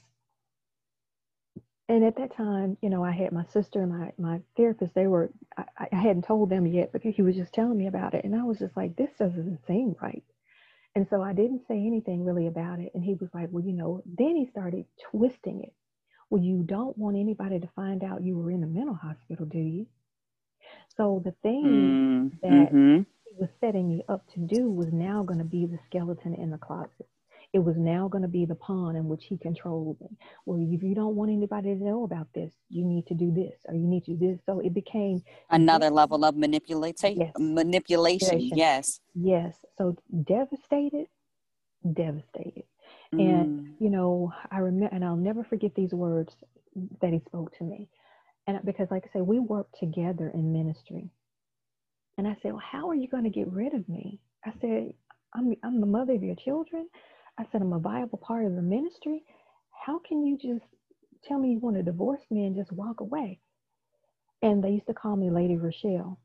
and 1.89 2.03
at 2.05 2.17
that 2.17 2.35
time, 2.35 2.77
you 2.81 2.89
know, 2.89 3.03
I 3.03 3.11
had 3.11 3.31
my 3.33 3.45
sister 3.45 3.81
and 3.81 3.91
my, 3.91 4.13
my 4.17 4.41
therapist, 4.57 4.93
they 4.95 5.07
were, 5.07 5.31
I, 5.57 5.65
I 5.91 5.95
hadn't 5.95 6.25
told 6.25 6.49
them 6.49 6.67
yet, 6.67 6.91
but 6.91 7.03
he 7.03 7.21
was 7.21 7.35
just 7.35 7.53
telling 7.53 7.77
me 7.77 7.87
about 7.87 8.13
it. 8.13 8.25
And 8.25 8.35
I 8.35 8.43
was 8.43 8.59
just 8.59 8.75
like, 8.77 8.95
this 8.95 9.11
doesn't 9.19 9.65
seem 9.67 9.95
right. 10.01 10.23
And 10.95 11.07
so 11.09 11.21
I 11.21 11.33
didn't 11.33 11.67
say 11.67 11.75
anything 11.85 12.25
really 12.25 12.47
about 12.47 12.79
it. 12.79 12.91
And 12.95 13.03
he 13.03 13.15
was 13.15 13.29
like, 13.33 13.49
well, 13.51 13.63
you 13.63 13.73
know, 13.73 14.01
then 14.05 14.35
he 14.35 14.47
started 14.47 14.85
twisting 15.11 15.61
it. 15.63 15.73
Well, 16.29 16.43
you 16.43 16.63
don't 16.63 16.97
want 16.97 17.17
anybody 17.17 17.59
to 17.59 17.69
find 17.75 18.03
out 18.03 18.23
you 18.23 18.37
were 18.37 18.51
in 18.51 18.63
a 18.63 18.67
mental 18.67 18.95
hospital, 18.95 19.45
do 19.45 19.59
you? 19.59 19.87
So 20.97 21.21
the 21.23 21.31
thing 21.43 21.97
Mm, 22.21 22.31
that 22.41 22.73
mhm. 22.73 23.05
he 23.25 23.35
was 23.39 23.49
setting 23.59 23.89
you 23.89 24.03
up 24.09 24.27
to 24.33 24.39
do 24.39 24.69
was 24.69 24.91
now 24.91 25.23
going 25.23 25.39
to 25.39 25.45
be 25.45 25.65
the 25.65 25.79
skeleton 25.85 26.33
in 26.35 26.51
the 26.51 26.57
closet. 26.57 27.07
It 27.53 27.59
was 27.59 27.75
now 27.77 28.07
going 28.09 28.23
to 28.23 28.27
be 28.29 28.45
the 28.45 28.55
pawn 28.55 28.95
in 28.95 29.07
which 29.07 29.25
he 29.25 29.37
controlled. 29.37 29.97
it. 30.01 30.11
Well, 30.45 30.59
if 30.61 30.83
you 30.83 30.95
don't 30.95 31.15
want 31.15 31.31
anybody 31.31 31.75
to 31.75 31.83
know 31.83 32.03
about 32.03 32.27
this, 32.35 32.53
you 32.69 32.85
need 32.85 33.07
to 33.07 33.15
do 33.15 33.31
this 33.33 33.55
or 33.65 33.75
you 33.75 33.87
need 33.87 34.05
to 34.05 34.15
do 34.15 34.31
this. 34.33 34.39
So 34.45 34.59
it 34.59 34.73
became 34.73 35.23
Another 35.49 35.89
level 35.89 36.25
of 36.25 36.35
manipulation. 36.35 37.17
Yes. 37.17 37.33
Manipulation. 37.37 38.39
Yes. 38.53 38.99
yes. 39.15 39.55
So 39.77 39.95
devastated, 40.25 41.07
devastated. 41.93 42.65
And 43.17 43.49
Mm. 43.49 43.75
you 43.79 43.89
know, 43.89 44.33
I 44.51 44.59
remember, 44.59 44.95
and 44.95 45.05
I'll 45.05 45.15
never 45.17 45.43
forget 45.45 45.75
these 45.75 45.93
words 45.93 46.33
that 47.01 47.13
he 47.13 47.19
spoke 47.27 47.57
to 47.57 47.63
me. 47.65 47.89
And 48.47 48.59
because, 48.65 48.87
like 48.91 49.05
I 49.05 49.09
said, 49.13 49.23
we 49.23 49.39
worked 49.39 49.79
together 49.79 50.29
in 50.33 50.53
ministry. 50.53 51.09
And 52.17 52.27
I 52.27 52.37
said, 52.41 52.53
Well, 52.53 52.63
how 52.71 52.89
are 52.89 52.95
you 52.95 53.07
going 53.07 53.25
to 53.25 53.29
get 53.29 53.51
rid 53.51 53.73
of 53.73 53.87
me? 53.89 54.19
I 54.45 54.53
said, 54.61 54.93
I'm, 55.35 55.53
I'm 55.63 55.79
the 55.81 55.87
mother 55.87 56.13
of 56.13 56.23
your 56.23 56.35
children. 56.35 56.87
I 57.39 57.45
said, 57.51 57.61
I'm 57.61 57.73
a 57.73 57.79
viable 57.79 58.19
part 58.19 58.45
of 58.45 58.55
the 58.55 58.61
ministry. 58.61 59.23
How 59.85 59.99
can 59.99 60.25
you 60.25 60.37
just 60.37 60.65
tell 61.23 61.39
me 61.39 61.51
you 61.53 61.59
want 61.59 61.77
to 61.77 61.83
divorce 61.83 62.21
me 62.31 62.45
and 62.45 62.55
just 62.55 62.71
walk 62.71 62.99
away? 63.01 63.39
And 64.41 64.63
they 64.63 64.71
used 64.71 64.87
to 64.87 64.93
call 64.93 65.15
me 65.15 65.29
Lady 65.31 65.57
Rochelle. 65.57 66.19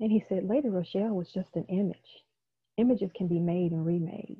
And 0.00 0.10
he 0.12 0.24
said, 0.28 0.44
Lady 0.48 0.68
Rochelle 0.68 1.14
was 1.14 1.28
just 1.32 1.56
an 1.56 1.64
image. 1.68 2.24
Images 2.78 3.10
can 3.16 3.28
be 3.28 3.40
made 3.40 3.72
and 3.72 3.86
remade. 3.86 4.38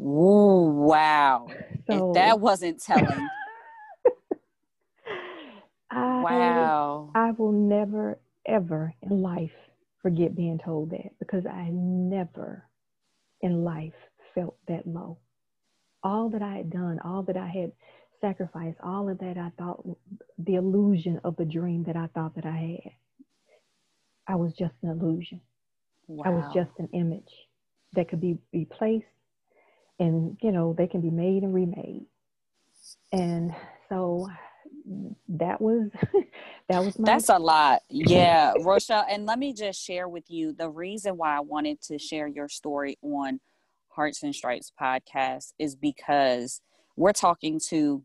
Ooh, 0.00 0.72
wow. 0.74 1.48
So 1.86 2.08
if 2.08 2.14
that 2.14 2.40
wasn't 2.40 2.80
telling. 2.82 3.32
I, 5.90 6.24
wow. 6.24 7.10
I 7.14 7.32
will 7.32 7.52
never, 7.52 8.18
ever 8.46 8.94
in 9.02 9.22
life 9.22 9.52
forget 10.02 10.36
being 10.36 10.58
told 10.64 10.90
that 10.90 11.18
because 11.18 11.46
I 11.46 11.68
never 11.72 12.64
in 13.42 13.64
life 13.64 13.94
felt 14.34 14.56
that 14.68 14.86
low. 14.86 15.18
All 16.02 16.30
that 16.30 16.42
I 16.42 16.56
had 16.56 16.70
done, 16.70 17.00
all 17.04 17.22
that 17.24 17.36
I 17.36 17.48
had 17.48 17.72
sacrificed, 18.20 18.78
all 18.82 19.08
of 19.08 19.18
that 19.20 19.38
I 19.38 19.50
thought, 19.58 19.84
the 20.38 20.56
illusion 20.56 21.20
of 21.24 21.36
the 21.36 21.44
dream 21.44 21.84
that 21.84 21.96
I 21.96 22.08
thought 22.08 22.34
that 22.36 22.46
I 22.46 22.80
had, 22.84 22.92
I 24.28 24.36
was 24.36 24.52
just 24.54 24.74
an 24.82 24.90
illusion. 24.90 25.40
wow. 26.08 26.24
I 26.26 26.30
was 26.30 26.44
just 26.54 26.70
an 26.78 26.88
image 26.94 27.32
that 27.94 28.08
could 28.08 28.20
be 28.20 28.38
replaced 28.52 29.06
and, 30.00 30.36
you 30.42 30.52
know, 30.52 30.74
they 30.76 30.86
can 30.86 31.00
be 31.00 31.10
made 31.10 31.42
and 31.42 31.54
remade. 31.54 32.06
And 33.12 33.52
so 33.88 34.28
that 35.28 35.60
was, 35.60 35.90
that 36.68 36.84
was 36.84 36.98
my. 36.98 37.12
That's 37.12 37.28
a 37.30 37.38
lot. 37.38 37.82
Yeah, 37.90 38.54
Rochelle. 38.60 39.06
And 39.10 39.26
let 39.26 39.38
me 39.38 39.52
just 39.54 39.82
share 39.82 40.08
with 40.08 40.30
you 40.30 40.52
the 40.52 40.70
reason 40.70 41.16
why 41.16 41.36
I 41.36 41.40
wanted 41.40 41.80
to 41.82 41.98
share 41.98 42.26
your 42.28 42.48
story 42.48 42.98
on 43.02 43.40
Hearts 44.00 44.22
and 44.22 44.34
Stripes 44.34 44.72
podcast 44.80 45.52
is 45.58 45.76
because 45.76 46.62
we're 46.96 47.12
talking 47.12 47.60
to 47.68 48.02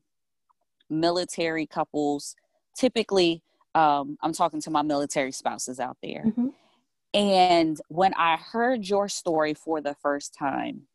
military 0.89 1.65
couples. 1.65 2.35
Typically, 2.77 3.41
um, 3.75 4.17
I'm 4.21 4.33
talking 4.33 4.59
to 4.59 4.69
my 4.69 4.81
military 4.81 5.31
spouses 5.31 5.79
out 5.79 5.95
there. 6.03 6.25
Mhm. 6.25 6.53
And 7.13 7.81
when 7.87 8.13
I 8.15 8.35
heard 8.35 8.89
your 8.89 9.07
story 9.07 9.53
for 9.53 9.79
the 9.79 9.95
first 9.95 10.33
time, 10.33 10.89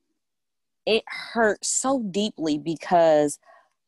it 0.84 1.02
hurt 1.06 1.64
so 1.64 2.02
deeply 2.02 2.58
because 2.58 3.38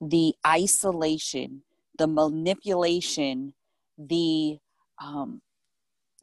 the 0.00 0.34
isolation, 0.46 1.62
the 1.98 2.06
manipulation, 2.06 3.52
the 3.98 4.60
um, 4.98 5.42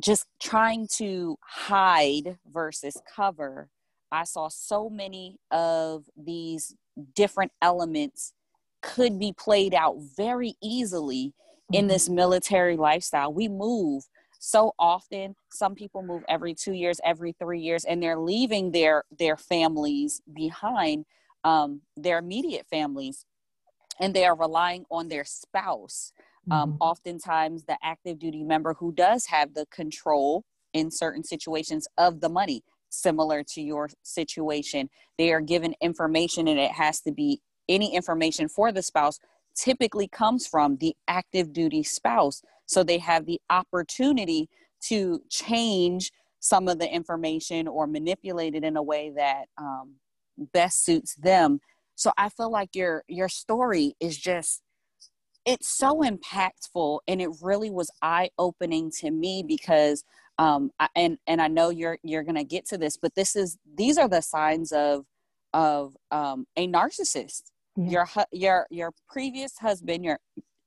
just 0.02 0.26
trying 0.42 0.88
to 0.94 1.38
hide 1.44 2.40
versus 2.48 2.98
cover. 3.16 3.70
I 4.12 4.24
saw 4.24 4.48
so 4.50 4.90
many 4.90 5.40
of 5.52 6.06
these 6.18 6.76
different 7.16 7.52
elements 7.62 8.34
could 8.82 9.20
be 9.20 9.34
played 9.34 9.74
out 9.74 9.98
very 10.00 10.56
easily 10.62 11.34
in 11.72 11.86
Mhm. 11.86 11.90
this 11.90 12.10
military 12.10 12.78
lifestyle. 12.78 13.34
We 13.34 13.48
move 13.48 14.04
so 14.40 14.74
often. 14.80 15.36
Some 15.52 15.76
people 15.76 16.02
move 16.02 16.24
every 16.30 16.54
two 16.56 16.72
years, 16.74 17.00
every 17.04 17.34
three 17.34 17.60
years, 17.60 17.84
and 17.86 18.02
they're 18.02 18.18
leaving 18.20 18.72
their 18.72 19.04
their 19.12 19.38
families 19.38 20.22
behind, 20.34 21.06
um, 21.44 21.82
their 21.96 22.18
immediate 22.20 22.66
families, 22.68 23.26
and 24.00 24.14
they 24.16 24.26
are 24.26 24.36
relying 24.36 24.86
on 24.90 25.10
their 25.10 25.26
spouse. 25.26 26.14
Um, 26.52 26.72
Mhm. 26.72 26.78
oftentimes, 26.80 27.66
the 27.66 27.78
active 27.84 28.18
duty 28.18 28.44
member 28.44 28.74
who 28.76 28.92
does 28.94 29.28
have 29.28 29.54
the 29.54 29.66
control 29.68 30.46
in 30.74 30.90
certain 30.90 31.24
situations 31.24 31.88
of 31.98 32.22
the 32.22 32.30
money, 32.30 32.64
similar 32.90 33.44
to 33.44 33.62
your 33.62 33.90
situation, 34.04 34.90
they 35.18 35.32
are 35.32 35.42
given 35.42 35.74
information, 35.82 36.48
and 36.48 36.60
it 36.60 36.72
has 36.72 37.02
to 37.02 37.12
be 37.12 37.42
any 37.68 37.94
information 37.94 38.48
for 38.48 38.72
the 38.72 38.82
spouse 38.82 39.20
typically 39.56 40.08
comes 40.08 40.48
from 40.48 40.78
the 40.78 40.96
active 41.08 41.54
duty 41.54 41.84
spouse. 41.84 42.42
So 42.66 42.84
they 42.84 42.98
have 43.00 43.26
the 43.26 43.42
opportunity 43.50 44.50
to 44.84 45.22
change 45.30 46.12
some 46.40 46.68
of 46.68 46.80
the 46.80 46.90
information 46.90 47.68
or 47.68 47.86
manipulate 47.86 48.56
it 48.56 48.64
in 48.64 48.78
a 48.78 48.84
way 48.84 49.12
that 49.16 49.46
um, 49.58 49.96
best 50.54 50.86
suits 50.86 51.16
them. 51.16 51.60
So 51.96 52.12
I 52.18 52.30
feel 52.30 52.50
like 52.50 52.76
your 52.76 53.04
your 53.08 53.28
story 53.28 53.96
is 54.00 54.18
just 54.18 54.62
it's 55.46 55.68
so 55.68 56.02
impactful 56.02 57.00
and 57.08 57.22
it 57.22 57.30
really 57.42 57.70
was 57.70 57.90
eye 58.02 58.30
opening 58.38 58.92
to 59.00 59.12
me 59.12 59.44
because 59.46 60.04
um 60.40 60.72
I, 60.80 60.88
and 60.96 61.18
and 61.28 61.42
I 61.42 61.48
know 61.48 61.70
you're 61.70 62.00
you're 62.04 62.24
going 62.24 62.36
to 62.36 62.44
get 62.44 62.66
to 62.70 62.78
this 62.78 62.98
but 62.98 63.14
this 63.14 63.36
is 63.36 63.58
these 63.76 63.98
are 64.00 64.08
the 64.08 64.22
signs 64.22 64.72
of 64.72 65.06
of 65.54 65.96
um 66.12 66.48
a 66.58 66.68
narcissist. 66.68 67.44
Yeah. 67.78 67.90
your 67.92 68.06
hu- 68.06 68.32
your 68.32 68.68
your 68.72 68.92
previous 69.08 69.58
husband 69.60 70.04
your 70.04 70.20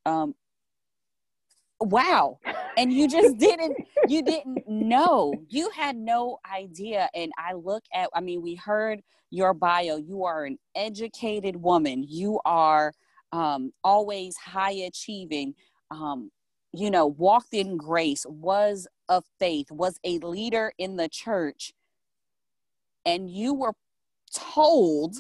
um 0.07 0.35
wow. 1.81 2.39
And 2.77 2.93
you 2.93 3.09
just 3.09 3.37
didn't 3.39 3.77
you 4.09 4.23
didn't 4.23 4.69
know. 4.69 5.35
You 5.49 5.71
had 5.71 5.97
no 5.97 6.39
idea. 6.51 7.09
And 7.15 7.33
i 7.37 7.55
look 7.55 7.83
at 7.93 8.09
i 8.15 8.21
mean 8.21 8.41
we 8.41 8.55
heard 8.55 9.03
your 9.33 9.55
bio. 9.55 9.97
You 9.97 10.25
are 10.25 10.45
an 10.45 10.59
educated 10.77 11.57
woman. 11.57 12.05
You 12.07 12.39
are 12.45 12.93
um, 13.33 13.73
always 13.83 14.37
high 14.37 14.73
achieving. 14.73 15.55
Um, 15.91 16.31
you 16.73 16.91
know 16.91 17.07
walked 17.07 17.55
in 17.55 17.77
grace 17.77 18.25
was 18.29 18.87
of 19.09 19.25
faith 19.39 19.71
was 19.71 19.99
a 20.05 20.19
leader 20.19 20.73
in 20.79 20.97
the 20.97 21.09
church 21.09 21.73
and 23.05 23.31
you 23.31 23.55
were 23.55 23.75
told 24.35 25.17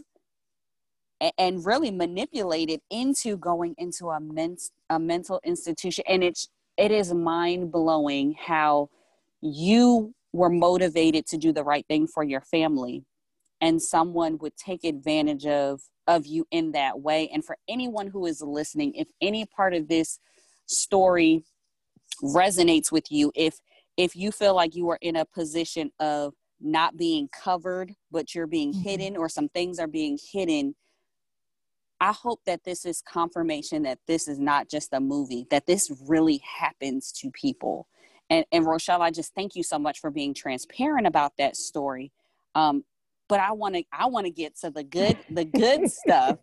and 1.38 1.64
really 1.64 1.90
manipulated 1.90 2.80
into 2.90 3.36
going 3.36 3.74
into 3.78 4.10
a, 4.10 4.20
men- 4.20 4.56
a 4.90 4.98
mental 4.98 5.40
institution. 5.44 6.04
And 6.08 6.24
it's 6.24 6.48
it 6.76 6.90
is 6.90 7.12
mind 7.12 7.70
blowing 7.70 8.34
how 8.44 8.88
you 9.40 10.14
were 10.32 10.48
motivated 10.48 11.26
to 11.26 11.36
do 11.36 11.52
the 11.52 11.62
right 11.62 11.86
thing 11.86 12.06
for 12.06 12.24
your 12.24 12.40
family. 12.40 13.04
And 13.60 13.80
someone 13.80 14.38
would 14.38 14.56
take 14.56 14.84
advantage 14.84 15.46
of 15.46 15.82
of 16.08 16.26
you 16.26 16.46
in 16.50 16.72
that 16.72 17.00
way. 17.00 17.28
And 17.32 17.44
for 17.44 17.56
anyone 17.68 18.08
who 18.08 18.26
is 18.26 18.40
listening 18.40 18.94
if 18.94 19.08
any 19.20 19.46
part 19.46 19.74
of 19.74 19.88
this 19.88 20.18
story 20.72 21.44
resonates 22.22 22.92
with 22.92 23.10
you 23.12 23.32
if 23.34 23.60
if 23.96 24.16
you 24.16 24.32
feel 24.32 24.54
like 24.54 24.74
you 24.74 24.88
are 24.90 24.98
in 25.02 25.16
a 25.16 25.24
position 25.26 25.90
of 26.00 26.34
not 26.60 26.96
being 26.96 27.28
covered 27.28 27.94
but 28.10 28.34
you're 28.34 28.46
being 28.46 28.72
Mhm. 28.72 28.82
hidden 28.84 29.16
or 29.16 29.28
some 29.28 29.48
things 29.50 29.78
are 29.78 29.88
being 29.88 30.18
hidden 30.32 30.74
I 32.00 32.12
hope 32.12 32.42
that 32.46 32.64
this 32.64 32.86
is 32.86 33.02
confirmation 33.02 33.84
that 33.84 34.00
this 34.08 34.28
is 34.28 34.40
not 34.40 34.70
just 34.70 34.94
a 34.94 35.00
movie, 35.00 35.48
that 35.50 35.66
this 35.66 35.90
really 36.08 36.42
happens 36.44 37.12
to 37.14 37.32
people. 37.32 37.88
And, 38.30 38.46
and 38.52 38.66
Rochelle, 38.66 39.02
I 39.02 39.10
just 39.10 39.34
thank 39.34 39.56
you 39.56 39.64
so 39.64 39.80
much 39.80 40.00
for 40.00 40.12
being 40.12 40.34
transparent 40.34 41.08
about 41.08 41.34
that 41.38 41.56
story. 41.56 42.12
Um, 42.54 42.84
but 43.28 43.40
I 43.40 43.52
want 43.52 43.76
to, 43.76 43.84
I 43.92 44.06
want 44.06 44.26
to 44.26 44.32
get 44.32 44.56
to 44.60 44.70
the 44.70 44.84
good, 44.84 45.18
the 45.30 45.44
good 45.44 45.88
stuff 45.88 46.38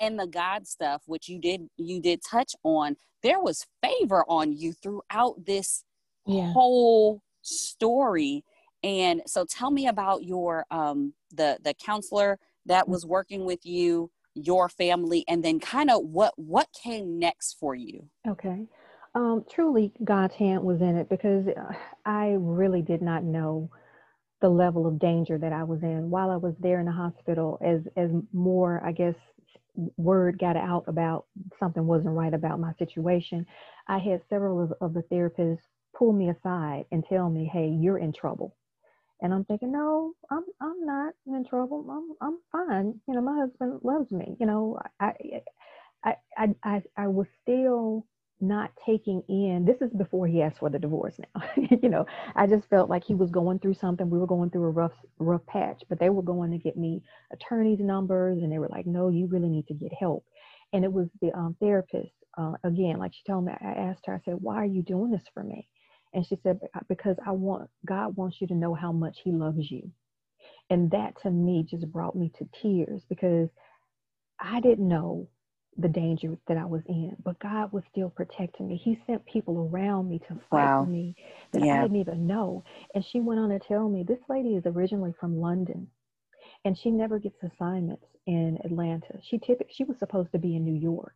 and, 0.00 0.18
the 0.18 0.26
God 0.26 0.66
stuff, 0.66 1.02
which 1.06 1.28
you 1.28 1.38
did, 1.40 1.68
you 1.76 2.00
did 2.00 2.22
touch 2.22 2.54
on. 2.64 2.96
There 3.22 3.40
was 3.40 3.66
favor 3.82 4.24
on 4.28 4.52
you 4.52 4.72
throughout 4.72 5.44
this 5.46 5.84
Yeah. 6.26 6.52
whole 6.52 7.22
story. 7.42 8.44
And 8.82 9.22
so, 9.26 9.44
tell 9.44 9.70
me 9.70 9.88
about 9.88 10.24
your, 10.24 10.66
um, 10.70 11.14
the 11.32 11.58
the 11.62 11.74
counselor 11.74 12.38
that 12.66 12.88
was 12.88 13.06
working 13.06 13.44
with 13.44 13.64
you 13.66 14.10
your 14.34 14.68
family 14.68 15.24
and 15.28 15.42
then 15.42 15.58
kind 15.58 15.90
of 15.90 16.02
what 16.04 16.34
what 16.36 16.68
came 16.72 17.18
next 17.18 17.54
for 17.58 17.74
you 17.74 18.06
Okay. 18.28 18.66
Um, 19.14 19.44
truly, 19.50 19.92
God's 20.04 20.34
hand 20.34 20.62
was 20.62 20.80
in 20.82 20.96
it 20.96 21.08
because 21.08 21.46
uh, 21.48 21.72
I 22.04 22.36
really 22.38 22.82
did 22.82 23.00
not 23.00 23.24
know 23.24 23.70
the 24.42 24.48
level 24.48 24.86
of 24.86 24.98
danger 24.98 25.38
that 25.38 25.52
I 25.52 25.64
was 25.64 25.82
in 25.82 26.10
while 26.10 26.30
I 26.30 26.36
was 26.36 26.54
there 26.60 26.80
in 26.80 26.86
the 26.86 26.92
hospital. 26.92 27.58
As 27.64 27.80
as 27.96 28.10
more, 28.32 28.82
I 28.84 28.92
guess, 28.92 29.14
word 29.96 30.38
got 30.38 30.56
out 30.56 30.84
about 30.88 31.26
something 31.60 31.86
wasn't 31.86 32.14
right 32.14 32.34
about 32.34 32.60
my 32.60 32.72
situation, 32.78 33.46
I 33.88 33.98
had 33.98 34.22
several 34.28 34.62
of, 34.62 34.72
of 34.80 34.94
the 34.94 35.02
therapists 35.04 35.60
pull 35.96 36.12
me 36.12 36.30
aside 36.30 36.86
and 36.92 37.04
tell 37.04 37.30
me, 37.30 37.46
"Hey, 37.52 37.68
you're 37.68 37.98
in 37.98 38.12
trouble." 38.12 38.56
And 39.22 39.32
I'm 39.34 39.44
thinking, 39.44 39.72
no, 39.72 40.12
I'm 40.30 40.44
I'm 40.60 40.84
not 40.86 41.14
in 41.26 41.44
trouble. 41.46 41.86
I'm 41.90 42.16
I'm 42.20 42.38
fine. 42.52 43.00
You 43.08 43.14
know, 43.14 43.22
my 43.22 43.36
husband 43.38 43.80
loves 43.82 44.10
me. 44.12 44.36
You 44.38 44.46
know, 44.46 44.78
I 45.00 45.12
I 46.04 46.16
I 46.36 46.54
I, 46.64 46.82
I 46.96 47.06
was 47.08 47.26
still 47.42 48.06
not 48.40 48.70
taking 48.84 49.22
in 49.28 49.64
this 49.64 49.80
is 49.80 49.92
before 49.94 50.26
he 50.26 50.42
asked 50.42 50.58
for 50.58 50.68
the 50.68 50.78
divorce 50.78 51.18
now 51.34 51.42
you 51.82 51.88
know 51.88 52.04
i 52.34 52.46
just 52.46 52.68
felt 52.68 52.90
like 52.90 53.02
he 53.04 53.14
was 53.14 53.30
going 53.30 53.58
through 53.58 53.74
something 53.74 54.10
we 54.10 54.18
were 54.18 54.26
going 54.26 54.50
through 54.50 54.64
a 54.64 54.70
rough 54.70 54.92
rough 55.18 55.44
patch 55.46 55.82
but 55.88 55.98
they 55.98 56.10
were 56.10 56.22
going 56.22 56.50
to 56.50 56.58
get 56.58 56.76
me 56.76 57.02
attorney's 57.32 57.80
numbers 57.80 58.38
and 58.42 58.52
they 58.52 58.58
were 58.58 58.68
like 58.68 58.86
no 58.86 59.08
you 59.08 59.26
really 59.26 59.48
need 59.48 59.66
to 59.66 59.74
get 59.74 59.92
help. 59.98 60.24
And 60.72 60.84
it 60.84 60.92
was 60.92 61.08
the 61.22 61.32
um, 61.32 61.56
therapist 61.60 62.12
uh, 62.36 62.52
again 62.64 62.98
like 62.98 63.14
she 63.14 63.22
told 63.26 63.46
me 63.46 63.52
i 63.60 63.72
asked 63.72 64.04
her 64.06 64.14
i 64.14 64.20
said 64.24 64.36
why 64.40 64.56
are 64.56 64.66
you 64.66 64.82
doing 64.82 65.10
this 65.10 65.24
for 65.32 65.42
me? 65.42 65.66
And 66.12 66.26
she 66.26 66.36
said 66.42 66.60
because 66.88 67.16
i 67.26 67.30
want 67.30 67.70
god 67.86 68.16
wants 68.16 68.40
you 68.40 68.46
to 68.48 68.54
know 68.54 68.74
how 68.74 68.92
much 68.92 69.18
he 69.24 69.32
loves 69.32 69.70
you. 69.70 69.90
And 70.68 70.90
that 70.90 71.14
to 71.22 71.30
me 71.30 71.66
just 71.68 71.90
brought 71.90 72.16
me 72.16 72.30
to 72.38 72.48
tears 72.60 73.02
because 73.08 73.48
i 74.40 74.60
didn't 74.60 74.88
know 74.88 75.28
the 75.78 75.88
danger 75.88 76.36
that 76.48 76.56
I 76.56 76.64
was 76.64 76.82
in, 76.88 77.16
but 77.22 77.38
God 77.38 77.72
was 77.72 77.84
still 77.90 78.10
protecting 78.10 78.68
me. 78.68 78.76
He 78.76 78.98
sent 79.06 79.24
people 79.26 79.70
around 79.70 80.08
me 80.08 80.18
to 80.20 80.34
fight 80.50 80.64
wow. 80.64 80.84
for 80.84 80.90
me 80.90 81.14
that 81.52 81.64
yeah. 81.64 81.78
I 81.78 81.82
didn't 81.82 81.98
even 81.98 82.26
know. 82.26 82.64
And 82.94 83.04
she 83.04 83.20
went 83.20 83.40
on 83.40 83.50
to 83.50 83.58
tell 83.58 83.88
me 83.88 84.02
this 84.02 84.20
lady 84.28 84.54
is 84.54 84.64
originally 84.66 85.12
from 85.20 85.40
London 85.40 85.88
and 86.64 86.76
she 86.76 86.90
never 86.90 87.18
gets 87.18 87.36
assignments 87.42 88.06
in 88.26 88.58
Atlanta. 88.64 89.20
She 89.22 89.38
typically 89.38 89.72
she 89.72 89.84
was 89.84 89.98
supposed 89.98 90.32
to 90.32 90.38
be 90.38 90.56
in 90.56 90.64
New 90.64 90.74
York. 90.74 91.14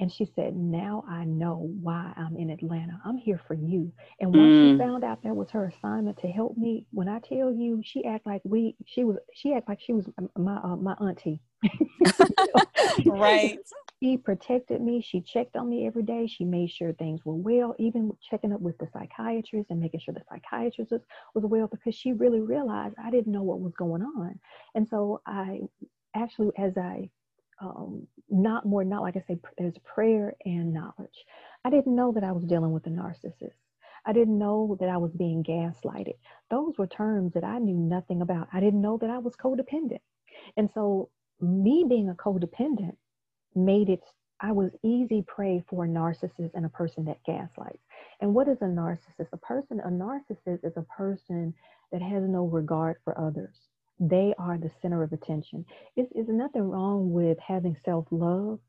And 0.00 0.10
she 0.10 0.24
said, 0.34 0.56
Now 0.56 1.04
I 1.06 1.24
know 1.24 1.70
why 1.82 2.12
I'm 2.16 2.36
in 2.36 2.48
Atlanta. 2.50 2.98
I'm 3.04 3.18
here 3.18 3.40
for 3.46 3.52
you. 3.52 3.92
And 4.18 4.34
once 4.34 4.48
mm. 4.48 4.72
she 4.72 4.78
found 4.78 5.04
out 5.04 5.22
that 5.22 5.36
was 5.36 5.50
her 5.50 5.66
assignment 5.66 6.18
to 6.20 6.28
help 6.28 6.56
me, 6.56 6.86
when 6.90 7.06
I 7.06 7.18
tell 7.18 7.52
you, 7.52 7.82
she 7.84 8.04
act 8.06 8.26
like 8.26 8.40
we, 8.44 8.76
she 8.86 9.04
was, 9.04 9.18
she 9.34 9.52
act 9.52 9.68
like 9.68 9.78
she 9.80 9.92
was 9.92 10.08
my 10.36 10.56
uh, 10.56 10.76
my 10.76 10.94
auntie. 10.94 11.42
right. 13.06 13.58
She 14.02 14.16
protected 14.16 14.80
me. 14.80 15.02
She 15.02 15.20
checked 15.20 15.56
on 15.56 15.68
me 15.68 15.86
every 15.86 16.02
day. 16.02 16.26
She 16.26 16.46
made 16.46 16.70
sure 16.70 16.94
things 16.94 17.20
were 17.26 17.34
well, 17.34 17.74
even 17.78 18.12
checking 18.22 18.54
up 18.54 18.62
with 18.62 18.78
the 18.78 18.88
psychiatrist 18.94 19.68
and 19.68 19.80
making 19.80 20.00
sure 20.00 20.14
the 20.14 20.22
psychiatrist 20.30 20.92
was, 20.92 21.02
was 21.34 21.44
well 21.44 21.66
because 21.66 21.94
she 21.94 22.14
really 22.14 22.40
realized 22.40 22.94
I 23.02 23.10
didn't 23.10 23.32
know 23.32 23.42
what 23.42 23.60
was 23.60 23.74
going 23.78 24.00
on. 24.00 24.40
And 24.74 24.88
so 24.88 25.20
I 25.26 25.60
actually, 26.16 26.52
as 26.56 26.78
I 26.78 27.10
um, 27.60 28.06
not 28.28 28.64
more, 28.66 28.84
not 28.84 29.02
like 29.02 29.16
I 29.16 29.24
say, 29.26 29.38
there's 29.58 29.76
prayer 29.84 30.34
and 30.44 30.72
knowledge. 30.72 31.24
I 31.64 31.70
didn't 31.70 31.94
know 31.94 32.12
that 32.12 32.24
I 32.24 32.32
was 32.32 32.44
dealing 32.44 32.72
with 32.72 32.86
a 32.86 32.90
narcissist. 32.90 33.52
I 34.06 34.12
didn't 34.12 34.38
know 34.38 34.76
that 34.80 34.88
I 34.88 34.96
was 34.96 35.12
being 35.12 35.44
gaslighted. 35.44 36.14
Those 36.50 36.78
were 36.78 36.86
terms 36.86 37.34
that 37.34 37.44
I 37.44 37.58
knew 37.58 37.76
nothing 37.76 38.22
about. 38.22 38.48
I 38.52 38.60
didn't 38.60 38.80
know 38.80 38.96
that 38.98 39.10
I 39.10 39.18
was 39.18 39.36
codependent. 39.36 40.00
And 40.56 40.70
so, 40.72 41.10
me 41.40 41.84
being 41.88 42.08
a 42.08 42.14
codependent 42.14 42.96
made 43.54 43.90
it, 43.90 44.02
I 44.40 44.52
was 44.52 44.70
easy 44.82 45.22
prey 45.26 45.62
for 45.68 45.84
a 45.84 45.88
narcissist 45.88 46.52
and 46.54 46.64
a 46.64 46.70
person 46.70 47.04
that 47.06 47.22
gaslights. 47.24 47.82
And 48.20 48.34
what 48.34 48.48
is 48.48 48.58
a 48.62 48.66
narcissist? 48.66 49.28
A 49.32 49.36
person, 49.36 49.80
a 49.80 49.88
narcissist 49.88 50.64
is 50.64 50.76
a 50.76 50.82
person 50.82 51.52
that 51.92 52.00
has 52.00 52.22
no 52.24 52.44
regard 52.44 52.96
for 53.04 53.18
others 53.20 53.69
they 54.00 54.34
are 54.38 54.58
the 54.58 54.70
center 54.82 55.02
of 55.02 55.12
attention. 55.12 55.66
It's, 55.96 56.10
it's 56.14 56.30
nothing 56.30 56.62
wrong 56.62 57.12
with 57.12 57.38
having 57.38 57.76
self 57.84 58.06
love, 58.10 58.60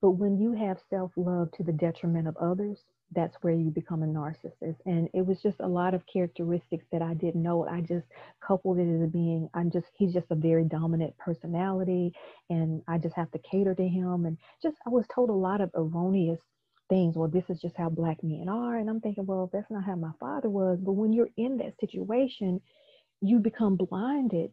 but 0.00 0.12
when 0.12 0.38
you 0.38 0.52
have 0.52 0.78
self 0.90 1.12
love 1.16 1.52
to 1.52 1.62
the 1.62 1.72
detriment 1.72 2.28
of 2.28 2.36
others, 2.38 2.84
that's 3.12 3.36
where 3.42 3.54
you 3.54 3.70
become 3.70 4.02
a 4.02 4.06
narcissist. 4.06 4.76
And 4.86 5.08
it 5.14 5.26
was 5.26 5.42
just 5.42 5.60
a 5.60 5.66
lot 5.68 5.94
of 5.94 6.06
characteristics 6.06 6.86
that 6.92 7.02
I 7.02 7.14
didn't 7.14 7.42
know. 7.42 7.66
I 7.66 7.80
just 7.80 8.06
coupled 8.46 8.78
it 8.78 9.02
as 9.02 9.10
being, 9.10 9.48
I'm 9.54 9.70
just, 9.70 9.88
he's 9.96 10.12
just 10.12 10.30
a 10.30 10.34
very 10.34 10.64
dominant 10.64 11.16
personality 11.18 12.12
and 12.50 12.82
I 12.88 12.98
just 12.98 13.16
have 13.16 13.30
to 13.32 13.38
cater 13.38 13.74
to 13.74 13.88
him. 13.88 14.26
And 14.26 14.36
just, 14.62 14.76
I 14.86 14.90
was 14.90 15.06
told 15.14 15.30
a 15.30 15.34
lot 15.34 15.60
of 15.62 15.70
erroneous 15.74 16.40
things. 16.90 17.16
Well, 17.16 17.28
this 17.28 17.48
is 17.48 17.60
just 17.60 17.76
how 17.76 17.88
black 17.88 18.22
men 18.22 18.48
are. 18.48 18.76
And 18.76 18.90
I'm 18.90 19.00
thinking, 19.00 19.26
well, 19.26 19.50
that's 19.52 19.70
not 19.70 19.84
how 19.84 19.96
my 19.96 20.12
father 20.20 20.50
was. 20.50 20.78
But 20.80 20.92
when 20.92 21.12
you're 21.12 21.30
in 21.38 21.58
that 21.58 21.80
situation, 21.80 22.60
you 23.20 23.38
become 23.38 23.76
blinded 23.76 24.50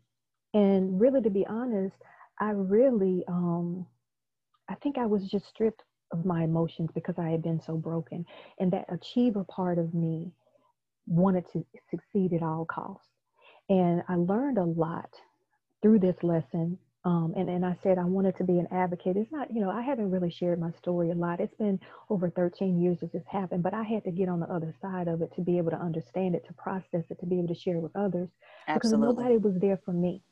and 0.56 1.00
really, 1.00 1.22
to 1.22 1.30
be 1.30 1.46
honest, 1.46 1.98
I 2.40 2.52
really, 2.52 3.26
um, 3.28 3.86
I 4.70 4.76
think 4.76 4.98
I 4.98 5.06
was 5.06 5.28
just 5.28 5.48
stripped 5.48 5.84
of 6.14 6.26
my 6.26 6.44
emotions 6.44 6.90
because 6.96 7.16
I 7.18 7.30
had 7.30 7.44
been 7.44 7.60
so 7.60 7.76
broken. 7.76 8.26
And 8.58 8.72
that 8.72 8.86
achiever 8.88 9.44
part 9.44 9.78
of 9.78 9.94
me 9.94 10.32
wanted 11.08 11.46
to 11.52 11.66
succeed 11.90 12.32
at 12.32 12.42
all 12.42 12.66
costs. 12.66 13.10
And 13.68 14.02
I 14.08 14.16
learned 14.16 14.58
a 14.58 14.64
lot 14.64 15.10
through 15.82 16.00
this 16.00 16.24
lesson. 16.24 16.78
Um, 17.04 17.34
and, 17.36 17.50
and 17.50 17.66
I 17.66 17.76
said 17.84 17.98
I 17.98 18.06
wanted 18.06 18.38
to 18.38 18.46
be 18.46 18.58
an 18.58 18.68
advocate. 18.72 19.18
It's 19.18 19.32
not, 19.34 19.54
you 19.54 19.60
know, 19.60 19.70
I 19.70 19.82
haven't 19.82 20.10
really 20.10 20.32
shared 20.32 20.60
my 20.60 20.72
story 20.72 21.12
a 21.12 21.16
lot. 21.16 21.42
It's 21.42 21.54
been 21.56 21.80
over 22.10 22.30
13 22.30 22.82
years 22.82 23.02
that 23.02 23.12
this 23.12 23.26
happened, 23.30 23.62
but 23.62 23.74
I 23.74 23.84
had 23.84 24.06
to 24.06 24.12
get 24.12 24.30
on 24.30 24.40
the 24.40 24.48
other 24.48 24.74
side 24.82 25.10
of 25.10 25.22
it 25.22 25.36
to 25.36 25.42
be 25.42 25.58
able 25.58 25.72
to 25.72 25.80
understand 25.80 26.34
it, 26.34 26.48
to 26.48 26.54
process 26.54 27.04
it, 27.10 27.20
to 27.20 27.26
be 27.26 27.40
able 27.40 27.50
to 27.50 27.60
share 27.60 27.80
with 27.80 27.96
others. 27.96 28.30
Absolutely. 28.68 29.08
Because 29.08 29.18
nobody 29.18 29.38
was 29.38 29.60
there 29.60 29.80
for 29.84 29.92
me. 29.92 30.24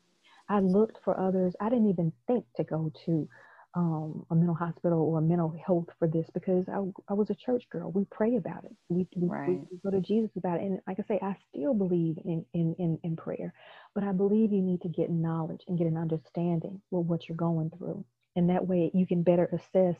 I 0.48 0.60
looked 0.60 0.98
for 1.04 1.18
others. 1.18 1.54
I 1.60 1.68
didn't 1.68 1.88
even 1.88 2.12
think 2.26 2.44
to 2.56 2.64
go 2.64 2.92
to 3.06 3.28
um, 3.76 4.24
a 4.30 4.34
mental 4.34 4.54
hospital 4.54 5.00
or 5.00 5.20
mental 5.20 5.54
health 5.66 5.88
for 5.98 6.06
this 6.06 6.28
because 6.32 6.68
I, 6.68 6.78
I 7.08 7.14
was 7.14 7.30
a 7.30 7.34
church 7.34 7.64
girl. 7.70 7.90
We 7.90 8.04
pray 8.10 8.36
about 8.36 8.64
it. 8.64 8.74
We, 8.88 9.08
we, 9.16 9.28
right. 9.28 9.48
we, 9.48 9.78
go 9.82 9.90
to 9.90 10.00
Jesus 10.00 10.30
about 10.36 10.60
it. 10.60 10.62
And 10.62 10.80
like 10.86 10.98
I 11.00 11.02
say, 11.02 11.18
I 11.20 11.36
still 11.48 11.74
believe 11.74 12.18
in, 12.24 12.44
in, 12.54 12.76
in, 12.78 12.98
in 13.02 13.16
prayer, 13.16 13.52
but 13.94 14.04
I 14.04 14.12
believe 14.12 14.52
you 14.52 14.62
need 14.62 14.82
to 14.82 14.88
get 14.88 15.10
knowledge 15.10 15.62
and 15.66 15.78
get 15.78 15.88
an 15.88 15.96
understanding 15.96 16.80
with 16.90 17.06
what 17.06 17.28
you're 17.28 17.36
going 17.36 17.70
through. 17.76 18.04
And 18.36 18.50
that 18.50 18.66
way 18.66 18.90
you 18.94 19.06
can 19.06 19.22
better 19.22 19.48
assess 19.52 19.96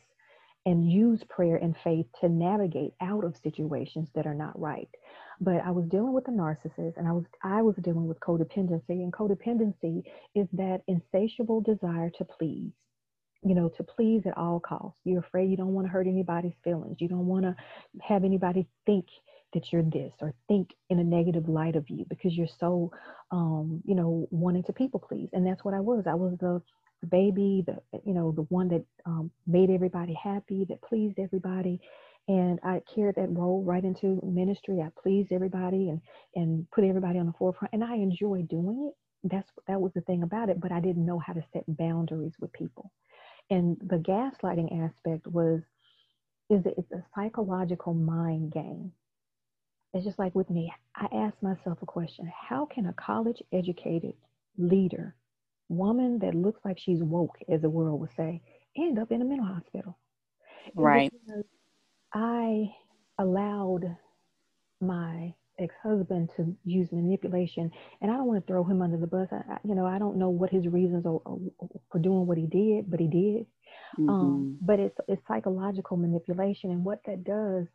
and 0.66 0.90
use 0.90 1.22
prayer 1.24 1.56
and 1.56 1.76
faith 1.76 2.06
to 2.20 2.28
navigate 2.28 2.92
out 3.00 3.24
of 3.24 3.36
situations 3.36 4.08
that 4.14 4.26
are 4.26 4.34
not 4.34 4.58
right. 4.58 4.88
But 5.40 5.62
I 5.64 5.70
was 5.70 5.86
dealing 5.86 6.12
with 6.12 6.28
a 6.28 6.30
narcissist 6.30 6.96
and 6.96 7.08
I 7.08 7.12
was 7.12 7.24
I 7.42 7.62
was 7.62 7.76
dealing 7.82 8.06
with 8.06 8.20
codependency 8.20 9.02
and 9.02 9.12
codependency 9.12 10.02
is 10.34 10.46
that 10.52 10.82
insatiable 10.86 11.60
desire 11.60 12.10
to 12.18 12.24
please. 12.24 12.72
You 13.42 13.54
know, 13.54 13.68
to 13.76 13.82
please 13.82 14.22
at 14.26 14.38
all 14.38 14.58
costs. 14.58 14.98
You're 15.04 15.20
afraid 15.20 15.50
you 15.50 15.56
don't 15.56 15.74
want 15.74 15.86
to 15.86 15.92
hurt 15.92 16.06
anybody's 16.06 16.54
feelings. 16.64 16.96
You 17.00 17.08
don't 17.08 17.26
want 17.26 17.44
to 17.44 17.54
have 18.00 18.24
anybody 18.24 18.66
think 18.86 19.06
that 19.52 19.70
you're 19.72 19.82
this 19.82 20.12
or 20.20 20.32
think 20.48 20.70
in 20.90 20.98
a 20.98 21.04
negative 21.04 21.48
light 21.48 21.76
of 21.76 21.88
you 21.90 22.06
because 22.08 22.34
you're 22.34 22.48
so 22.58 22.90
um, 23.30 23.82
you 23.84 23.94
know, 23.94 24.28
wanting 24.30 24.62
to 24.64 24.72
people 24.72 25.00
please. 25.00 25.28
And 25.32 25.46
that's 25.46 25.64
what 25.64 25.74
I 25.74 25.80
was. 25.80 26.04
I 26.06 26.14
was 26.14 26.36
the 26.40 26.62
baby, 27.08 27.64
the 27.66 27.78
you 28.04 28.14
know 28.14 28.32
the 28.32 28.42
one 28.42 28.68
that 28.68 28.84
um, 29.06 29.30
made 29.46 29.70
everybody 29.70 30.14
happy, 30.14 30.64
that 30.68 30.82
pleased 30.82 31.18
everybody, 31.18 31.80
and 32.28 32.58
I 32.62 32.80
carried 32.94 33.16
that 33.16 33.30
role 33.30 33.62
right 33.64 33.84
into 33.84 34.20
ministry. 34.24 34.80
I 34.80 34.88
pleased 35.00 35.32
everybody 35.32 35.90
and 35.90 36.00
and 36.34 36.66
put 36.70 36.84
everybody 36.84 37.18
on 37.18 37.26
the 37.26 37.32
forefront, 37.38 37.74
and 37.74 37.84
I 37.84 37.96
enjoy 37.96 38.42
doing 38.42 38.90
it. 38.90 39.30
That's 39.32 39.50
that 39.68 39.80
was 39.80 39.92
the 39.94 40.00
thing 40.02 40.22
about 40.22 40.48
it, 40.48 40.60
but 40.60 40.72
I 40.72 40.80
didn't 40.80 41.06
know 41.06 41.18
how 41.18 41.32
to 41.32 41.42
set 41.52 41.64
boundaries 41.66 42.34
with 42.40 42.52
people, 42.52 42.90
and 43.50 43.76
the 43.80 43.96
gaslighting 43.96 44.84
aspect 44.84 45.26
was 45.26 45.62
is 46.50 46.62
it's 46.66 46.92
a 46.92 47.04
psychological 47.14 47.94
mind 47.94 48.52
game. 48.52 48.92
It's 49.94 50.04
just 50.04 50.18
like 50.18 50.34
with 50.34 50.50
me. 50.50 50.72
I 50.96 51.08
asked 51.12 51.42
myself 51.42 51.78
a 51.82 51.86
question: 51.86 52.30
How 52.48 52.66
can 52.66 52.86
a 52.86 52.92
college 52.94 53.42
educated 53.52 54.14
leader 54.58 55.14
woman 55.68 56.18
that 56.20 56.34
looks 56.34 56.60
like 56.64 56.78
she's 56.78 57.02
woke, 57.02 57.38
as 57.48 57.62
the 57.62 57.70
world 57.70 58.00
would 58.00 58.12
say, 58.16 58.40
end 58.76 58.98
up 58.98 59.10
in 59.12 59.22
a 59.22 59.24
mental 59.24 59.46
hospital. 59.46 59.98
Right. 60.74 61.12
I 62.14 62.72
allowed 63.18 63.96
my 64.80 65.34
ex-husband 65.58 66.30
to 66.36 66.52
use 66.64 66.90
manipulation 66.90 67.70
and 68.00 68.10
i 68.10 68.16
don't 68.16 68.26
want 68.26 68.44
to 68.44 68.52
throw 68.52 68.64
him 68.64 68.82
under 68.82 68.96
the 68.96 69.06
bus 69.06 69.28
I, 69.30 69.56
you 69.62 69.76
know 69.76 69.86
i 69.86 70.00
don't 70.00 70.16
know 70.16 70.28
what 70.28 70.50
his 70.50 70.66
reasons 70.66 71.06
are, 71.06 71.20
for 71.92 71.98
doing 72.00 72.26
what 72.26 72.36
he 72.36 72.46
did 72.46 72.90
but 72.90 72.98
he 72.98 73.06
did 73.06 73.46
um, 73.98 74.04
mm-hmm. 74.04 74.10
um, 74.10 74.58
but 74.60 74.80
it's 74.80 74.98
it's 75.06 75.22
psychological 75.28 75.96
manipulation 75.96 76.72
and 76.72 76.84
what 76.84 77.02
that 77.06 77.22
does 77.22 77.66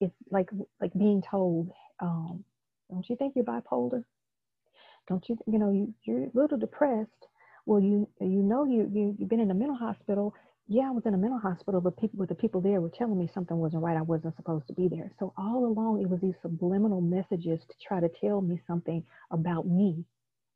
is 0.00 0.10
like 0.30 0.48
like 0.80 0.94
being 0.94 1.22
told 1.30 1.70
um, 2.00 2.42
don't 2.90 3.06
you 3.10 3.16
think 3.16 3.34
you're 3.36 3.44
bipolar 3.44 4.02
don't 5.06 5.28
you 5.28 5.36
you 5.46 5.58
know 5.58 5.70
you, 5.70 5.92
you're 6.04 6.24
a 6.24 6.30
little 6.32 6.56
depressed 6.56 7.26
well, 7.66 7.80
you 7.80 8.08
you 8.20 8.42
know 8.42 8.64
you, 8.64 8.88
you 8.94 9.16
you've 9.18 9.28
been 9.28 9.40
in 9.40 9.50
a 9.50 9.54
mental 9.54 9.76
hospital. 9.76 10.34
Yeah, 10.68 10.88
I 10.88 10.90
was 10.90 11.06
in 11.06 11.14
a 11.14 11.18
mental 11.18 11.38
hospital, 11.38 11.80
but 11.80 11.96
people 11.96 12.18
but 12.18 12.28
the 12.28 12.34
people 12.34 12.60
there 12.60 12.80
were 12.80 12.90
telling 12.90 13.18
me 13.18 13.30
something 13.32 13.56
wasn't 13.56 13.84
right. 13.84 13.96
I 13.96 14.02
wasn't 14.02 14.34
supposed 14.36 14.66
to 14.66 14.72
be 14.72 14.88
there. 14.88 15.12
So 15.18 15.32
all 15.38 15.64
along 15.64 16.02
it 16.02 16.08
was 16.08 16.20
these 16.20 16.34
subliminal 16.42 17.00
messages 17.00 17.60
to 17.68 17.74
try 17.86 18.00
to 18.00 18.08
tell 18.08 18.40
me 18.40 18.60
something 18.66 19.04
about 19.30 19.66
me 19.66 20.04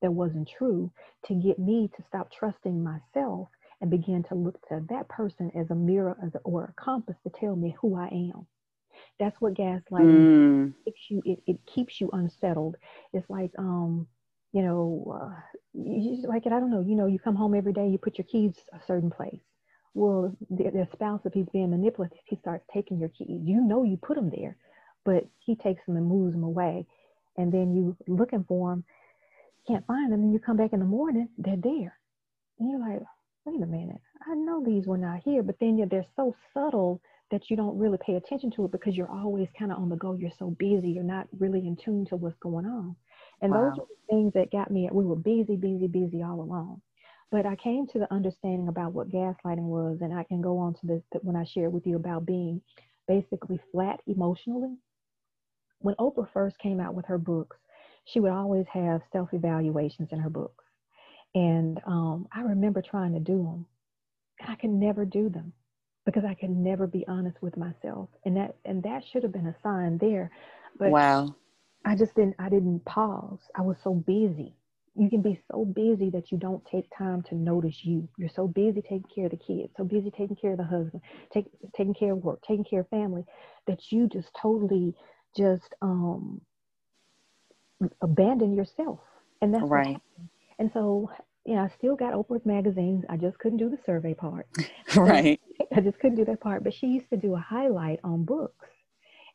that 0.03 0.13
wasn't 0.13 0.49
true 0.49 0.91
to 1.27 1.35
get 1.35 1.59
me 1.61 1.91
to 1.97 2.03
stop 2.09 2.33
trusting 2.33 2.83
myself 2.83 3.49
and 3.81 3.91
begin 3.91 4.25
to 4.25 4.35
look 4.35 4.61
to 4.69 4.85
that 4.91 5.09
person 5.09 5.51
as 5.57 5.71
a 5.71 5.75
mirror 5.75 6.17
as 6.25 6.35
a, 6.35 6.39
or 6.39 6.65
a 6.65 6.83
compass 6.83 7.17
to 7.23 7.31
tell 7.39 7.55
me 7.55 7.77
who 7.81 7.95
I 7.97 8.09
am. 8.09 8.47
That's 9.21 9.41
what 9.41 9.55
gaslighting 9.55 9.93
mm. 9.93 10.75
keeps 10.85 11.01
you. 11.09 11.23
It, 11.25 11.41
it 11.47 11.59
keeps 11.73 12.01
you 12.01 12.11
unsettled. 12.13 12.77
It's 13.13 13.31
like 13.31 13.53
um, 13.59 14.09
you 14.53 14.63
know, 14.63 15.21
uh, 15.23 15.41
you, 15.73 16.25
like 16.27 16.47
it. 16.47 16.53
I 16.53 16.59
don't 16.59 16.71
know. 16.73 16.83
You 16.83 16.97
know, 16.97 17.07
you 17.07 17.21
come 17.21 17.37
home 17.37 17.55
every 17.55 17.73
day. 17.73 17.87
You 17.89 17.99
put 17.99 18.19
your 18.19 18.27
keys 18.27 18.55
a 18.73 18.81
certain 18.87 19.11
place. 19.11 19.41
Well, 19.95 20.35
the, 20.51 20.65
the 20.65 20.89
spouse, 20.93 21.21
if 21.25 21.33
he's 21.33 21.49
being 21.53 21.71
manipulative, 21.71 22.19
he 22.25 22.37
starts 22.37 22.65
taking 22.73 22.99
your 22.99 23.09
keys. 23.09 23.41
You 23.45 23.61
know, 23.61 23.83
you 23.83 23.97
put 23.97 24.17
them 24.17 24.31
there, 24.31 24.57
but 25.05 25.25
he 25.39 25.57
takes 25.57 25.85
them 25.87 25.97
and 25.97 26.07
moves 26.07 26.33
them 26.33 26.45
away, 26.45 26.87
and 27.37 27.53
then 27.53 27.75
you 27.75 27.97
looking 28.07 28.45
for 28.47 28.71
them, 28.71 28.85
can't 29.67 29.87
find 29.87 30.13
them, 30.13 30.21
and 30.23 30.33
you 30.33 30.39
come 30.39 30.57
back 30.57 30.73
in 30.73 30.79
the 30.79 30.85
morning, 30.85 31.29
they're 31.39 31.57
there, 31.57 31.99
and 32.59 32.71
you're 32.71 32.81
like, 32.81 33.01
wait 33.45 33.63
a 33.63 33.67
minute, 33.67 34.01
I 34.27 34.35
know 34.35 34.63
these 34.65 34.87
were 34.87 34.99
not 34.99 35.21
here, 35.25 35.43
but 35.43 35.57
then 35.61 35.87
they're 35.91 36.07
so 36.17 36.37
subtle 36.55 37.01
that 37.31 37.49
you 37.49 37.57
don't 37.57 37.79
really 37.79 37.99
pay 38.05 38.17
attention 38.17 38.51
to 38.53 38.65
it 38.65 38.73
because 38.73 38.97
you're 38.97 39.11
always 39.11 39.49
kind 39.59 39.71
of 39.73 39.79
on 39.79 39.89
the 39.89 39.97
go. 39.97 40.15
You're 40.15 40.31
so 40.39 40.51
busy. 40.59 40.91
You're 40.91 41.05
not 41.05 41.29
really 41.39 41.61
in 41.61 41.77
tune 41.77 42.05
to 42.07 42.17
what's 42.17 42.37
going 42.39 42.67
on. 42.67 42.97
And 43.41 43.53
wow. 43.53 43.71
those 43.71 43.79
are 43.79 43.87
the 43.87 44.15
things 44.15 44.33
that 44.35 44.51
got 44.51 44.71
me. 44.71 44.89
We 44.93 45.05
were 45.05 45.17
busy, 45.17 45.57
busy, 45.57 45.87
busy 45.87 46.23
all 46.23 46.41
along. 46.41 46.83
But 47.31 47.47
I 47.47 47.55
came 47.57 47.87
to 47.89 47.99
the 47.99 48.13
understanding 48.13 48.69
about 48.69 48.93
what 48.93 49.11
gaslighting 49.11 49.69
was, 49.69 49.99
and 50.01 50.13
I 50.13 50.25
can 50.25 50.41
go 50.41 50.59
on 50.59 50.75
to 50.75 50.87
this 50.87 51.03
when 51.23 51.37
I 51.37 51.45
share 51.45 51.71
with 51.71 51.87
you 51.87 51.97
about 51.97 52.27
being 52.27 52.61
basically 53.07 53.61
flat 53.73 54.01
emotionally. 54.07 54.77
When 55.79 55.95
Oprah 55.97 56.29
first 56.33 56.59
came 56.59 56.81
out 56.81 56.95
with 56.95 57.07
her 57.07 57.19
books, 57.19 57.57
she 58.05 58.21
would 58.21 58.33
always 58.33 58.67
have 58.73 59.03
self 59.13 59.33
evaluations 59.33 60.09
in 60.13 60.19
her 60.19 60.31
books. 60.31 60.65
And 61.35 61.81
um, 61.87 62.27
I 62.35 62.41
remember 62.43 62.83
trying 62.83 63.15
to 63.15 63.21
do 63.21 63.43
them, 63.43 63.67
I 64.47 64.57
could 64.57 64.71
never 64.71 65.05
do 65.05 65.29
them 65.29 65.53
because 66.05 66.25
I 66.25 66.35
could 66.35 66.51
never 66.51 66.87
be 66.87 67.07
honest 67.07 67.41
with 67.43 67.57
myself. 67.57 68.09
And 68.25 68.37
that 68.37 68.57
and 68.65 68.83
that 68.83 69.05
should 69.05 69.23
have 69.23 69.33
been 69.33 69.47
a 69.47 69.55
sign 69.63 69.99
there. 69.99 70.31
But 70.79 70.91
wow. 70.91 71.35
I 71.85 71.95
just 71.95 72.15
didn't 72.15 72.37
I 72.39 72.49
didn't 72.49 72.85
pause. 72.85 73.41
I 73.57 73.63
was 73.63 73.77
so 73.83 73.95
busy. 73.95 74.57
You 74.97 75.09
can 75.09 75.23
be 75.23 75.41
so 75.51 75.65
busy 75.65 76.11
that 76.11 76.33
you 76.33 76.39
don't 76.39 76.65
take 76.67 76.87
time 76.97 77.23
to 77.31 77.35
notice 77.35 77.85
you. 77.85 78.09
You're 78.19 78.29
so 78.29 78.49
busy 78.49 78.83
taking 78.83 79.05
care 79.15 79.27
of 79.27 79.31
the 79.31 79.37
kids, 79.39 79.73
so 79.77 79.85
busy 79.85 80.11
taking 80.11 80.37
care 80.37 80.53
of 80.53 80.59
the 80.59 80.65
husband, 80.65 81.03
take, 81.33 81.47
taking 81.77 81.95
care 81.95 82.13
of 82.13 82.25
work, 82.25 82.41
taking 82.47 82.65
care 82.65 82.81
of 82.81 82.89
family, 82.89 83.25
that 83.67 83.93
you 83.93 84.09
just 84.09 84.29
totally 84.41 84.95
just 85.37 85.75
um 85.81 86.41
abandon 88.03 88.55
yourself. 88.55 89.01
And 89.43 89.55
that's 89.55 89.71
right. 89.71 90.01
And 90.59 90.71
so 90.73 91.11
you 91.47 91.55
know, 91.57 91.63
I 91.63 91.69
still 91.79 91.97
got 91.97 92.15
Oprah's 92.15 92.47
magazines. 92.47 93.05
I 93.09 93.17
just 93.17 93.39
couldn't 93.39 93.59
do 93.59 93.71
the 93.71 93.79
survey 93.87 94.15
part. 94.15 94.47
right. 94.97 95.41
I 95.75 95.81
just 95.81 95.99
couldn't 96.01 96.17
do 96.17 96.25
that 96.27 96.41
part. 96.41 96.65
But 96.65 96.75
she 96.75 96.89
used 96.89 97.11
to 97.11 97.17
do 97.17 97.35
a 97.35 97.41
highlight 97.41 98.01
on 98.05 98.25
books. 98.25 98.69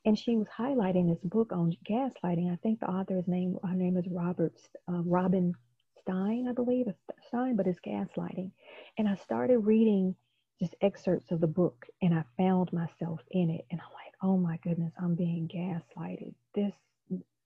And 0.06 0.18
she 0.18 0.38
was 0.38 0.48
highlighting 0.48 1.10
this 1.10 1.24
book 1.24 1.52
on 1.52 1.76
gaslighting. 1.90 2.52
I 2.52 2.58
think 2.58 2.80
the 2.80 2.88
author's 2.90 3.28
name, 3.28 3.58
her 3.64 3.74
name 3.76 3.98
is 3.98 4.06
Robert, 4.08 4.54
uh, 4.88 5.02
Robin 5.04 5.54
Stein, 6.00 6.48
I 6.48 6.54
believe, 6.54 6.86
Stein, 7.28 7.56
but 7.56 7.66
it's 7.66 7.80
gaslighting. 7.80 8.52
And 9.00 9.08
I 9.08 9.16
started 9.16 9.60
reading 9.60 10.16
just 10.60 10.76
excerpts 10.82 11.32
of 11.32 11.42
the 11.42 11.48
book 11.48 11.88
and 12.02 12.14
I 12.14 12.24
found 12.38 12.72
myself 12.72 13.20
in 13.32 13.50
it. 13.50 13.66
And 13.72 13.82
I'm 13.82 13.94
like, 13.94 14.14
oh 14.22 14.38
my 14.38 14.58
goodness, 14.64 14.94
I'm 15.00 15.16
being 15.16 15.48
gaslighted. 15.48 16.36
This 16.54 16.74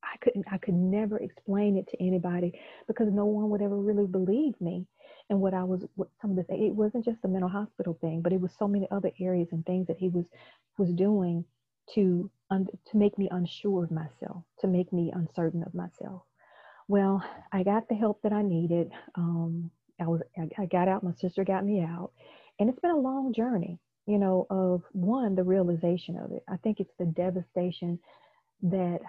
I 0.03 0.17
couldn't, 0.21 0.45
I 0.51 0.57
could 0.57 0.73
never 0.73 1.17
explain 1.17 1.77
it 1.77 1.87
to 1.89 2.01
anybody 2.03 2.59
because 2.87 3.11
no 3.11 3.25
one 3.25 3.49
would 3.49 3.61
ever 3.61 3.77
really 3.77 4.07
believe 4.07 4.59
me. 4.59 4.85
And 5.29 5.39
what 5.41 5.53
I 5.53 5.63
was, 5.63 5.85
what 5.95 6.09
some 6.21 6.31
of 6.31 6.47
the, 6.47 6.53
it 6.53 6.73
wasn't 6.73 7.05
just 7.05 7.21
the 7.21 7.27
mental 7.27 7.49
hospital 7.49 7.97
thing, 7.99 8.21
but 8.21 8.33
it 8.33 8.41
was 8.41 8.51
so 8.57 8.67
many 8.67 8.87
other 8.91 9.11
areas 9.19 9.49
and 9.51 9.65
things 9.65 9.87
that 9.87 9.97
he 9.97 10.09
was, 10.09 10.25
was 10.77 10.91
doing 10.93 11.45
to, 11.95 12.29
un, 12.51 12.67
to 12.91 12.97
make 12.97 13.17
me 13.17 13.27
unsure 13.31 13.83
of 13.83 13.91
myself, 13.91 14.43
to 14.59 14.67
make 14.67 14.91
me 14.93 15.11
uncertain 15.13 15.63
of 15.63 15.73
myself. 15.73 16.23
Well, 16.87 17.23
I 17.51 17.63
got 17.63 17.87
the 17.87 17.95
help 17.95 18.21
that 18.23 18.33
I 18.33 18.41
needed. 18.41 18.91
Um, 19.15 19.71
I 20.01 20.07
was, 20.07 20.21
I, 20.37 20.49
I 20.63 20.65
got 20.65 20.87
out, 20.87 21.03
my 21.03 21.13
sister 21.13 21.43
got 21.43 21.65
me 21.65 21.81
out 21.81 22.11
and 22.59 22.69
it's 22.69 22.79
been 22.79 22.91
a 22.91 22.97
long 22.97 23.33
journey, 23.33 23.79
you 24.07 24.17
know, 24.17 24.47
of 24.49 24.83
one, 24.93 25.35
the 25.35 25.43
realization 25.43 26.17
of 26.17 26.31
it. 26.31 26.43
I 26.47 26.57
think 26.57 26.79
it's 26.79 26.93
the 26.97 27.05
devastation 27.05 27.99
that 28.63 28.99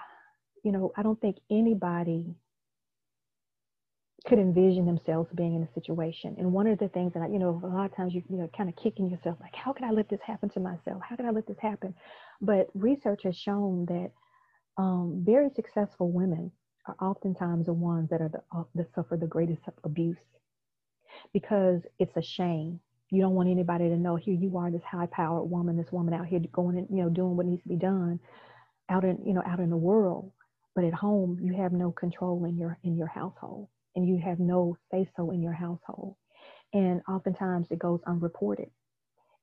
you 0.63 0.73
know, 0.73 0.93
I 0.97 1.03
don't 1.03 1.21
think 1.21 1.39
anybody 1.51 2.35
could 4.27 4.39
envision 4.39 4.87
themselves 4.87 5.31
being 5.35 5.55
in 5.55 5.63
a 5.63 5.73
situation. 5.73 6.37
And 6.39 6.53
one 6.53 6.67
of 6.67 6.79
the 6.79 6.89
things 6.89 7.13
that 7.15 7.23
I, 7.23 7.29
you 7.29 7.39
know, 7.39 7.61
a 7.63 7.67
lot 7.67 7.87
of 7.87 7.97
times 7.97 8.15
you, 8.15 8.23
you 8.29 8.37
know, 8.37 8.51
kind 8.57 8.69
of 8.69 8.77
kicking 8.77 9.09
yourself 9.09 9.39
like, 9.41 9.55
how 9.55 9.73
could 9.73 9.85
I 9.85 9.91
let 9.91 10.09
this 10.09 10.21
happen 10.21 10.51
to 10.51 10.61
myself? 10.61 11.03
How 11.09 11.17
could 11.17 11.25
I 11.25 11.31
let 11.31 11.47
this 11.47 11.59
happen? 11.61 11.95
But 12.41 12.69
research 12.75 13.23
has 13.25 13.37
shown 13.37 13.87
that 13.87 14.11
um, 14.77 15.23
very 15.25 15.49
successful 15.55 16.11
women 16.11 16.53
are 16.87 16.97
oftentimes 17.01 17.67
the 17.67 17.73
ones 17.73 18.11
that 18.11 18.21
are 18.21 18.29
the, 18.29 18.43
uh, 18.55 18.65
that 18.75 18.95
suffer 18.95 19.17
the 19.17 19.27
greatest 19.27 19.63
abuse 19.85 20.17
because 21.33 21.83
it's 21.99 22.17
a 22.17 22.23
shame. 22.23 22.81
You 23.11 23.23
don't 23.23 23.35
want 23.35 23.49
anybody 23.49 23.89
to 23.89 23.97
know 23.97 24.17
here 24.17 24.35
you 24.35 24.57
are, 24.57 24.71
this 24.71 24.83
high-powered 24.85 25.51
woman, 25.51 25.77
this 25.77 25.93
woman 25.93 26.15
out 26.15 26.27
here 26.27 26.41
going 26.53 26.79
and 26.79 26.87
you 26.91 27.03
know 27.03 27.09
doing 27.09 27.37
what 27.37 27.47
needs 27.47 27.63
to 27.63 27.69
be 27.69 27.77
done 27.77 28.21
out 28.89 29.05
in 29.05 29.19
you 29.25 29.35
know 29.35 29.43
out 29.47 29.61
in 29.61 29.71
the 29.71 29.77
world 29.77 30.33
but 30.75 30.85
at 30.85 30.95
home, 30.95 31.39
you 31.41 31.53
have 31.55 31.73
no 31.73 31.91
control 31.91 32.45
in 32.45 32.57
your 32.57 32.79
in 32.85 32.97
your 32.97 33.09
household, 33.09 33.69
and 33.97 34.07
you 34.07 34.19
have 34.19 34.39
no 34.41 34.77
say 34.91 35.09
so 35.17 35.31
in 35.31 35.43
your 35.43 35.53
household. 35.53 36.17
And 36.73 37.03
oftentimes, 37.09 37.69
it 37.71 37.79
goes 37.81 38.01
unreported, 38.07 38.71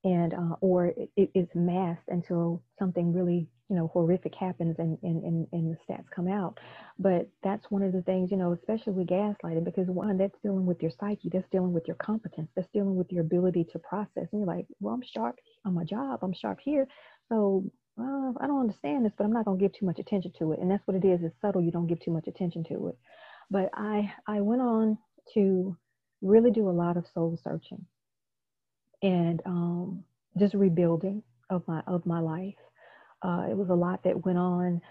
and 0.04 0.34
uh, 0.34 0.56
or 0.62 0.88
it, 0.88 1.10
it's 1.16 1.56
masked 1.56 2.08
until 2.10 2.64
something 2.80 3.14
really 3.14 3.48
you 3.70 3.76
know 3.76 3.88
horrific 3.88 4.34
happens 4.36 4.78
and, 4.80 4.98
and 5.04 5.24
and 5.24 5.48
and 5.52 5.72
the 5.76 5.93
stats 5.93 6.06
come 6.16 6.28
out. 6.30 6.58
But 7.00 7.30
that's 7.43 7.70
one 7.70 7.84
of 7.84 7.91
the 7.91 8.02
things 8.04 8.32
you 8.32 8.38
know, 8.38 8.54
especially 8.54 8.93
with 8.93 9.08
gaslighting, 9.08 9.66
because 9.66 9.88
one, 9.88 10.18
that's 10.18 10.39
dealing 10.41 10.66
with 10.66 10.82
your 10.82 10.91
psyche, 11.00 11.30
that's 11.34 11.50
dealing 11.52 11.74
with 11.74 11.88
your 11.88 11.98
competence, 11.98 12.50
that's 12.56 12.70
dealing 12.74 12.95
with 12.95 13.12
your 13.12 13.22
ability 13.24 13.66
to 13.74 13.80
process. 13.80 14.28
And 14.32 14.41
you're 14.41 14.48
like, 14.48 14.68
well, 14.80 14.93
I'm 14.93 15.04
sharp 15.04 15.39
on 15.66 15.74
my 15.74 15.84
job, 15.84 16.20
I'm 16.24 16.34
sharp 16.34 16.60
here, 16.64 16.88
so 17.30 17.66
I 18.00 18.45
don't 18.45 18.62
understand 18.62 19.06
this, 19.06 19.14
but 19.18 19.24
I'm 19.24 19.34
not 19.34 19.45
going 19.45 19.58
to 19.58 19.64
give 19.64 19.74
too 19.74 19.86
much 19.86 20.00
attention 20.00 20.32
to 20.39 20.54
it. 20.54 20.60
And 20.60 20.70
that's 20.70 20.86
what 20.86 20.95
it 20.95 21.06
is. 21.06 21.20
It's 21.24 21.36
subtle. 21.41 21.64
You 21.64 21.72
don't 21.72 21.88
give 21.88 22.00
too 22.00 22.12
much 22.12 22.28
attention 22.28 22.64
to 22.66 22.89
it. 22.89 22.98
But 23.50 23.70
I, 23.74 24.14
I 24.28 24.41
went 24.41 24.62
on 24.62 24.98
to 25.34 25.78
really 26.22 26.52
do 26.52 26.70
a 26.70 26.72
lot 26.72 26.98
of 26.98 27.06
soul 27.14 27.39
searching 27.43 27.86
and 29.02 29.41
um, 29.45 30.04
just 30.38 30.54
rebuilding 30.54 31.24
of 31.50 31.68
my 31.68 31.82
of 31.88 32.06
my 32.06 32.20
life. 32.20 32.56
Uh, 33.22 33.45
it 33.50 33.58
was 33.58 33.70
a 33.70 33.74
lot 33.74 34.04
that 34.04 34.26
went 34.26 34.38
on 34.38 34.82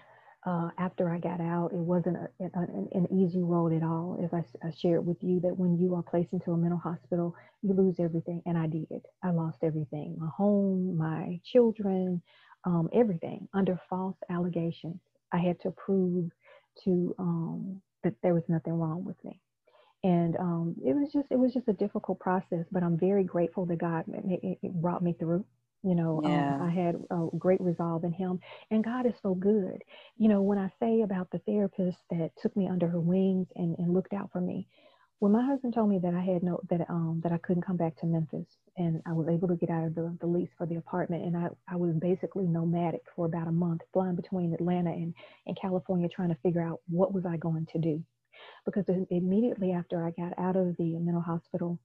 uh, 0.45 0.69
after 0.77 1.09
I 1.09 1.19
got 1.19 1.41
out. 1.41 1.71
It 1.73 1.79
wasn't 1.79 2.17
a, 2.17 2.43
a, 2.43 2.61
an 2.93 3.07
easy 3.11 3.41
road 3.41 3.73
at 3.73 3.83
all. 3.83 4.19
As 4.23 4.33
I, 4.33 4.67
I, 4.67 4.71
shared 4.71 5.05
with 5.05 5.17
you, 5.21 5.39
that 5.41 5.57
when 5.57 5.77
you 5.77 5.95
are 5.95 6.03
placed 6.03 6.33
into 6.33 6.51
a 6.51 6.57
mental 6.57 6.79
hospital, 6.79 7.35
you 7.61 7.73
lose 7.73 7.95
everything, 7.99 8.41
and 8.45 8.57
I 8.57 8.67
did. 8.67 8.87
I 9.23 9.31
lost 9.31 9.59
everything: 9.63 10.15
my 10.17 10.29
home, 10.35 10.97
my 10.97 11.39
children, 11.43 12.21
um, 12.65 12.89
everything 12.93 13.47
under 13.53 13.79
false 13.89 14.17
allegations. 14.29 14.99
I 15.31 15.39
had 15.39 15.59
to 15.61 15.71
prove 15.71 16.31
to 16.85 17.15
um, 17.19 17.81
that 18.03 18.15
there 18.23 18.33
was 18.35 18.43
nothing 18.49 18.73
wrong 18.73 19.05
with 19.05 19.23
me, 19.25 19.41
and 20.03 20.37
um, 20.37 20.75
it 20.85 20.95
was 20.95 21.11
just 21.13 21.27
it 21.31 21.39
was 21.39 21.53
just 21.53 21.67
a 21.69 21.73
difficult 21.73 22.19
process. 22.19 22.65
But 22.71 22.83
I'm 22.83 22.97
very 22.99 23.23
grateful 23.25 23.65
that 23.67 23.77
God 23.79 24.05
it, 24.07 24.59
it 24.63 24.73
brought 24.73 25.03
me 25.03 25.15
through. 25.19 25.45
You 25.83 25.95
know, 25.95 26.21
um. 26.25 26.55
I 26.59 26.69
had 26.71 26.95
a 27.11 27.27
great 27.37 27.61
resolve 27.61 28.03
in 28.05 28.13
Him, 28.13 28.39
and 28.71 28.83
God 28.83 29.05
is 29.05 29.15
so 29.23 29.35
good. 29.35 29.83
You 30.17 30.29
know, 30.29 30.41
when 30.41 30.57
I 30.59 30.69
say 30.79 31.01
about 31.01 31.31
the 31.31 31.39
therapist 31.39 31.99
that 32.11 32.31
took 32.41 32.55
me 32.57 32.67
under 32.69 32.87
her 32.87 32.99
wings 33.01 33.47
and, 33.55 33.77
and 33.79 33.93
looked 33.93 34.13
out 34.13 34.31
for 34.31 34.41
me, 34.41 34.67
when 35.19 35.31
my 35.31 35.43
husband 35.43 35.73
told 35.73 35.89
me 35.89 35.99
that 35.99 36.13
I 36.13 36.21
had 36.21 36.43
no 36.43 36.59
that 36.69 36.89
um 36.89 37.21
that 37.23 37.31
I 37.31 37.37
couldn't 37.39 37.63
come 37.65 37.77
back 37.77 37.95
to 37.97 38.05
Memphis 38.05 38.45
and 38.77 39.01
I 39.05 39.13
was 39.13 39.27
able 39.29 39.47
to 39.47 39.55
get 39.55 39.69
out 39.69 39.85
of 39.85 39.95
the, 39.95 40.15
the 40.19 40.27
lease 40.27 40.49
for 40.57 40.67
the 40.67 40.75
apartment 40.75 41.25
and 41.25 41.35
I, 41.35 41.49
I 41.67 41.75
was 41.75 41.95
basically 41.95 42.45
nomadic 42.45 43.01
for 43.15 43.25
about 43.25 43.47
a 43.47 43.51
month 43.51 43.81
flying 43.93 44.15
between 44.15 44.53
Atlanta 44.53 44.91
and, 44.91 45.13
and 45.47 45.57
California 45.59 46.07
trying 46.09 46.29
to 46.29 46.37
figure 46.43 46.61
out 46.61 46.81
what 46.87 47.13
was 47.13 47.25
I 47.25 47.37
going 47.37 47.67
to 47.73 47.79
do. 47.79 48.03
Because 48.65 48.85
immediately 49.09 49.71
after 49.71 50.05
I 50.05 50.11
got 50.11 50.37
out 50.37 50.55
of 50.55 50.77
the 50.77 50.97
mental 50.99 51.21
hospital 51.21 51.79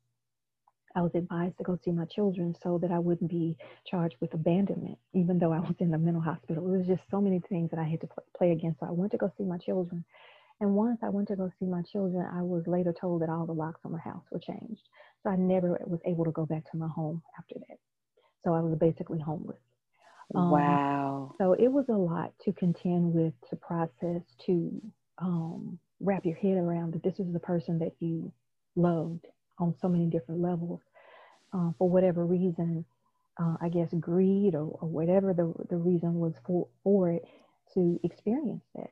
I 0.94 1.02
was 1.02 1.14
advised 1.14 1.56
to 1.58 1.64
go 1.64 1.78
see 1.82 1.92
my 1.92 2.04
children 2.06 2.54
so 2.62 2.78
that 2.78 2.90
I 2.92 2.98
wouldn't 2.98 3.30
be 3.30 3.56
charged 3.86 4.16
with 4.20 4.34
abandonment 4.34 4.98
even 5.14 5.38
though 5.38 5.52
I 5.52 5.60
was 5.60 5.76
in 5.80 5.90
the 5.90 5.98
mental 5.98 6.22
hospital. 6.22 6.66
It 6.66 6.78
was 6.78 6.86
just 6.86 7.02
so 7.10 7.20
many 7.20 7.40
things 7.48 7.70
that 7.70 7.80
I 7.80 7.84
had 7.84 8.02
to 8.02 8.08
play 8.36 8.52
against. 8.52 8.80
So 8.80 8.86
I 8.86 8.90
went 8.92 9.12
to 9.12 9.18
go 9.18 9.32
see 9.38 9.44
my 9.44 9.58
children 9.58 10.04
and 10.62 10.76
once 10.76 11.00
I 11.02 11.08
went 11.08 11.26
to 11.26 11.34
go 11.34 11.50
see 11.58 11.66
my 11.66 11.82
children, 11.82 12.24
I 12.32 12.40
was 12.40 12.68
later 12.68 12.94
told 12.98 13.22
that 13.22 13.28
all 13.28 13.46
the 13.46 13.52
locks 13.52 13.80
on 13.84 13.90
my 13.90 13.98
house 13.98 14.22
were 14.30 14.38
changed. 14.38 14.88
So 15.24 15.30
I 15.30 15.34
never 15.34 15.76
was 15.86 15.98
able 16.06 16.24
to 16.24 16.30
go 16.30 16.46
back 16.46 16.70
to 16.70 16.76
my 16.76 16.86
home 16.86 17.20
after 17.36 17.56
that. 17.68 17.78
So 18.44 18.54
I 18.54 18.60
was 18.60 18.78
basically 18.78 19.18
homeless. 19.18 19.58
Um, 20.36 20.50
wow. 20.50 21.34
So 21.36 21.54
it 21.54 21.66
was 21.66 21.86
a 21.88 21.96
lot 21.96 22.32
to 22.44 22.52
contend 22.52 23.12
with, 23.12 23.32
to 23.50 23.56
process, 23.56 24.22
to 24.46 24.80
um, 25.18 25.80
wrap 25.98 26.24
your 26.24 26.36
head 26.36 26.56
around 26.58 26.94
that 26.94 27.02
this 27.02 27.18
is 27.18 27.32
the 27.32 27.40
person 27.40 27.80
that 27.80 27.94
you 27.98 28.32
loved 28.76 29.26
on 29.58 29.74
so 29.82 29.88
many 29.88 30.06
different 30.06 30.40
levels. 30.40 30.80
Uh, 31.52 31.72
for 31.76 31.90
whatever 31.90 32.24
reason, 32.24 32.84
uh, 33.40 33.56
I 33.60 33.68
guess, 33.68 33.88
greed 33.98 34.54
or, 34.54 34.78
or 34.80 34.88
whatever 34.88 35.34
the, 35.34 35.52
the 35.70 35.76
reason 35.76 36.14
was 36.14 36.34
for, 36.46 36.68
for 36.84 37.10
it 37.10 37.24
to 37.74 37.98
experience 38.04 38.62
that. 38.76 38.90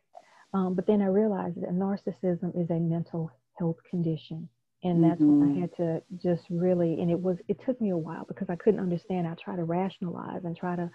Um, 0.53 0.75
but 0.75 0.87
then 0.87 1.01
I 1.01 1.07
realized 1.07 1.61
that 1.63 1.71
narcissism 1.71 2.61
is 2.61 2.71
a 2.71 2.81
mental 2.81 3.31
health 3.59 3.77
condition. 3.89 4.49
And 4.83 5.05
that's 5.05 5.21
mm-hmm. 5.21 5.41
when 5.41 5.49
I 5.49 5.53
mm-hmm. 5.53 5.61
had 5.61 5.77
to 5.77 6.03
just 6.23 6.43
really, 6.51 7.01
and 7.01 7.11
it 7.11 7.21
was, 7.21 7.37
it 7.49 7.59
took 7.67 7.81
me 7.81 7.91
a 7.91 7.99
while 7.99 8.25
because 8.27 8.49
I 8.49 8.57
couldn't 8.57 8.81
understand. 8.81 9.27
I 9.27 9.35
try 9.35 9.55
to 9.55 9.65
rationalize 9.65 10.45
and 10.45 10.57
try 10.57 10.75
to 10.75 10.91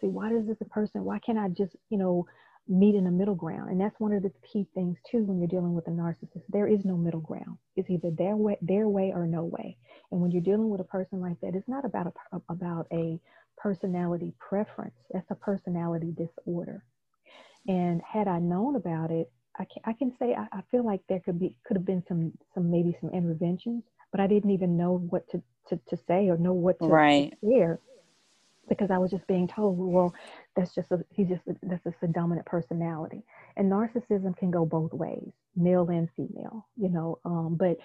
see 0.00 0.08
why 0.08 0.28
does 0.30 0.46
this 0.46 0.58
a 0.60 0.66
person, 0.66 1.04
why 1.04 1.18
can't 1.18 1.38
I 1.38 1.48
just, 1.48 1.74
you 1.88 1.96
know, 1.96 2.26
meet 2.68 2.94
in 2.94 3.04
the 3.04 3.10
middle 3.10 3.34
ground? 3.34 3.70
And 3.70 3.80
that's 3.80 3.98
one 3.98 4.12
of 4.12 4.22
the 4.22 4.32
key 4.52 4.66
things 4.74 4.98
too 5.10 5.24
when 5.24 5.38
you're 5.38 5.48
dealing 5.48 5.74
with 5.74 5.88
a 5.88 5.90
narcissist. 5.90 6.44
There 6.50 6.68
is 6.68 6.84
no 6.84 6.96
middle 6.96 7.20
ground. 7.20 7.56
It's 7.74 7.88
either 7.88 8.10
their 8.10 8.36
way, 8.36 8.58
their 8.60 8.88
way 8.88 9.12
or 9.14 9.26
no 9.26 9.44
way. 9.44 9.78
And 10.10 10.20
when 10.20 10.30
you're 10.30 10.42
dealing 10.42 10.68
with 10.68 10.80
a 10.80 10.84
person 10.84 11.20
like 11.20 11.40
that, 11.40 11.54
it's 11.54 11.68
not 11.68 11.86
about 11.86 12.14
a, 12.32 12.40
about 12.50 12.86
a 12.92 13.18
personality 13.56 14.34
preference. 14.38 14.94
That's 15.10 15.30
a 15.30 15.36
personality 15.36 16.14
disorder. 16.16 16.84
And 17.68 18.02
had 18.02 18.28
I 18.28 18.38
known 18.38 18.76
about 18.76 19.10
it, 19.10 19.30
I 19.58 19.64
can, 19.64 19.82
I 19.84 19.92
can 19.92 20.12
say 20.18 20.34
I, 20.34 20.46
I 20.52 20.62
feel 20.70 20.84
like 20.84 21.00
there 21.08 21.20
could 21.20 21.38
be 21.38 21.56
could 21.64 21.76
have 21.76 21.86
been 21.86 22.02
some 22.08 22.32
some 22.54 22.70
maybe 22.70 22.96
some 23.00 23.10
interventions, 23.10 23.84
but 24.10 24.20
I 24.20 24.26
didn't 24.26 24.50
even 24.50 24.76
know 24.76 24.98
what 25.10 25.28
to 25.30 25.42
to, 25.68 25.78
to 25.88 25.96
say 26.08 26.28
or 26.28 26.36
know 26.36 26.52
what 26.52 26.78
to, 26.80 26.86
right. 26.86 27.30
to 27.40 27.48
share 27.48 27.80
because 28.68 28.90
I 28.90 28.98
was 28.98 29.10
just 29.10 29.26
being 29.26 29.48
told, 29.48 29.76
well, 29.78 30.14
that's 30.56 30.74
just 30.74 30.90
a, 30.92 31.04
he's 31.10 31.28
just 31.28 31.42
a, 31.48 31.56
that's 31.62 31.84
just 31.84 31.96
a 32.02 32.06
dominant 32.06 32.46
personality. 32.46 33.22
And 33.56 33.70
narcissism 33.70 34.36
can 34.36 34.50
go 34.50 34.64
both 34.64 34.92
ways, 34.92 35.30
male 35.56 35.88
and 35.90 36.08
female, 36.16 36.66
you 36.76 36.88
know. 36.88 37.18
Um, 37.24 37.56
but 37.58 37.76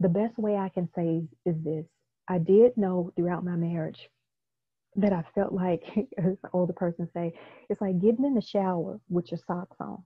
the 0.00 0.08
best 0.08 0.38
way 0.38 0.56
I 0.56 0.68
can 0.68 0.88
say 0.94 1.22
is, 1.46 1.54
is 1.54 1.62
this: 1.62 1.84
I 2.28 2.38
did 2.38 2.76
know 2.76 3.12
throughout 3.14 3.44
my 3.44 3.56
marriage 3.56 4.10
that 4.96 5.12
I 5.12 5.24
felt 5.34 5.52
like, 5.52 5.82
as 6.18 6.36
the 6.42 6.48
older 6.52 6.72
person 6.72 7.08
say, 7.14 7.32
it's 7.68 7.80
like 7.80 8.00
getting 8.00 8.24
in 8.24 8.34
the 8.34 8.42
shower 8.42 9.00
with 9.08 9.30
your 9.30 9.40
socks 9.46 9.76
on. 9.80 10.02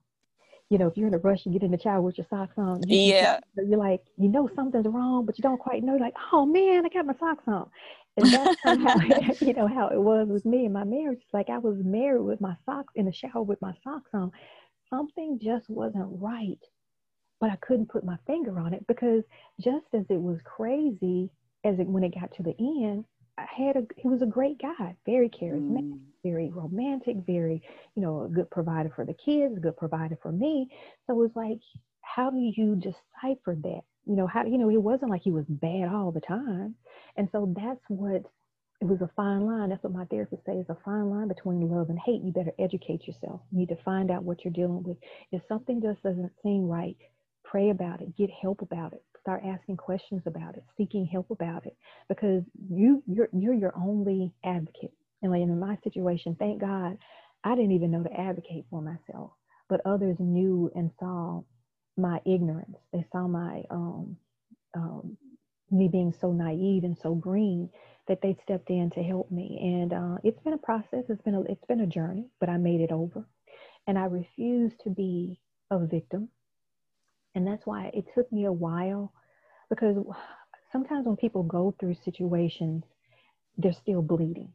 You 0.69 0.77
know, 0.77 0.87
if 0.87 0.97
you're 0.97 1.07
in 1.07 1.13
a 1.13 1.19
rush, 1.19 1.45
you 1.45 1.51
get 1.53 1.63
in 1.63 1.71
the 1.71 1.79
shower 1.79 2.01
with 2.01 2.17
your 2.17 2.27
socks 2.29 2.55
on. 2.57 2.81
You, 2.87 2.99
yeah. 2.99 3.39
You're 3.55 3.79
like, 3.79 4.01
you 4.17 4.27
know 4.27 4.49
something's 4.53 4.85
wrong, 4.85 5.25
but 5.25 5.37
you 5.37 5.41
don't 5.41 5.59
quite 5.59 5.81
know. 5.81 5.93
You're 5.93 6.01
like, 6.01 6.15
oh 6.33 6.45
man, 6.45 6.85
I 6.85 6.89
got 6.89 7.05
my 7.05 7.13
socks 7.17 7.45
on. 7.47 7.69
And 8.17 8.33
that's 8.33 8.59
how, 8.63 8.75
you 9.45 9.53
know, 9.53 9.67
how 9.67 9.87
it 9.89 10.01
was 10.01 10.27
with 10.27 10.43
me 10.43 10.65
and 10.65 10.73
my 10.73 10.83
marriage. 10.83 11.19
It's 11.23 11.33
like 11.33 11.49
I 11.49 11.57
was 11.57 11.77
married 11.83 12.23
with 12.23 12.41
my 12.41 12.55
socks 12.65 12.93
in 12.95 13.05
the 13.05 13.13
shower 13.13 13.43
with 13.43 13.61
my 13.61 13.73
socks 13.83 14.09
on. 14.13 14.31
Something 14.89 15.39
just 15.41 15.69
wasn't 15.69 16.07
right. 16.09 16.59
But 17.39 17.51
I 17.51 17.55
couldn't 17.57 17.89
put 17.89 18.03
my 18.03 18.17
finger 18.25 18.59
on 18.59 18.73
it 18.73 18.85
because 18.87 19.23
just 19.61 19.85
as 19.93 20.05
it 20.09 20.19
was 20.19 20.39
crazy 20.43 21.29
as 21.63 21.79
it 21.79 21.87
when 21.87 22.03
it 22.03 22.15
got 22.15 22.33
to 22.33 22.43
the 22.43 22.55
end, 22.59 23.05
I 23.37 23.45
had 23.55 23.75
a 23.75 23.83
he 23.95 24.07
was 24.07 24.21
a 24.21 24.25
great 24.25 24.59
guy, 24.59 24.95
very 25.05 25.29
charismatic, 25.29 25.91
mm. 25.91 25.99
very 26.23 26.49
romantic, 26.49 27.17
very, 27.25 27.61
you 27.95 28.01
know, 28.01 28.23
a 28.23 28.29
good 28.29 28.49
provider 28.49 28.91
for 28.95 29.05
the 29.05 29.13
kids, 29.13 29.57
a 29.57 29.59
good 29.59 29.77
provider 29.77 30.17
for 30.21 30.31
me. 30.31 30.69
So 31.05 31.13
it 31.13 31.17
was 31.17 31.31
like, 31.35 31.59
how 32.01 32.29
do 32.29 32.37
you 32.37 32.75
decipher 32.75 33.55
that? 33.55 33.81
You 34.05 34.15
know, 34.15 34.27
how 34.27 34.45
you 34.45 34.57
know, 34.57 34.69
it 34.69 34.81
wasn't 34.81 35.11
like 35.11 35.21
he 35.21 35.31
was 35.31 35.45
bad 35.47 35.89
all 35.89 36.11
the 36.11 36.21
time. 36.21 36.75
And 37.15 37.29
so 37.31 37.53
that's 37.55 37.81
what 37.89 38.23
it 38.79 38.85
was 38.85 39.01
a 39.01 39.09
fine 39.15 39.45
line. 39.45 39.69
That's 39.69 39.83
what 39.83 39.93
my 39.93 40.05
therapist 40.05 40.45
says, 40.45 40.65
a 40.69 40.77
fine 40.85 41.09
line 41.09 41.27
between 41.27 41.69
love 41.69 41.89
and 41.89 41.99
hate. 41.99 42.21
You 42.23 42.31
better 42.31 42.53
educate 42.59 43.07
yourself. 43.07 43.41
You 43.51 43.59
need 43.59 43.69
to 43.69 43.83
find 43.83 44.11
out 44.11 44.23
what 44.23 44.43
you're 44.43 44.53
dealing 44.53 44.83
with. 44.83 44.97
If 45.31 45.41
something 45.47 45.81
just 45.81 46.01
doesn't 46.03 46.31
seem 46.43 46.67
right, 46.67 46.95
pray 47.43 47.69
about 47.69 48.01
it, 48.01 48.15
get 48.15 48.29
help 48.29 48.61
about 48.61 48.93
it 48.93 49.03
start 49.27 49.43
asking 49.45 49.75
questions 49.75 50.21
about 50.25 50.55
it, 50.55 50.63
seeking 50.77 51.05
help 51.05 51.29
about 51.31 51.65
it, 51.65 51.75
because 52.07 52.43
you 52.69 53.03
you're 53.05 53.27
you're 53.33 53.53
your 53.53 53.73
only 53.75 54.31
advocate. 54.45 54.93
And 55.21 55.33
like 55.33 55.41
in 55.41 55.59
my 55.59 55.75
situation, 55.83 56.37
thank 56.39 56.61
God, 56.61 56.97
I 57.43 57.53
didn't 57.55 57.73
even 57.73 57.91
know 57.91 58.03
to 58.03 58.19
advocate 58.19 58.63
for 58.69 58.81
myself, 58.81 59.31
but 59.67 59.81
others 59.85 60.15
knew 60.17 60.71
and 60.75 60.91
saw 60.97 61.41
my 61.97 62.21
ignorance. 62.25 62.77
They 62.93 63.05
saw 63.11 63.27
my 63.27 63.63
um, 63.69 64.15
um, 64.73 65.17
me 65.71 65.89
being 65.89 66.13
so 66.21 66.31
naive 66.31 66.85
and 66.85 66.97
so 66.97 67.13
green 67.13 67.69
that 68.07 68.21
they 68.21 68.37
stepped 68.43 68.69
in 68.69 68.89
to 68.91 69.03
help 69.03 69.29
me. 69.29 69.59
And 69.61 69.91
uh, 69.91 70.17
it's 70.23 70.39
been 70.39 70.53
a 70.53 70.57
process. 70.57 71.03
It's 71.09 71.21
been 71.23 71.35
a 71.35 71.41
it's 71.41 71.65
been 71.67 71.81
a 71.81 71.87
journey, 71.87 72.29
but 72.39 72.47
I 72.47 72.55
made 72.55 72.79
it 72.79 72.93
over. 72.93 73.27
And 73.87 73.99
I 73.99 74.05
refuse 74.05 74.71
to 74.85 74.89
be 74.89 75.41
a 75.69 75.79
victim. 75.79 76.29
And 77.35 77.45
that's 77.45 77.65
why 77.65 77.91
it 77.93 78.05
took 78.15 78.31
me 78.31 78.45
a 78.45 78.51
while 78.51 79.11
because 79.69 79.97
sometimes 80.71 81.05
when 81.05 81.15
people 81.15 81.43
go 81.43 81.75
through 81.79 81.95
situations, 82.05 82.83
they're 83.57 83.73
still 83.73 84.01
bleeding. 84.01 84.51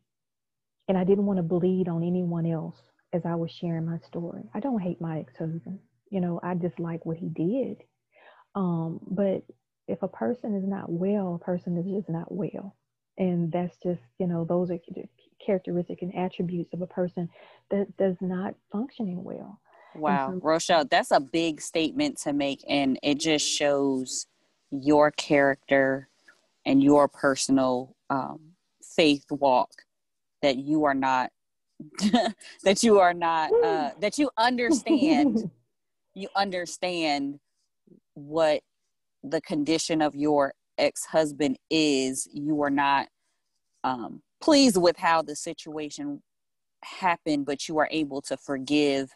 And 0.89 0.99
I 0.99 1.05
didn't 1.05 1.27
want 1.27 1.39
to 1.39 1.43
bleed 1.43 1.89
on 1.89 2.03
anyone 2.03 2.47
else 2.47 2.77
as 3.13 3.23
I 3.25 3.35
was 3.35 3.51
sharing 3.51 3.87
my 3.87 3.99
story. 4.07 4.43
I 4.55 4.61
don't 4.61 4.81
hate 4.81 5.01
my 5.01 5.21
ex 5.21 5.37
husband. 5.37 5.79
You 6.11 6.21
know, 6.21 6.41
I 6.43 6.55
dislike 6.55 7.07
what 7.07 7.17
he 7.17 7.29
did. 7.29 7.79
Um, 8.55 9.01
but 9.11 9.43
if 9.89 10.03
a 10.03 10.09
person 10.09 10.55
is 10.55 10.65
not 10.65 10.91
well, 10.91 11.41
a 11.41 11.45
person 11.45 11.77
is 11.79 11.87
just 11.87 12.09
not 12.09 12.31
well. 12.33 12.77
And 13.19 13.53
that's 13.53 13.77
just, 13.83 14.01
you 14.19 14.27
know, 14.27 14.45
those 14.45 14.71
are 14.71 14.79
characteristic 15.45 16.03
and 16.03 16.15
attributes 16.15 16.73
of 16.73 16.83
a 16.83 16.87
person 16.87 17.29
that 17.71 17.95
does 17.97 18.17
not 18.21 18.55
functioning 18.71 19.23
well. 19.23 19.61
Wow, 19.95 20.31
so, 20.31 20.41
Rochelle, 20.43 20.85
that's 20.87 21.11
a 21.11 21.21
big 21.21 21.61
statement 21.61 22.19
to 22.19 22.33
make. 22.33 22.65
And 22.69 22.99
it 23.03 23.21
just 23.21 23.47
shows 23.47 24.27
your 24.73 25.11
character 25.13 26.09
and 26.67 26.83
your 26.83 27.09
personal 27.09 27.95
um, 28.11 28.41
faith 28.97 29.25
walk 29.31 29.71
that 30.41 30.57
you 30.57 30.85
are 30.85 30.95
not 30.95 31.31
that 32.65 32.83
you 32.83 32.99
are 33.01 33.15
not 33.15 33.51
uh, 33.65 33.91
that 34.01 34.19
you 34.19 34.31
understand. 34.37 35.51
You 36.15 36.29
understand 36.37 37.41
what 38.13 38.61
the 39.25 39.41
condition 39.41 40.03
of 40.03 40.15
your 40.15 40.53
ex-husband 40.77 41.57
is. 41.71 42.29
You 42.31 42.63
are 42.63 42.69
not 42.69 43.09
um, 43.83 44.21
pleased 44.43 44.77
with 44.77 44.99
how 44.99 45.23
the 45.23 45.35
situation 45.35 46.21
happened 46.85 47.47
but 47.47 47.69
you 47.69 47.79
are 47.79 47.89
able 47.91 48.21
to 48.23 48.37
forgive 48.37 49.11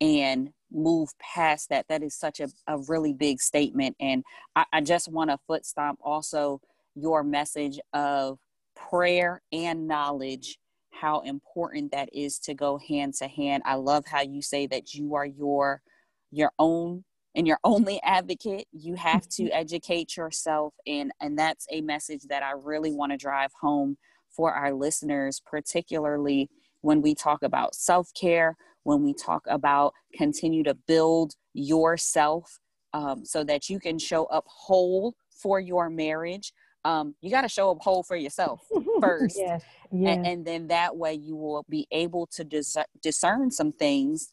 and 0.00 0.50
move 0.72 1.10
past 1.18 1.68
that 1.70 1.86
that 1.88 2.02
is 2.02 2.14
such 2.14 2.40
a, 2.40 2.48
a 2.66 2.78
really 2.88 3.12
big 3.12 3.40
statement. 3.40 3.96
And 4.00 4.24
i, 4.56 4.64
I 4.72 4.80
just 4.80 5.10
want 5.10 5.30
to 5.30 5.38
foot 5.46 5.66
stomp 5.66 5.98
also 6.02 6.60
your 6.94 7.22
message 7.22 7.78
of 7.92 8.38
prayer 8.76 9.42
and 9.52 9.86
knowledge 9.86 10.58
how 10.90 11.20
important 11.20 11.92
that 11.92 12.08
is 12.12 12.38
to 12.40 12.54
go 12.54 12.78
hand 12.78 13.14
to 13.14 13.28
hand. 13.28 13.62
I 13.64 13.74
love 13.74 14.04
how 14.06 14.22
you 14.22 14.42
say 14.42 14.66
that 14.66 14.94
you 14.94 15.14
are 15.14 15.26
your 15.26 15.82
your 16.30 16.52
own 16.58 17.04
and 17.34 17.46
your 17.46 17.58
only 17.64 18.00
advocate. 18.02 18.66
You 18.72 18.94
have 18.94 19.28
to 19.30 19.50
educate 19.52 20.16
yourself. 20.16 20.74
And 20.86 21.12
and 21.20 21.38
that's 21.38 21.66
a 21.70 21.80
message 21.80 22.22
that 22.28 22.42
i 22.42 22.52
really 22.52 22.92
want 22.92 23.12
to 23.12 23.18
drive 23.18 23.52
home 23.60 23.96
for 24.30 24.52
our 24.52 24.72
listeners 24.72 25.40
particularly 25.44 26.48
when 26.82 27.02
we 27.02 27.14
talk 27.14 27.42
about 27.42 27.74
self-care 27.74 28.56
when 28.84 29.02
we 29.02 29.14
talk 29.14 29.42
about 29.46 29.92
continue 30.14 30.62
to 30.64 30.74
build 30.74 31.34
yourself 31.52 32.58
um, 32.92 33.24
so 33.24 33.44
that 33.44 33.68
you 33.68 33.78
can 33.78 33.98
show 33.98 34.24
up 34.26 34.44
whole 34.46 35.14
for 35.30 35.60
your 35.60 35.90
marriage. 35.90 36.52
Um, 36.84 37.14
you 37.20 37.30
got 37.30 37.42
to 37.42 37.48
show 37.48 37.70
up 37.70 37.78
whole 37.80 38.02
for 38.02 38.16
yourself 38.16 38.62
first. 39.00 39.36
yes, 39.38 39.62
yes. 39.92 40.16
And, 40.16 40.26
and, 40.26 40.44
then 40.46 40.68
that 40.68 40.96
way 40.96 41.14
you 41.14 41.36
will 41.36 41.64
be 41.68 41.86
able 41.90 42.26
to 42.32 42.42
dis- 42.42 42.76
discern 43.02 43.50
some 43.50 43.72
things 43.72 44.32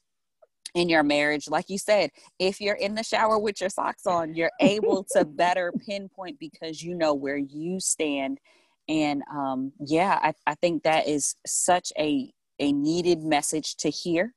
in 0.74 0.88
your 0.88 1.04
marriage. 1.04 1.50
Like 1.50 1.70
you 1.70 1.78
said, 1.78 2.12
if 2.40 2.62
you're 2.62 2.76
in 2.76 2.96
the 2.96 3.04
shower 3.04 3.38
with 3.38 3.60
your 3.60 3.70
socks 3.70 4.06
on, 4.06 4.34
you're 4.34 4.52
able 4.62 5.06
to 5.12 5.26
better 5.26 5.74
pinpoint 5.86 6.40
because 6.40 6.82
you 6.82 6.96
know 6.96 7.14
where 7.14 7.38
you 7.38 7.80
stand. 7.80 8.40
And 8.88 9.24
um, 9.30 9.74
yeah, 9.80 10.18
I, 10.22 10.34
I 10.46 10.56
think 10.56 10.84
that 10.84 11.08
is 11.08 11.36
such 11.46 11.92
a 12.00 12.32
a 12.60 12.72
needed 12.72 13.24
message 13.24 13.76
to 13.78 13.90
hear. 13.90 14.34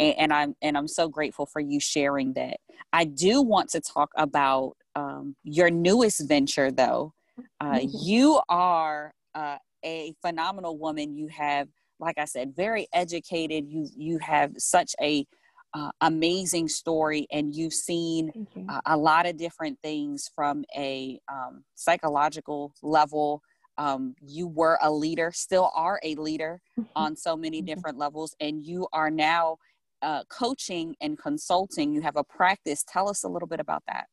And, 0.00 0.14
and 0.18 0.32
i'm 0.32 0.56
and 0.62 0.78
i'm 0.78 0.88
so 0.88 1.08
grateful 1.08 1.46
for 1.46 1.60
you 1.60 1.80
sharing 1.80 2.32
that. 2.34 2.58
I 2.92 3.04
do 3.04 3.42
want 3.42 3.70
to 3.70 3.80
talk 3.80 4.10
about 4.16 4.76
um, 4.94 5.36
your 5.42 5.70
newest 5.70 6.26
venture 6.28 6.70
though. 6.70 7.12
Uh, 7.60 7.74
mm-hmm. 7.74 7.88
you 7.90 8.40
are 8.48 9.12
uh, 9.34 9.56
a 9.84 10.14
phenomenal 10.22 10.78
woman. 10.78 11.16
You 11.16 11.28
have 11.28 11.68
like 12.00 12.18
i 12.18 12.24
said 12.24 12.54
very 12.54 12.86
educated. 12.92 13.66
You 13.68 13.88
you 13.96 14.18
have 14.18 14.52
such 14.58 14.94
a 15.00 15.26
uh, 15.74 15.90
amazing 16.00 16.68
story 16.68 17.26
and 17.30 17.54
you've 17.54 17.74
seen 17.74 18.32
you. 18.56 18.66
a 18.86 18.96
lot 18.96 19.26
of 19.26 19.36
different 19.36 19.78
things 19.82 20.30
from 20.34 20.64
a 20.76 21.20
um, 21.30 21.62
psychological 21.74 22.72
level 22.82 23.42
um, 23.78 24.14
you 24.20 24.46
were 24.46 24.78
a 24.82 24.90
leader, 24.90 25.32
still 25.32 25.70
are 25.74 26.00
a 26.02 26.14
leader 26.16 26.60
on 26.96 27.16
so 27.16 27.36
many 27.36 27.58
mm-hmm. 27.58 27.66
different 27.66 27.98
levels, 27.98 28.36
and 28.40 28.64
you 28.64 28.86
are 28.92 29.10
now 29.10 29.56
uh, 30.02 30.22
coaching 30.28 30.94
and 31.00 31.18
consulting. 31.18 31.92
You 31.92 32.02
have 32.02 32.16
a 32.16 32.24
practice. 32.24 32.84
Tell 32.86 33.08
us 33.08 33.24
a 33.24 33.28
little 33.28 33.48
bit 33.48 33.60
about 33.60 33.82
that. 33.88 34.06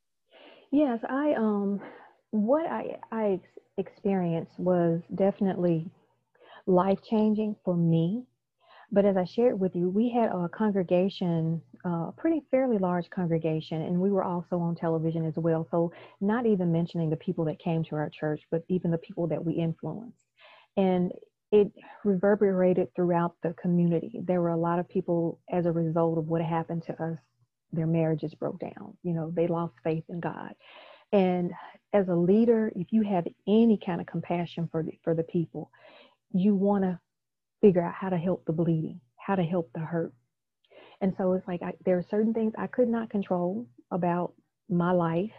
Yes, 0.72 1.00
I 1.10 1.34
um, 1.34 1.82
what 2.32 2.66
I 2.68 2.98
I 3.12 3.40
experienced 3.78 4.58
was 4.58 5.02
definitely 5.16 5.90
life 6.66 7.00
changing 7.10 7.56
for 7.64 7.76
me. 7.76 8.24
But 8.92 9.06
as 9.06 9.18
I 9.18 9.26
shared 9.26 9.60
with 9.60 9.76
you, 9.76 9.90
we 9.90 10.10
had 10.10 10.30
a 10.30 10.48
congregation, 10.50 11.62
a 11.86 12.12
pretty 12.18 12.44
fairly 12.52 12.78
large 12.78 13.10
congregation, 13.10 13.82
and 13.82 14.00
we 14.00 14.12
were 14.12 14.24
also 14.24 14.60
on 14.60 14.76
television 14.76 15.26
as 15.26 15.36
well. 15.38 15.68
So, 15.70 15.92
not 16.20 16.46
even 16.46 16.72
mentioning 16.72 17.10
the 17.10 17.16
people 17.16 17.46
that 17.46 17.60
came 17.60 17.84
to 17.86 17.96
our 17.96 18.10
church, 18.10 18.42
but 18.52 18.64
even 18.70 18.92
the 18.92 18.98
people 18.98 19.28
that 19.28 19.44
we 19.44 19.54
influenced. 19.54 20.24
And 20.78 21.12
it 21.52 21.72
reverberated 22.04 22.94
throughout 22.96 23.36
the 23.44 23.54
community. 23.54 24.20
There 24.24 24.42
were 24.42 24.50
a 24.50 24.58
lot 24.58 24.80
of 24.80 24.90
people 24.90 25.40
as 25.52 25.66
a 25.66 25.72
result 25.72 26.18
of 26.18 26.28
what 26.28 26.42
happened 26.42 26.84
to 26.88 26.94
us, 27.02 27.18
their 27.72 27.88
marriages 27.88 28.34
broke 28.34 28.60
down. 28.60 28.98
You 29.04 29.14
know, 29.14 29.32
they 29.34 29.48
lost 29.48 29.76
faith 29.84 30.04
in 30.10 30.20
God. 30.20 30.54
And 31.12 31.52
as 31.94 32.08
a 32.10 32.16
leader, 32.16 32.72
if 32.76 32.88
you 32.92 33.04
have 33.04 33.26
any 33.48 33.80
kind 33.84 34.02
of 34.02 34.08
compassion 34.08 34.68
for 34.72 34.84
the, 34.84 34.92
for 35.04 35.14
the 35.14 35.24
people, 35.24 35.70
you 36.34 36.56
want 36.56 36.84
to 36.84 37.00
figure 37.62 37.82
out 37.82 37.94
how 37.94 38.10
to 38.10 38.18
help 38.18 38.44
the 38.46 38.54
bleeding, 38.54 39.00
how 39.18 39.36
to 39.36 39.44
help 39.44 39.70
the 39.74 39.80
hurt. 39.80 40.14
And 41.02 41.14
so 41.18 41.34
it's 41.34 41.48
like 41.48 41.62
I, 41.62 41.74
there 41.86 41.98
are 41.98 42.06
certain 42.10 42.34
things 42.34 42.54
I 42.58 42.68
could 42.68 42.88
not 42.88 43.10
control 43.10 43.66
about 43.92 44.34
my 44.70 44.92
life, 44.92 45.34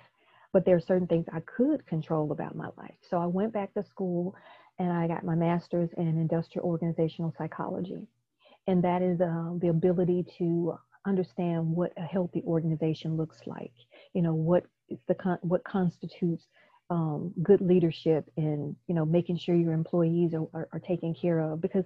but 0.52 0.64
there 0.64 0.76
are 0.76 0.80
certain 0.80 1.06
things 1.06 1.26
I 1.32 1.40
could 1.40 1.86
control 1.86 2.32
about 2.32 2.54
my 2.54 2.68
life. 2.76 2.94
So 3.08 3.18
I 3.18 3.26
went 3.26 3.52
back 3.52 3.74
to 3.74 3.84
school 3.84 4.34
and 4.78 4.92
I 4.92 5.08
got 5.08 5.24
my 5.24 5.34
master's 5.34 5.90
in 5.96 6.06
industrial 6.06 6.66
organizational 6.66 7.34
psychology. 7.36 8.06
And 8.66 8.82
that 8.84 9.02
is 9.02 9.20
uh, 9.20 9.52
the 9.60 9.68
ability 9.68 10.24
to 10.38 10.76
understand 11.06 11.70
what 11.70 11.92
a 11.96 12.02
healthy 12.02 12.42
organization 12.46 13.16
looks 13.16 13.38
like. 13.46 13.72
You 14.12 14.22
know, 14.22 14.34
what 14.34 14.64
is 14.88 14.98
the 15.08 15.14
con- 15.14 15.38
what 15.42 15.64
constitutes 15.64 16.46
um, 16.88 17.32
good 17.42 17.60
leadership 17.60 18.30
and 18.36 18.76
you 18.86 18.94
know 18.94 19.04
making 19.04 19.36
sure 19.36 19.56
your 19.56 19.72
employees 19.72 20.34
are, 20.34 20.46
are, 20.54 20.68
are, 20.72 20.78
taken 20.78 21.12
care 21.14 21.40
of 21.40 21.60
because 21.60 21.84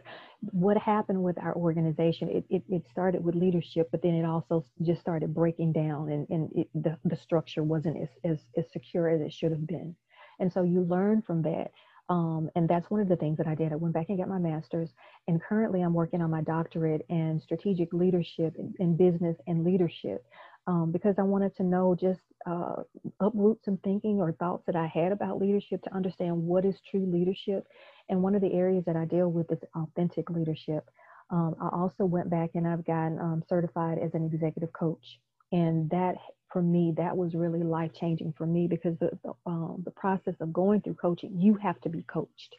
what 0.53 0.77
happened 0.77 1.23
with 1.23 1.39
our 1.39 1.55
organization 1.57 2.29
it, 2.29 2.45
it, 2.51 2.63
it, 2.69 2.83
started 2.91 3.25
with 3.25 3.35
leadership 3.35 3.89
but 3.91 4.03
then 4.03 4.15
it 4.15 4.27
also 4.27 4.63
just 4.83 5.01
started 5.01 5.35
breaking 5.35 5.73
down 5.73 6.11
and, 6.11 6.29
and 6.29 6.51
it, 6.55 6.69
the, 6.75 6.99
the 7.07 7.17
structure 7.17 7.63
wasn't 7.63 7.97
as, 7.97 8.09
as, 8.31 8.39
as 8.59 8.71
secure 8.73 9.09
as 9.09 9.23
it 9.23 9.33
should 9.33 9.53
have 9.53 9.67
been 9.67 9.97
and 10.39 10.53
so 10.53 10.63
you 10.63 10.83
learn 10.83 11.23
from 11.23 11.41
that 11.41 11.71
um, 12.11 12.51
and 12.57 12.69
that's 12.69 12.91
one 12.91 13.01
of 13.01 13.09
the 13.09 13.17
things 13.17 13.39
that 13.39 13.47
I 13.47 13.55
did. 13.55 13.73
I 13.73 13.77
went 13.77 13.95
back 13.95 14.07
and 14.09 14.19
got 14.19 14.29
my 14.29 14.41
master's, 14.41 14.91
and 15.29 15.41
currently 15.41 15.81
I'm 15.81 15.95
working 15.95 16.21
on 16.21 16.29
my 16.29 16.43
doctorate 16.43 17.07
in 17.09 17.41
strategic 17.41 17.93
leadership 17.93 18.57
in, 18.59 18.75
in 18.81 18.97
business 18.97 19.37
and 19.47 19.65
leadership 19.65 20.25
um, 20.67 20.93
because 20.93 21.17
I 21.19 21.23
wanted 21.23 21.57
to 21.57 21.63
know 21.63 21.97
just 21.99 22.21
uh, 22.47 22.77
uproot 23.21 23.59
some 23.65 23.79
thinking 23.79 24.21
or 24.21 24.33
thoughts 24.33 24.65
that 24.67 24.77
I 24.77 24.87
had 24.87 25.13
about 25.13 25.39
leadership 25.39 25.83
to 25.83 25.95
understand 25.95 26.37
what 26.37 26.65
is 26.65 26.81
true 26.91 27.07
leadership. 27.07 27.67
And 28.09 28.23
one 28.23 28.35
of 28.35 28.41
the 28.41 28.53
areas 28.53 28.85
that 28.87 28.97
I 28.97 29.05
deal 29.05 29.31
with 29.31 29.51
is 29.51 29.59
authentic 29.75 30.31
leadership. 30.31 30.89
Um, 31.31 31.55
I 31.61 31.69
also 31.73 32.05
went 32.05 32.31
back 32.31 32.51
and 32.55 32.67
I've 32.67 32.85
gotten 32.85 33.19
um, 33.19 33.43
certified 33.49 33.99
as 33.99 34.15
an 34.15 34.25
executive 34.25 34.73
coach. 34.73 35.21
And 35.53 35.89
that 35.91 36.17
for 36.53 36.63
me, 36.63 36.93
that 36.97 37.17
was 37.17 37.35
really 37.35 37.63
life 37.63 37.93
changing 37.95 38.35
for 38.37 38.47
me 38.47 38.67
because 38.67 38.97
the, 38.99 39.11
the, 39.23 39.33
um, 39.47 39.83
the, 39.85 39.91
process 39.93 40.35
of 40.41 40.53
going 40.53 40.81
through 40.81 40.95
coaching, 40.95 41.39
you 41.39 41.55
have 41.55 41.81
to 41.83 41.89
be 41.89 42.03
coached. 42.03 42.57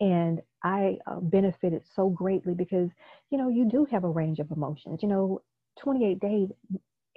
And 0.00 0.40
I 0.62 0.98
uh, 1.06 1.20
benefited 1.20 1.82
so 1.94 2.08
greatly 2.08 2.54
because, 2.54 2.90
you 3.30 3.38
know, 3.38 3.48
you 3.48 3.68
do 3.68 3.86
have 3.90 4.04
a 4.04 4.08
range 4.08 4.38
of 4.38 4.50
emotions. 4.50 5.00
You 5.02 5.08
know, 5.08 5.42
28 5.80 6.20
days, 6.20 6.48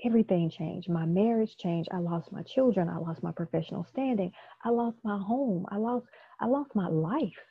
everything 0.05 0.49
changed. 0.49 0.89
My 0.89 1.05
marriage 1.05 1.55
changed. 1.57 1.89
I 1.91 1.97
lost 1.97 2.31
my 2.31 2.43
children. 2.43 2.89
I 2.89 2.97
lost 2.97 3.23
my 3.23 3.31
professional 3.31 3.85
standing. 3.89 4.31
I 4.63 4.69
lost 4.69 4.97
my 5.03 5.17
home. 5.17 5.65
I 5.69 5.77
lost, 5.77 6.05
I 6.39 6.45
lost 6.45 6.75
my 6.75 6.87
life. 6.87 7.43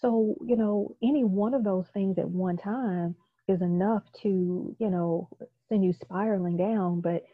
So, 0.00 0.34
you 0.46 0.56
know, 0.56 0.96
any 1.02 1.24
one 1.24 1.54
of 1.54 1.64
those 1.64 1.86
things 1.92 2.18
at 2.18 2.28
one 2.28 2.56
time 2.56 3.14
is 3.48 3.60
enough 3.60 4.02
to, 4.22 4.74
you 4.78 4.90
know, 4.90 5.28
send 5.68 5.84
you 5.84 5.92
spiraling 5.92 6.56
down. 6.56 7.00
But 7.00 7.24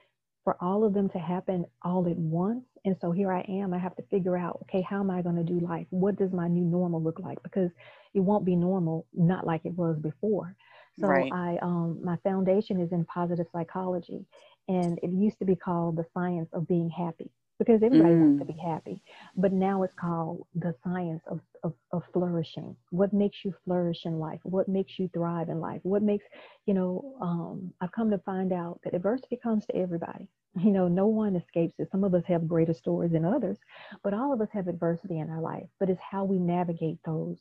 for 0.46 0.56
all 0.60 0.84
of 0.84 0.94
them 0.94 1.08
to 1.08 1.18
happen 1.18 1.64
all 1.82 2.06
at 2.08 2.16
once. 2.16 2.64
And 2.84 2.96
so 3.00 3.10
here 3.10 3.32
I 3.32 3.40
am. 3.48 3.74
I 3.74 3.78
have 3.78 3.96
to 3.96 4.02
figure 4.12 4.36
out, 4.36 4.60
okay, 4.62 4.80
how 4.88 5.00
am 5.00 5.10
I 5.10 5.20
going 5.20 5.34
to 5.34 5.42
do 5.42 5.58
life? 5.58 5.88
What 5.90 6.16
does 6.16 6.32
my 6.32 6.46
new 6.46 6.64
normal 6.64 7.02
look 7.02 7.18
like? 7.18 7.42
Because 7.42 7.70
it 8.14 8.20
won't 8.20 8.44
be 8.44 8.54
normal, 8.54 9.06
not 9.12 9.44
like 9.44 9.62
it 9.64 9.74
was 9.76 9.98
before. 9.98 10.54
So 10.98 11.06
right. 11.06 11.30
I, 11.32 11.58
um, 11.62 11.98
my 12.02 12.16
foundation 12.24 12.80
is 12.80 12.92
in 12.92 13.04
positive 13.04 13.46
psychology, 13.52 14.24
and 14.68 14.98
it 15.02 15.10
used 15.10 15.38
to 15.40 15.44
be 15.44 15.56
called 15.56 15.96
the 15.96 16.06
science 16.14 16.48
of 16.52 16.66
being 16.66 16.90
happy 16.90 17.30
because 17.58 17.82
everybody 17.82 18.14
mm. 18.14 18.20
wants 18.20 18.38
to 18.40 18.52
mm. 18.52 18.56
be 18.56 18.62
happy. 18.62 19.02
But 19.36 19.52
now 19.52 19.82
it's 19.82 19.94
called 19.94 20.46
the 20.54 20.74
science 20.84 21.22
of, 21.30 21.40
of, 21.62 21.72
of, 21.92 22.02
flourishing. 22.12 22.76
What 22.90 23.12
makes 23.12 23.44
you 23.44 23.54
flourish 23.64 24.04
in 24.04 24.18
life? 24.18 24.40
What 24.42 24.68
makes 24.68 24.98
you 24.98 25.08
thrive 25.12 25.48
in 25.48 25.60
life? 25.60 25.80
What 25.82 26.02
makes, 26.02 26.24
you 26.66 26.74
know, 26.74 27.14
um, 27.20 27.72
I've 27.80 27.92
come 27.92 28.10
to 28.10 28.18
find 28.18 28.52
out 28.52 28.80
that 28.84 28.94
adversity 28.94 29.38
comes 29.42 29.66
to 29.66 29.76
everybody. 29.76 30.28
You 30.58 30.70
know, 30.70 30.88
no 30.88 31.06
one 31.06 31.36
escapes 31.36 31.74
it. 31.78 31.90
Some 31.92 32.02
of 32.02 32.14
us 32.14 32.22
have 32.28 32.48
greater 32.48 32.72
stories 32.72 33.12
than 33.12 33.26
others, 33.26 33.58
but 34.02 34.14
all 34.14 34.32
of 34.32 34.40
us 34.40 34.48
have 34.54 34.68
adversity 34.68 35.18
in 35.18 35.28
our 35.28 35.42
life. 35.42 35.66
But 35.78 35.90
it's 35.90 36.00
how 36.00 36.24
we 36.24 36.38
navigate 36.38 36.98
those 37.04 37.36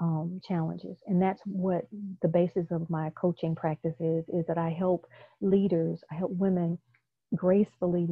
um, 0.00 0.40
challenges. 0.46 0.98
And 1.06 1.20
that's 1.22 1.40
what 1.44 1.86
the 2.22 2.28
basis 2.28 2.66
of 2.70 2.88
my 2.90 3.10
coaching 3.10 3.54
practice 3.54 3.94
is, 4.00 4.24
is 4.28 4.46
that 4.48 4.58
I 4.58 4.70
help 4.70 5.06
leaders, 5.40 6.02
I 6.10 6.14
help 6.16 6.32
women 6.32 6.78
gracefully 7.36 8.08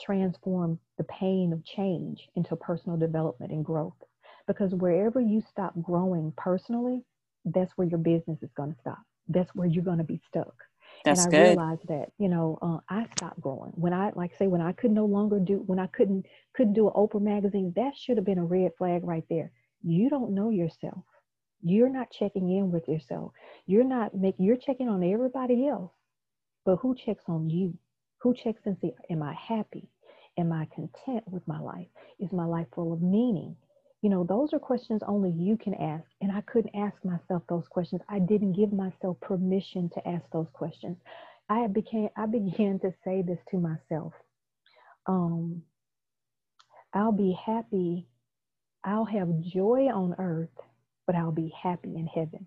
transform 0.00 0.78
the 0.98 1.04
pain 1.04 1.52
of 1.52 1.64
change 1.64 2.28
into 2.36 2.56
personal 2.56 2.98
development 2.98 3.52
and 3.52 3.64
growth. 3.64 3.96
Because 4.46 4.74
wherever 4.74 5.20
you 5.20 5.42
stop 5.50 5.74
growing 5.82 6.32
personally, 6.36 7.04
that's 7.44 7.72
where 7.76 7.86
your 7.88 7.98
business 7.98 8.42
is 8.42 8.50
going 8.56 8.72
to 8.72 8.80
stop. 8.80 8.98
That's 9.28 9.54
where 9.54 9.66
you're 9.66 9.84
going 9.84 9.98
to 9.98 10.04
be 10.04 10.20
stuck. 10.28 10.54
That's 11.04 11.20
and 11.20 11.28
I 11.28 11.36
good. 11.36 11.48
realized 11.48 11.86
that, 11.88 12.06
you 12.18 12.28
know, 12.28 12.58
uh, 12.62 12.78
I 12.88 13.06
stopped 13.16 13.40
growing 13.40 13.72
when 13.74 13.92
I, 13.92 14.10
like, 14.14 14.32
say, 14.38 14.46
when 14.46 14.60
I 14.60 14.72
could 14.72 14.90
no 14.90 15.06
longer 15.06 15.38
do, 15.38 15.62
when 15.66 15.78
I 15.78 15.86
couldn't 15.88 16.26
couldn't 16.54 16.72
do 16.74 16.88
an 16.88 16.94
Oprah 16.94 17.22
magazine. 17.22 17.72
That 17.76 17.92
should 17.96 18.16
have 18.16 18.26
been 18.26 18.38
a 18.38 18.44
red 18.44 18.72
flag 18.78 19.02
right 19.04 19.24
there. 19.30 19.52
You 19.82 20.10
don't 20.10 20.34
know 20.34 20.50
yourself. 20.50 21.04
You're 21.62 21.88
not 21.88 22.10
checking 22.10 22.50
in 22.50 22.70
with 22.70 22.88
yourself. 22.88 23.32
You're 23.66 23.84
not 23.84 24.14
making. 24.14 24.44
You're 24.44 24.56
checking 24.56 24.88
on 24.88 25.02
everybody 25.02 25.66
else, 25.68 25.92
but 26.64 26.76
who 26.76 26.94
checks 26.94 27.24
on 27.28 27.50
you? 27.50 27.76
Who 28.22 28.34
checks 28.34 28.62
and 28.64 28.76
see, 28.80 28.92
am 29.10 29.22
I 29.22 29.34
happy? 29.34 29.88
Am 30.36 30.52
I 30.52 30.66
content 30.74 31.24
with 31.26 31.46
my 31.48 31.58
life? 31.58 31.88
Is 32.18 32.32
my 32.32 32.44
life 32.44 32.66
full 32.74 32.92
of 32.92 33.02
meaning? 33.02 33.56
You 34.02 34.10
know, 34.10 34.24
those 34.24 34.52
are 34.52 34.60
questions 34.60 35.02
only 35.06 35.30
you 35.30 35.56
can 35.56 35.74
ask. 35.74 36.04
And 36.20 36.30
I 36.30 36.40
couldn't 36.42 36.74
ask 36.76 37.04
myself 37.04 37.42
those 37.48 37.66
questions. 37.68 38.02
I 38.08 38.20
didn't 38.20 38.52
give 38.52 38.72
myself 38.72 39.20
permission 39.20 39.90
to 39.94 40.08
ask 40.08 40.24
those 40.32 40.48
questions. 40.52 40.96
I 41.48 41.66
became 41.66 42.08
I 42.16 42.26
began 42.38 42.78
to 42.80 42.92
say 43.04 43.22
this 43.22 43.40
to 43.50 43.58
myself. 43.58 44.12
Um, 45.06 45.62
I'll 46.92 47.12
be 47.12 47.32
happy, 47.44 48.06
I'll 48.84 49.04
have 49.04 49.40
joy 49.40 49.88
on 49.92 50.14
earth, 50.18 50.48
but 51.08 51.16
I'll 51.16 51.32
be 51.32 51.52
happy 51.60 51.96
in 51.96 52.06
heaven. 52.06 52.46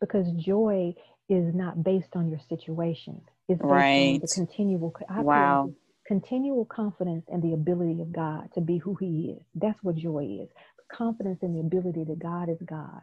Because 0.00 0.30
joy 0.32 0.94
is 1.28 1.54
not 1.54 1.84
based 1.84 2.16
on 2.16 2.28
your 2.28 2.40
situation. 2.48 3.22
It's 3.48 3.62
based 3.62 3.70
right. 3.70 4.14
on 4.14 4.20
the 4.20 4.28
continual 4.34 4.92
wow. 5.18 5.72
continual 6.04 6.64
confidence 6.64 7.24
and 7.28 7.40
the 7.42 7.54
ability 7.54 8.02
of 8.02 8.12
God 8.12 8.50
to 8.54 8.60
be 8.60 8.78
who 8.78 8.96
He 8.96 9.36
is. 9.38 9.42
That's 9.54 9.82
what 9.84 9.94
joy 9.94 10.40
is. 10.42 10.50
Confidence 10.92 11.38
in 11.42 11.54
the 11.54 11.60
ability 11.60 12.04
that 12.08 12.18
God 12.18 12.48
is 12.48 12.58
God. 12.66 13.00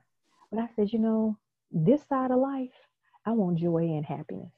But 0.52 0.60
I 0.60 0.68
said, 0.76 0.92
you 0.92 1.00
know, 1.00 1.38
this 1.72 2.02
side 2.10 2.32
of 2.32 2.40
life, 2.40 2.70
I 3.26 3.32
want 3.32 3.58
joy 3.58 3.84
and 3.84 4.06
happiness. 4.06 4.52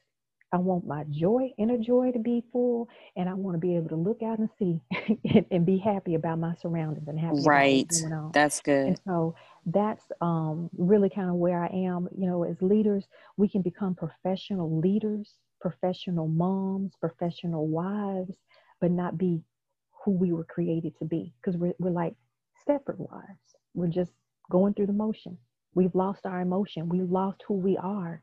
I 0.54 0.58
want 0.58 0.86
my 0.86 1.02
joy, 1.10 1.50
inner 1.58 1.76
joy 1.76 2.12
to 2.12 2.20
be 2.20 2.44
full, 2.52 2.88
and 3.16 3.28
I 3.28 3.34
want 3.34 3.56
to 3.56 3.58
be 3.58 3.74
able 3.74 3.88
to 3.88 3.96
look 3.96 4.22
out 4.22 4.38
and 4.38 4.48
see 4.56 4.80
and, 5.34 5.44
and, 5.50 5.66
be 5.66 5.78
happy 5.78 6.14
about 6.14 6.38
my 6.38 6.54
surroundings 6.62 7.08
and 7.08 7.18
happy 7.18 7.40
right. 7.44 7.92
That's 8.32 8.60
good. 8.60 8.86
And 8.86 9.00
so 9.04 9.34
that's 9.66 10.04
um, 10.20 10.70
really 10.78 11.10
kind 11.10 11.28
of 11.28 11.34
where 11.34 11.60
I 11.60 11.66
am. 11.66 12.08
You 12.16 12.28
know, 12.28 12.44
as 12.44 12.62
leaders, 12.62 13.04
we 13.36 13.48
can 13.48 13.62
become 13.62 13.96
professional 13.96 14.78
leaders, 14.78 15.32
professional 15.60 16.28
moms, 16.28 16.92
professional 17.00 17.66
wives, 17.66 18.36
but 18.80 18.92
not 18.92 19.18
be 19.18 19.42
who 20.04 20.12
we 20.12 20.32
were 20.32 20.44
created 20.44 20.96
to 21.00 21.04
be 21.04 21.34
because 21.40 21.58
we're, 21.58 21.74
we're 21.80 21.90
like 21.90 22.14
Stepford 22.64 22.98
wives. 22.98 23.56
We're 23.74 23.88
just 23.88 24.12
going 24.52 24.74
through 24.74 24.86
the 24.86 24.92
motion. 24.92 25.36
We've 25.74 25.96
lost 25.96 26.26
our 26.26 26.40
emotion. 26.40 26.88
We've 26.88 27.10
lost 27.10 27.42
who 27.48 27.54
we 27.54 27.76
are. 27.76 28.22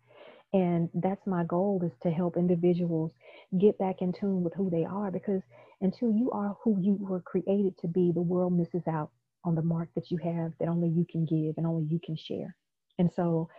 And 0.53 0.89
that's 0.93 1.25
my 1.25 1.45
goal 1.45 1.81
is 1.85 1.93
to 2.03 2.11
help 2.11 2.35
individuals 2.35 3.11
get 3.57 3.77
back 3.77 4.01
in 4.01 4.11
tune 4.11 4.43
with 4.43 4.53
who 4.53 4.69
they 4.69 4.83
are 4.83 5.09
because 5.09 5.41
until 5.79 6.11
you 6.11 6.29
are 6.31 6.57
who 6.63 6.77
you 6.79 6.97
were 6.99 7.21
created 7.21 7.77
to 7.79 7.87
be, 7.87 8.11
the 8.13 8.21
world 8.21 8.53
misses 8.53 8.85
out 8.87 9.11
on 9.45 9.55
the 9.55 9.61
mark 9.61 9.89
that 9.95 10.11
you 10.11 10.17
have 10.17 10.51
that 10.59 10.67
only 10.67 10.89
you 10.89 11.05
can 11.09 11.25
give 11.25 11.55
and 11.57 11.65
only 11.65 11.85
you 11.85 11.99
can 12.03 12.17
share. 12.17 12.55
And 12.99 13.09
so 13.15 13.49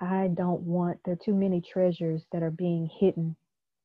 I 0.00 0.28
don't 0.34 0.62
want 0.62 0.98
there 1.04 1.14
are 1.14 1.24
too 1.24 1.34
many 1.34 1.60
treasures 1.60 2.24
that 2.32 2.42
are 2.42 2.50
being 2.50 2.90
hidden 3.00 3.36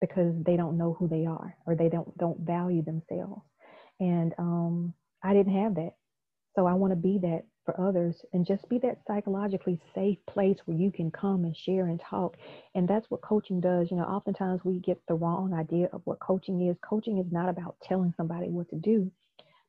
because 0.01 0.33
they 0.45 0.57
don't 0.57 0.77
know 0.77 0.95
who 0.99 1.07
they 1.07 1.25
are 1.25 1.55
or 1.65 1.75
they 1.75 1.89
don't 1.89 2.17
don't 2.17 2.39
value 2.41 2.83
themselves. 2.83 3.43
And 3.99 4.33
um, 4.37 4.93
I 5.23 5.33
didn't 5.33 5.55
have 5.61 5.75
that. 5.75 5.93
So 6.55 6.65
I 6.65 6.73
want 6.73 6.91
to 6.91 6.97
be 6.97 7.19
that 7.21 7.43
for 7.69 7.87
others 7.87 8.25
and 8.33 8.45
just 8.45 8.67
be 8.69 8.79
that 8.79 8.97
psychologically 9.05 9.79
safe 9.93 10.17
place 10.27 10.57
where 10.65 10.77
you 10.77 10.91
can 10.91 11.11
come 11.11 11.43
and 11.43 11.55
share 11.55 11.87
and 11.87 11.99
talk. 11.99 12.35
And 12.73 12.87
that's 12.87 13.09
what 13.11 13.21
coaching 13.21 13.59
does. 13.59 13.91
You 13.91 13.97
know, 13.97 14.03
oftentimes 14.03 14.61
we 14.63 14.79
get 14.79 14.99
the 15.07 15.13
wrong 15.13 15.53
idea 15.53 15.89
of 15.93 16.01
what 16.05 16.19
coaching 16.19 16.67
is. 16.67 16.77
Coaching 16.81 17.19
is 17.19 17.31
not 17.31 17.49
about 17.49 17.75
telling 17.83 18.13
somebody 18.17 18.47
what 18.49 18.69
to 18.69 18.75
do, 18.75 19.11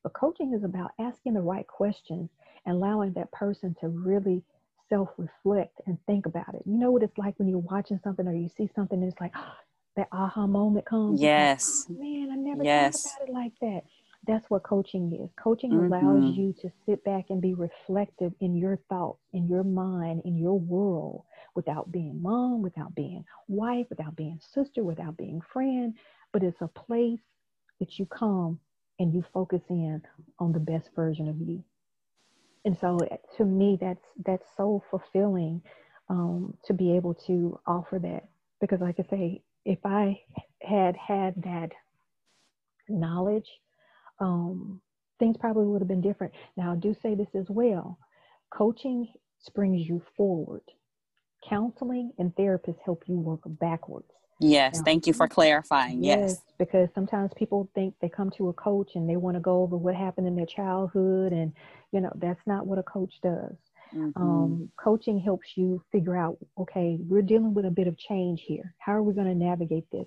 but 0.02 0.14
coaching 0.14 0.54
is 0.54 0.64
about 0.64 0.92
asking 0.98 1.34
the 1.34 1.40
right 1.42 1.66
questions 1.66 2.30
and 2.64 2.76
allowing 2.76 3.12
that 3.14 3.32
person 3.32 3.76
to 3.80 3.88
really 3.88 4.42
self 4.88 5.10
reflect 5.18 5.80
and 5.86 5.98
think 6.06 6.26
about 6.26 6.54
it. 6.54 6.62
You 6.64 6.78
know 6.78 6.90
what 6.90 7.02
it's 7.02 7.18
like 7.18 7.38
when 7.38 7.48
you're 7.48 7.58
watching 7.58 8.00
something 8.02 8.26
or 8.26 8.34
you 8.34 8.48
see 8.48 8.70
something 8.74 9.02
and 9.02 9.12
it's 9.12 9.20
like, 9.20 9.32
oh, 9.36 9.52
that 9.96 10.08
aha 10.12 10.46
moment 10.46 10.86
comes. 10.86 11.20
Yes. 11.20 11.84
Like, 11.88 11.98
oh, 11.98 12.02
man, 12.02 12.30
I 12.32 12.36
never 12.36 12.64
yes. 12.64 13.02
thought 13.02 13.12
about 13.16 13.28
it 13.28 13.32
like 13.34 13.52
that. 13.60 13.82
That's 14.30 14.48
what 14.48 14.62
coaching 14.62 15.12
is. 15.20 15.28
Coaching 15.42 15.72
mm-hmm. 15.72 15.92
allows 15.92 16.36
you 16.36 16.54
to 16.62 16.70
sit 16.86 17.02
back 17.02 17.30
and 17.30 17.42
be 17.42 17.54
reflective 17.54 18.32
in 18.38 18.54
your 18.54 18.78
thoughts, 18.88 19.18
in 19.32 19.48
your 19.48 19.64
mind, 19.64 20.22
in 20.24 20.36
your 20.36 20.56
world 20.56 21.24
without 21.56 21.90
being 21.90 22.22
mom, 22.22 22.62
without 22.62 22.94
being 22.94 23.24
wife, 23.48 23.86
without 23.90 24.14
being 24.14 24.38
sister, 24.54 24.84
without 24.84 25.16
being 25.16 25.40
friend. 25.52 25.94
But 26.32 26.44
it's 26.44 26.60
a 26.60 26.68
place 26.68 27.18
that 27.80 27.98
you 27.98 28.06
come 28.06 28.60
and 29.00 29.12
you 29.12 29.24
focus 29.34 29.62
in 29.68 30.00
on 30.38 30.52
the 30.52 30.60
best 30.60 30.90
version 30.94 31.26
of 31.28 31.40
you. 31.40 31.64
And 32.64 32.78
so 32.78 32.98
to 33.36 33.44
me, 33.44 33.78
that's 33.80 34.04
that's 34.24 34.46
so 34.56 34.80
fulfilling 34.92 35.60
um, 36.08 36.54
to 36.66 36.72
be 36.72 36.94
able 36.94 37.14
to 37.26 37.58
offer 37.66 37.98
that 37.98 38.28
because, 38.60 38.80
like 38.80 39.00
I 39.00 39.10
say, 39.10 39.42
if 39.64 39.80
I 39.84 40.20
had 40.62 40.94
had 40.96 41.42
that 41.42 41.72
knowledge, 42.88 43.48
um, 44.20 44.80
things 45.18 45.36
probably 45.36 45.66
would 45.66 45.80
have 45.80 45.88
been 45.88 46.00
different. 46.00 46.32
Now, 46.56 46.72
I 46.72 46.76
do 46.76 46.94
say 47.02 47.14
this 47.14 47.34
as 47.34 47.46
well 47.48 47.98
coaching 48.50 49.06
springs 49.38 49.88
you 49.88 50.02
forward, 50.16 50.62
counseling 51.48 52.12
and 52.18 52.34
therapists 52.34 52.78
help 52.84 53.04
you 53.06 53.18
work 53.18 53.40
backwards. 53.46 54.10
Yes, 54.40 54.76
now, 54.76 54.84
thank 54.84 55.06
you 55.06 55.12
for 55.12 55.28
clarifying. 55.28 56.02
Yes, 56.02 56.30
yes, 56.30 56.42
because 56.58 56.88
sometimes 56.94 57.30
people 57.36 57.68
think 57.74 57.94
they 58.00 58.08
come 58.08 58.30
to 58.38 58.48
a 58.48 58.52
coach 58.54 58.92
and 58.94 59.08
they 59.08 59.16
want 59.16 59.36
to 59.36 59.40
go 59.40 59.62
over 59.62 59.76
what 59.76 59.94
happened 59.94 60.26
in 60.26 60.34
their 60.34 60.46
childhood, 60.46 61.32
and 61.32 61.52
you 61.92 62.00
know 62.00 62.10
that's 62.16 62.40
not 62.46 62.66
what 62.66 62.78
a 62.78 62.82
coach 62.82 63.14
does. 63.22 63.54
Mm-hmm. 63.94 64.22
Um, 64.22 64.70
coaching 64.78 65.20
helps 65.20 65.56
you 65.56 65.82
figure 65.92 66.16
out, 66.16 66.38
okay, 66.58 66.96
we're 67.00 67.22
dealing 67.22 67.54
with 67.54 67.66
a 67.66 67.70
bit 67.70 67.86
of 67.86 67.98
change 67.98 68.42
here. 68.46 68.74
How 68.78 68.92
are 68.92 69.02
we 69.02 69.14
going 69.14 69.26
to 69.26 69.34
navigate 69.34 69.90
this? 69.90 70.06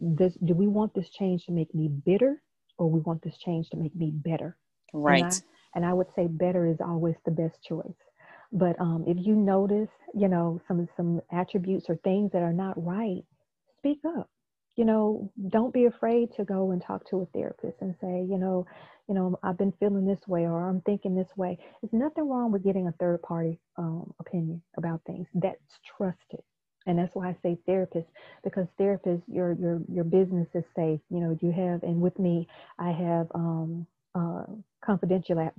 This 0.00 0.34
do 0.44 0.54
we 0.54 0.66
want 0.66 0.94
this 0.94 1.10
change 1.10 1.44
to 1.46 1.52
make 1.52 1.74
me 1.74 1.88
bitter, 1.88 2.42
or 2.78 2.90
we 2.90 3.00
want 3.00 3.22
this 3.22 3.36
change 3.38 3.68
to 3.70 3.76
make 3.76 3.94
me 3.94 4.10
better? 4.10 4.56
Right. 4.92 5.22
And 5.22 5.32
I, 5.32 5.38
and 5.74 5.84
I 5.84 5.92
would 5.92 6.08
say 6.16 6.26
better 6.26 6.66
is 6.66 6.78
always 6.80 7.16
the 7.24 7.30
best 7.30 7.62
choice. 7.62 7.94
But 8.52 8.80
um, 8.80 9.04
if 9.06 9.16
you 9.20 9.34
notice, 9.34 9.88
you 10.14 10.28
know, 10.28 10.60
some 10.68 10.88
some 10.96 11.20
attributes 11.32 11.86
or 11.88 11.96
things 11.96 12.32
that 12.32 12.42
are 12.42 12.52
not 12.52 12.82
right, 12.82 13.22
speak 13.78 13.98
up. 14.18 14.30
You 14.76 14.84
know, 14.84 15.32
don't 15.48 15.72
be 15.72 15.86
afraid 15.86 16.28
to 16.36 16.44
go 16.44 16.70
and 16.70 16.82
talk 16.82 17.08
to 17.10 17.22
a 17.22 17.26
therapist 17.26 17.78
and 17.80 17.94
say, 18.00 18.26
you 18.28 18.38
know, 18.38 18.66
you 19.08 19.14
know, 19.14 19.38
I've 19.42 19.58
been 19.58 19.72
feeling 19.80 20.06
this 20.06 20.26
way 20.26 20.42
or 20.42 20.68
I'm 20.68 20.80
thinking 20.82 21.14
this 21.14 21.34
way. 21.36 21.58
There's 21.80 21.92
nothing 21.92 22.28
wrong 22.28 22.52
with 22.52 22.62
getting 22.62 22.86
a 22.86 22.92
third 22.92 23.22
party 23.22 23.58
um, 23.78 24.12
opinion 24.20 24.62
about 24.76 25.00
things 25.06 25.26
that's 25.34 25.58
trusted. 25.96 26.42
And 26.86 26.98
that's 26.98 27.14
why 27.14 27.28
I 27.30 27.36
say 27.42 27.58
therapist, 27.66 28.08
because 28.44 28.66
therapist, 28.78 29.22
your 29.28 29.52
your 29.54 29.80
your 29.92 30.04
business 30.04 30.48
is 30.54 30.64
safe. 30.74 31.00
You 31.10 31.20
know, 31.20 31.38
you 31.40 31.52
have, 31.52 31.82
and 31.82 32.00
with 32.00 32.18
me, 32.18 32.48
I 32.78 32.90
have 32.92 33.28
um, 33.34 33.86
uh, 34.14 34.44
confidentiality 34.86 35.52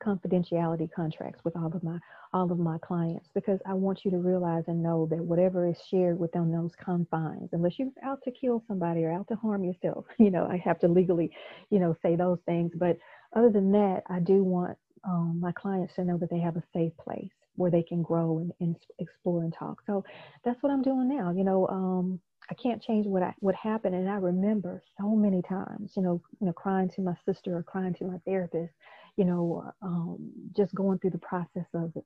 confidentiality 0.00 0.88
contracts 0.94 1.40
with 1.44 1.56
all 1.56 1.66
of 1.74 1.82
my 1.82 1.98
all 2.32 2.50
of 2.52 2.58
my 2.58 2.78
clients 2.78 3.28
because 3.34 3.58
I 3.66 3.74
want 3.74 4.04
you 4.04 4.10
to 4.12 4.18
realize 4.18 4.64
and 4.68 4.82
know 4.82 5.06
that 5.10 5.18
whatever 5.18 5.68
is 5.68 5.76
shared 5.90 6.18
within 6.18 6.52
those 6.52 6.72
confines, 6.82 7.50
unless 7.52 7.78
you're 7.78 7.88
out 8.04 8.22
to 8.24 8.30
kill 8.30 8.62
somebody 8.68 9.04
or 9.04 9.12
out 9.12 9.28
to 9.28 9.36
harm 9.36 9.64
yourself, 9.64 10.06
you 10.18 10.30
know, 10.30 10.46
I 10.46 10.58
have 10.58 10.78
to 10.80 10.88
legally, 10.88 11.32
you 11.70 11.80
know, 11.80 11.96
say 12.02 12.16
those 12.16 12.38
things. 12.46 12.72
But 12.74 12.98
other 13.34 13.50
than 13.50 13.72
that, 13.72 14.02
I 14.08 14.20
do 14.20 14.44
want 14.44 14.78
um, 15.04 15.38
my 15.40 15.52
clients 15.52 15.94
to 15.96 16.04
know 16.04 16.18
that 16.18 16.30
they 16.30 16.40
have 16.40 16.56
a 16.56 16.62
safe 16.72 16.92
place 16.98 17.30
where 17.58 17.70
they 17.70 17.82
can 17.82 18.02
grow 18.02 18.38
and, 18.38 18.52
and 18.60 18.76
explore 18.98 19.42
and 19.42 19.52
talk. 19.52 19.82
So 19.86 20.04
that's 20.44 20.62
what 20.62 20.72
I'm 20.72 20.82
doing 20.82 21.08
now. 21.08 21.32
You 21.32 21.44
know, 21.44 21.66
um, 21.68 22.20
I 22.50 22.54
can't 22.54 22.82
change 22.82 23.06
what 23.06 23.22
I, 23.22 23.34
what 23.40 23.54
happened. 23.54 23.94
And 23.94 24.08
I 24.08 24.14
remember 24.14 24.82
so 24.98 25.10
many 25.14 25.42
times, 25.42 25.92
you 25.96 26.02
know, 26.02 26.22
you 26.40 26.46
know, 26.46 26.52
crying 26.52 26.88
to 26.90 27.02
my 27.02 27.14
sister 27.26 27.56
or 27.56 27.62
crying 27.62 27.94
to 27.94 28.04
my 28.04 28.18
therapist, 28.26 28.72
you 29.16 29.24
know, 29.24 29.70
um, 29.82 30.30
just 30.56 30.74
going 30.74 30.98
through 30.98 31.10
the 31.10 31.18
process 31.18 31.66
of 31.74 31.92
it. 31.96 32.04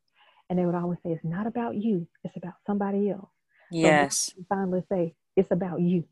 And 0.49 0.59
they 0.59 0.67
would 0.67 0.75
always 0.75 0.99
say, 1.05 1.13
it's 1.13 1.25
not 1.25 1.47
about 1.47 1.77
you. 1.77 2.09
It's 2.25 2.37
about 2.37 2.55
somebody 2.67 3.11
else. 3.11 3.31
Yes. 3.71 4.33
So 4.37 4.45
finally 4.49 4.83
say, 4.91 5.15
it's 5.37 5.51
about 5.51 5.81
you. 5.81 6.05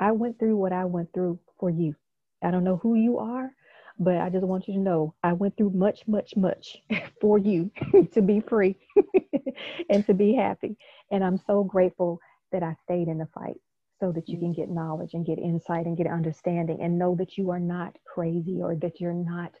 I 0.00 0.12
went 0.12 0.38
through 0.38 0.56
what 0.56 0.72
I 0.72 0.84
went 0.84 1.12
through 1.12 1.38
for 1.58 1.70
you. 1.70 1.94
I 2.42 2.50
don't 2.50 2.64
know 2.64 2.76
who 2.76 2.94
you 2.94 3.18
are, 3.18 3.50
but 3.98 4.16
I 4.18 4.28
just 4.28 4.44
want 4.44 4.66
you 4.68 4.74
to 4.74 4.80
know 4.80 5.14
I 5.22 5.32
went 5.32 5.56
through 5.56 5.70
much, 5.70 6.06
much, 6.06 6.34
much 6.36 6.78
for 7.20 7.38
you 7.38 7.70
to 8.12 8.22
be 8.22 8.40
free 8.40 8.76
and 9.90 10.04
to 10.06 10.14
be 10.14 10.34
happy. 10.34 10.76
And 11.10 11.22
I'm 11.24 11.38
so 11.46 11.64
grateful 11.64 12.18
that 12.52 12.62
I 12.62 12.74
stayed 12.84 13.08
in 13.08 13.18
the 13.18 13.28
fight 13.34 13.56
so 14.00 14.12
that 14.12 14.28
you 14.28 14.38
can 14.38 14.52
get 14.52 14.70
knowledge 14.70 15.14
and 15.14 15.24
get 15.24 15.38
insight 15.38 15.86
and 15.86 15.96
get 15.96 16.06
understanding 16.06 16.78
and 16.82 16.98
know 16.98 17.14
that 17.16 17.38
you 17.38 17.50
are 17.50 17.60
not 17.60 17.96
crazy 18.12 18.60
or 18.62 18.74
that 18.76 19.00
you're 19.00 19.12
not 19.12 19.52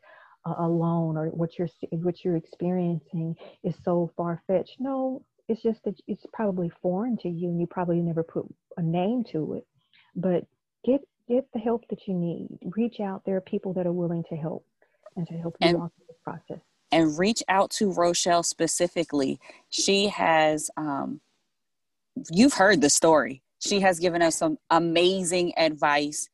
uh, 0.46 0.54
alone 0.58 1.16
or 1.16 1.28
what 1.28 1.58
you're 1.58 1.68
what 1.92 2.24
you're 2.24 2.36
experiencing 2.36 3.34
is 3.62 3.74
so 3.84 4.10
far 4.16 4.42
fetched. 4.46 4.76
No, 4.80 5.24
it's 5.48 5.62
just 5.62 5.82
that 5.84 5.94
it's 6.06 6.26
probably 6.32 6.70
foreign 6.82 7.16
to 7.18 7.28
you 7.28 7.48
and 7.48 7.60
you 7.60 7.66
probably 7.66 8.00
never 8.00 8.22
put 8.22 8.46
a 8.76 8.82
name 8.82 9.24
to 9.30 9.54
it. 9.54 9.66
But 10.16 10.44
get 10.84 11.00
get 11.28 11.46
the 11.52 11.58
help 11.58 11.82
that 11.90 12.06
you 12.06 12.14
need. 12.14 12.58
Reach 12.64 13.00
out. 13.00 13.22
There 13.24 13.36
are 13.36 13.40
people 13.40 13.72
that 13.74 13.86
are 13.86 13.92
willing 13.92 14.24
to 14.28 14.36
help 14.36 14.64
and 15.16 15.26
to 15.28 15.34
help 15.34 15.56
you 15.60 15.68
and, 15.68 15.76
through 15.78 15.90
this 16.08 16.16
process. 16.22 16.62
And 16.92 17.18
reach 17.18 17.42
out 17.48 17.70
to 17.72 17.92
Rochelle 17.92 18.42
specifically. 18.42 19.38
She 19.70 20.08
has 20.08 20.70
um, 20.76 21.20
you've 22.30 22.54
heard 22.54 22.80
the 22.80 22.90
story 22.90 23.42
she 23.64 23.80
has 23.80 23.98
given 23.98 24.20
us 24.20 24.36
some 24.36 24.58
amazing 24.70 25.52
advice, 25.56 26.28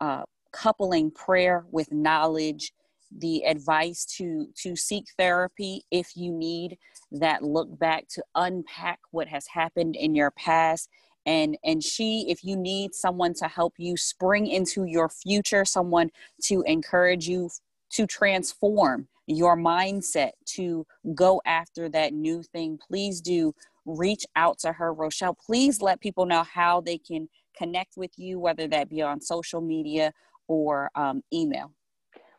uh, 0.00 0.24
coupling 0.52 1.10
prayer 1.10 1.64
with 1.70 1.90
knowledge, 1.90 2.72
the 3.16 3.44
advice 3.46 4.04
to 4.04 4.48
to 4.56 4.74
seek 4.74 5.04
therapy 5.16 5.84
if 5.90 6.16
you 6.16 6.32
need 6.32 6.76
that 7.12 7.44
look 7.44 7.78
back 7.78 8.08
to 8.08 8.22
unpack 8.34 8.98
what 9.12 9.28
has 9.28 9.46
happened 9.46 9.94
in 9.94 10.14
your 10.14 10.32
past 10.32 10.88
and 11.26 11.56
and 11.64 11.82
she 11.82 12.26
if 12.28 12.44
you 12.44 12.56
need 12.56 12.94
someone 12.94 13.34
to 13.34 13.46
help 13.46 13.74
you 13.78 13.96
spring 13.96 14.46
into 14.46 14.84
your 14.84 15.08
future 15.08 15.64
someone 15.64 16.10
to 16.42 16.62
encourage 16.62 17.28
you 17.28 17.48
to 17.90 18.06
transform 18.06 19.08
your 19.26 19.56
mindset 19.56 20.32
to 20.44 20.86
go 21.14 21.40
after 21.46 21.88
that 21.88 22.12
new 22.12 22.42
thing 22.42 22.78
please 22.88 23.20
do 23.20 23.54
reach 23.86 24.24
out 24.36 24.58
to 24.60 24.72
her. 24.72 24.92
Rochelle, 24.92 25.34
please 25.34 25.82
let 25.82 26.00
people 26.00 26.26
know 26.26 26.42
how 26.42 26.80
they 26.80 26.98
can 26.98 27.28
connect 27.56 27.96
with 27.96 28.10
you, 28.16 28.38
whether 28.38 28.66
that 28.68 28.88
be 28.88 29.02
on 29.02 29.20
social 29.20 29.60
media 29.60 30.12
or 30.48 30.90
um, 30.94 31.22
email. 31.32 31.72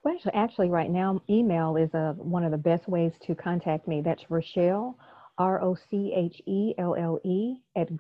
Well, 0.04 0.16
actually, 0.34 0.70
right 0.70 0.90
now, 0.90 1.22
email 1.30 1.78
is 1.78 1.92
a, 1.94 2.14
one 2.18 2.44
of 2.44 2.52
the 2.52 2.58
best 2.58 2.88
ways 2.88 3.14
to 3.26 3.34
contact 3.34 3.88
me. 3.88 4.02
That's 4.02 4.30
Rochelle, 4.30 4.98
R 5.38 5.62
O 5.62 5.76
C 5.90 6.14
H 6.16 6.42
E 6.46 6.74
L 6.78 6.96
L 6.96 7.20
E, 7.24 7.56
at 7.76 7.96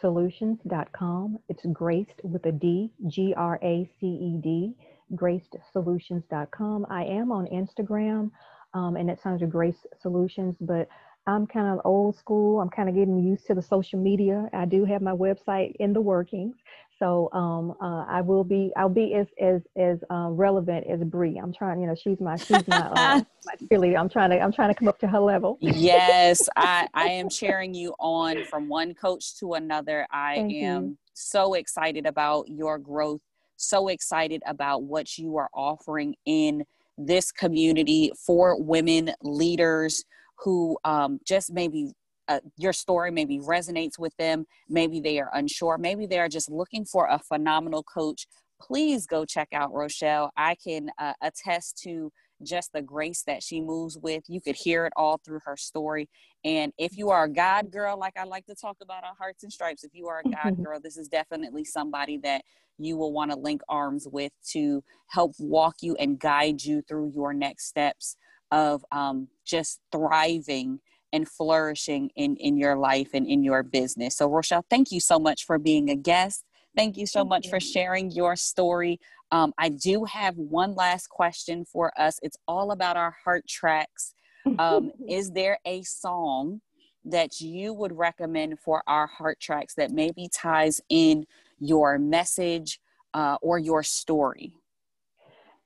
graced.solutions.com. 0.00 1.38
It's 1.48 1.64
graced 1.72 2.20
with 2.22 2.44
a 2.46 2.52
D, 2.52 2.90
G 3.06 3.34
R 3.36 3.58
A 3.62 3.88
C 3.98 4.06
E 4.06 4.40
D, 4.42 4.74
graced.solutions.com. 5.14 6.86
I 6.90 7.04
am 7.04 7.32
on 7.32 7.46
Instagram, 7.46 8.30
um, 8.74 8.96
and 8.96 9.10
it's 9.10 9.24
under 9.24 9.46
Grace 9.46 9.86
Solutions, 10.00 10.56
but 10.60 10.88
I'm 11.26 11.46
kind 11.46 11.68
of 11.68 11.80
old 11.84 12.16
school. 12.16 12.60
I'm 12.60 12.68
kind 12.68 12.88
of 12.88 12.94
getting 12.94 13.18
used 13.18 13.46
to 13.46 13.54
the 13.54 13.62
social 13.62 13.98
media. 13.98 14.48
I 14.52 14.66
do 14.66 14.84
have 14.84 15.00
my 15.00 15.12
website 15.12 15.74
in 15.78 15.92
the 15.92 16.00
workings, 16.00 16.56
so 16.98 17.28
um, 17.32 17.74
uh, 17.80 18.04
I 18.08 18.20
will 18.20 18.44
be. 18.44 18.72
I'll 18.76 18.88
be 18.88 19.14
as 19.14 19.26
as 19.40 19.60
as 19.76 19.98
uh, 20.10 20.28
relevant 20.30 20.86
as 20.86 21.00
Bree. 21.00 21.38
I'm 21.38 21.52
trying. 21.52 21.80
You 21.80 21.86
know, 21.88 21.94
she's 21.94 22.20
my 22.20 22.36
she's 22.36 22.66
my 22.66 22.86
uh, 22.86 23.20
my 23.44 23.54
cheerleader. 23.70 23.98
I'm 23.98 24.08
trying 24.08 24.30
to 24.30 24.40
I'm 24.40 24.52
trying 24.52 24.68
to 24.68 24.74
come 24.74 24.88
up 24.88 24.98
to 25.00 25.08
her 25.08 25.20
level. 25.20 25.58
yes, 25.60 26.48
I 26.56 26.88
I 26.94 27.06
am 27.06 27.28
cheering 27.30 27.74
you 27.74 27.94
on 27.98 28.44
from 28.44 28.68
one 28.68 28.94
coach 28.94 29.36
to 29.40 29.54
another. 29.54 30.06
I 30.10 30.36
Thank 30.36 30.52
am 30.54 30.84
you. 30.84 30.98
so 31.14 31.54
excited 31.54 32.06
about 32.06 32.48
your 32.48 32.78
growth. 32.78 33.20
So 33.56 33.88
excited 33.88 34.42
about 34.46 34.82
what 34.82 35.16
you 35.16 35.36
are 35.36 35.48
offering 35.54 36.14
in 36.26 36.64
this 36.98 37.32
community 37.32 38.12
for 38.16 38.60
women 38.60 39.12
leaders 39.22 40.04
who 40.38 40.76
um, 40.84 41.18
just 41.26 41.52
maybe 41.52 41.92
uh, 42.28 42.40
your 42.56 42.72
story 42.72 43.10
maybe 43.10 43.38
resonates 43.38 43.98
with 43.98 44.16
them. 44.16 44.46
Maybe 44.68 45.00
they 45.00 45.18
are 45.20 45.30
unsure. 45.34 45.78
Maybe 45.78 46.06
they 46.06 46.18
are 46.18 46.28
just 46.28 46.50
looking 46.50 46.84
for 46.84 47.06
a 47.06 47.18
phenomenal 47.18 47.82
coach. 47.82 48.26
Please 48.60 49.06
go 49.06 49.24
check 49.24 49.48
out 49.52 49.72
Rochelle. 49.72 50.30
I 50.36 50.56
can 50.56 50.90
uh, 50.98 51.12
attest 51.22 51.78
to 51.84 52.10
just 52.42 52.72
the 52.72 52.82
grace 52.82 53.22
that 53.26 53.42
she 53.42 53.60
moves 53.60 53.98
with. 53.98 54.24
You 54.28 54.40
could 54.40 54.56
hear 54.56 54.86
it 54.86 54.92
all 54.96 55.20
through 55.24 55.40
her 55.44 55.56
story. 55.56 56.08
And 56.44 56.72
if 56.78 56.96
you 56.96 57.10
are 57.10 57.24
a 57.24 57.28
God 57.28 57.70
girl, 57.70 57.98
like 57.98 58.16
I 58.16 58.24
like 58.24 58.46
to 58.46 58.54
talk 58.54 58.76
about 58.82 59.04
on 59.04 59.14
Hearts 59.18 59.42
and 59.42 59.52
Stripes, 59.52 59.84
if 59.84 59.94
you 59.94 60.08
are 60.08 60.20
a 60.24 60.30
God 60.30 60.62
girl, 60.62 60.78
this 60.80 60.96
is 60.96 61.08
definitely 61.08 61.64
somebody 61.64 62.18
that 62.18 62.42
you 62.78 62.96
will 62.96 63.12
want 63.12 63.30
to 63.30 63.36
link 63.36 63.62
arms 63.68 64.06
with 64.10 64.32
to 64.50 64.82
help 65.08 65.32
walk 65.38 65.76
you 65.80 65.94
and 65.96 66.18
guide 66.18 66.62
you 66.62 66.82
through 66.82 67.12
your 67.14 67.32
next 67.32 67.66
steps 67.66 68.16
of 68.50 68.84
um, 68.92 69.28
just 69.44 69.80
thriving 69.90 70.80
and 71.14 71.28
flourishing 71.28 72.10
in, 72.16 72.34
in 72.36 72.56
your 72.56 72.76
life 72.76 73.10
and 73.14 73.26
in 73.26 73.44
your 73.44 73.62
business. 73.62 74.16
So, 74.16 74.28
Rochelle, 74.28 74.66
thank 74.68 74.90
you 74.90 74.98
so 74.98 75.20
much 75.20 75.46
for 75.46 75.58
being 75.58 75.88
a 75.88 75.94
guest. 75.94 76.44
Thank 76.76 76.96
you 76.96 77.06
so 77.06 77.20
thank 77.20 77.28
much 77.28 77.44
you. 77.44 77.50
for 77.50 77.60
sharing 77.60 78.10
your 78.10 78.34
story. 78.34 78.98
Um, 79.30 79.54
I 79.56 79.68
do 79.68 80.04
have 80.04 80.36
one 80.36 80.74
last 80.74 81.08
question 81.08 81.64
for 81.64 81.92
us. 81.96 82.18
It's 82.20 82.36
all 82.48 82.72
about 82.72 82.96
our 82.96 83.14
heart 83.24 83.46
tracks. 83.46 84.12
Um, 84.58 84.90
is 85.08 85.30
there 85.30 85.58
a 85.64 85.84
song 85.84 86.60
that 87.04 87.40
you 87.40 87.72
would 87.72 87.96
recommend 87.96 88.58
for 88.58 88.82
our 88.88 89.06
heart 89.06 89.38
tracks 89.38 89.74
that 89.76 89.92
maybe 89.92 90.28
ties 90.34 90.80
in 90.88 91.26
your 91.60 91.96
message 91.96 92.80
uh, 93.14 93.36
or 93.40 93.60
your 93.60 93.84
story? 93.84 94.52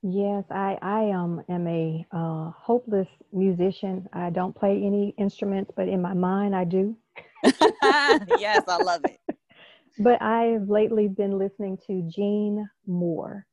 Yes, 0.02 0.44
I, 0.50 0.78
I 0.80 1.10
um, 1.10 1.42
am 1.48 1.66
a 1.66 2.06
uh, 2.12 2.50
hopeless 2.56 3.08
musician. 3.32 4.08
I 4.12 4.30
don't 4.30 4.54
play 4.54 4.80
any 4.84 5.12
instruments, 5.18 5.72
but 5.74 5.88
in 5.88 6.00
my 6.00 6.14
mind, 6.14 6.54
I 6.54 6.64
do. 6.64 6.96
yes, 7.42 8.62
I 8.68 8.82
love 8.82 9.04
it. 9.04 9.18
but 9.98 10.22
I've 10.22 10.68
lately 10.68 11.08
been 11.08 11.36
listening 11.36 11.78
to 11.88 12.08
Gene 12.14 12.68
Moore. 12.86 13.44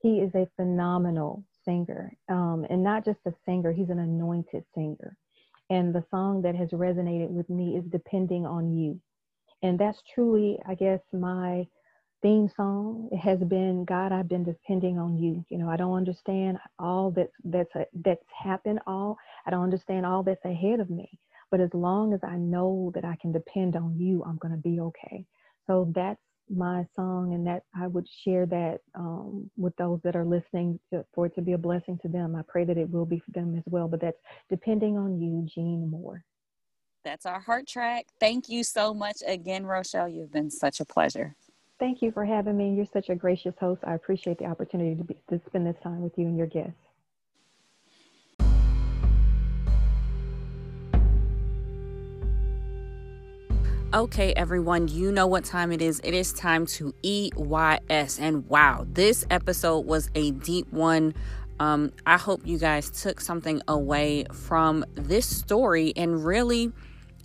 He 0.00 0.20
is 0.20 0.34
a 0.34 0.48
phenomenal 0.56 1.44
singer, 1.66 2.16
um, 2.30 2.66
and 2.70 2.82
not 2.82 3.04
just 3.04 3.20
a 3.26 3.34
singer, 3.44 3.70
he's 3.70 3.90
an 3.90 3.98
anointed 3.98 4.64
singer. 4.74 5.18
And 5.68 5.94
the 5.94 6.04
song 6.10 6.40
that 6.42 6.56
has 6.56 6.70
resonated 6.70 7.28
with 7.28 7.48
me 7.50 7.76
is 7.76 7.84
Depending 7.84 8.46
on 8.46 8.72
You. 8.72 8.98
And 9.62 9.78
that's 9.78 10.02
truly, 10.14 10.58
I 10.66 10.74
guess, 10.74 11.00
my 11.12 11.66
theme 12.22 12.50
song 12.54 13.08
it 13.12 13.18
has 13.18 13.38
been 13.40 13.84
god 13.84 14.12
i've 14.12 14.28
been 14.28 14.44
depending 14.44 14.98
on 14.98 15.16
you. 15.16 15.44
You 15.48 15.58
know 15.58 15.68
i 15.68 15.76
don't 15.76 15.94
understand 15.94 16.58
all 16.78 17.10
that's 17.10 17.32
that's 17.44 17.74
a, 17.74 17.86
that's 18.04 18.24
happened 18.42 18.80
all 18.86 19.16
i 19.46 19.50
don't 19.50 19.62
understand 19.62 20.04
all 20.04 20.22
that's 20.22 20.44
ahead 20.44 20.80
of 20.80 20.90
me 20.90 21.18
but 21.50 21.60
as 21.60 21.70
long 21.72 22.12
as 22.12 22.20
i 22.22 22.36
know 22.36 22.92
that 22.94 23.04
i 23.04 23.16
can 23.20 23.32
depend 23.32 23.76
on 23.76 23.96
you 23.98 24.22
i'm 24.24 24.36
going 24.36 24.52
to 24.52 24.60
be 24.60 24.80
okay. 24.80 25.24
So 25.66 25.90
that's 25.94 26.20
my 26.52 26.84
song 26.96 27.32
and 27.32 27.46
that 27.46 27.62
i 27.74 27.86
would 27.86 28.06
share 28.24 28.44
that 28.46 28.80
um, 28.94 29.50
with 29.56 29.74
those 29.76 30.00
that 30.02 30.16
are 30.16 30.24
listening 30.24 30.78
to, 30.92 31.04
for 31.14 31.26
it 31.26 31.34
to 31.36 31.42
be 31.42 31.52
a 31.52 31.58
blessing 31.58 31.98
to 32.02 32.08
them. 32.08 32.34
I 32.34 32.42
pray 32.46 32.64
that 32.64 32.76
it 32.76 32.90
will 32.90 33.06
be 33.06 33.20
for 33.20 33.30
them 33.30 33.56
as 33.56 33.64
well 33.66 33.88
but 33.88 34.00
that's 34.00 34.18
depending 34.50 34.98
on 34.98 35.20
you 35.20 35.46
jean 35.54 35.88
moore. 35.90 36.24
That's 37.02 37.24
our 37.24 37.40
heart 37.40 37.66
track. 37.66 38.08
Thank 38.18 38.50
you 38.50 38.62
so 38.62 38.92
much 38.92 39.22
again 39.26 39.64
rochelle. 39.64 40.08
You've 40.08 40.32
been 40.32 40.50
such 40.50 40.80
a 40.80 40.84
pleasure 40.84 41.36
Thank 41.80 42.02
you 42.02 42.12
for 42.12 42.26
having 42.26 42.58
me. 42.58 42.74
You're 42.74 42.84
such 42.92 43.08
a 43.08 43.14
gracious 43.14 43.54
host. 43.58 43.80
I 43.84 43.94
appreciate 43.94 44.38
the 44.38 44.44
opportunity 44.44 44.94
to, 44.96 45.02
be, 45.02 45.16
to 45.30 45.40
spend 45.46 45.66
this 45.66 45.76
time 45.82 46.02
with 46.02 46.12
you 46.18 46.26
and 46.26 46.36
your 46.36 46.46
guests. 46.46 46.74
Okay, 53.94 54.34
everyone, 54.34 54.88
you 54.88 55.10
know 55.10 55.26
what 55.26 55.44
time 55.44 55.72
it 55.72 55.80
is. 55.80 56.02
It 56.04 56.12
is 56.12 56.34
time 56.34 56.66
to 56.66 56.94
EYS. 57.02 58.20
And 58.20 58.46
wow, 58.46 58.86
this 58.86 59.24
episode 59.30 59.86
was 59.86 60.10
a 60.14 60.32
deep 60.32 60.70
one. 60.70 61.14
Um, 61.60 61.92
I 62.04 62.18
hope 62.18 62.42
you 62.44 62.58
guys 62.58 62.90
took 62.90 63.22
something 63.22 63.62
away 63.66 64.26
from 64.32 64.84
this 64.94 65.24
story. 65.24 65.94
And 65.96 66.24
really, 66.24 66.72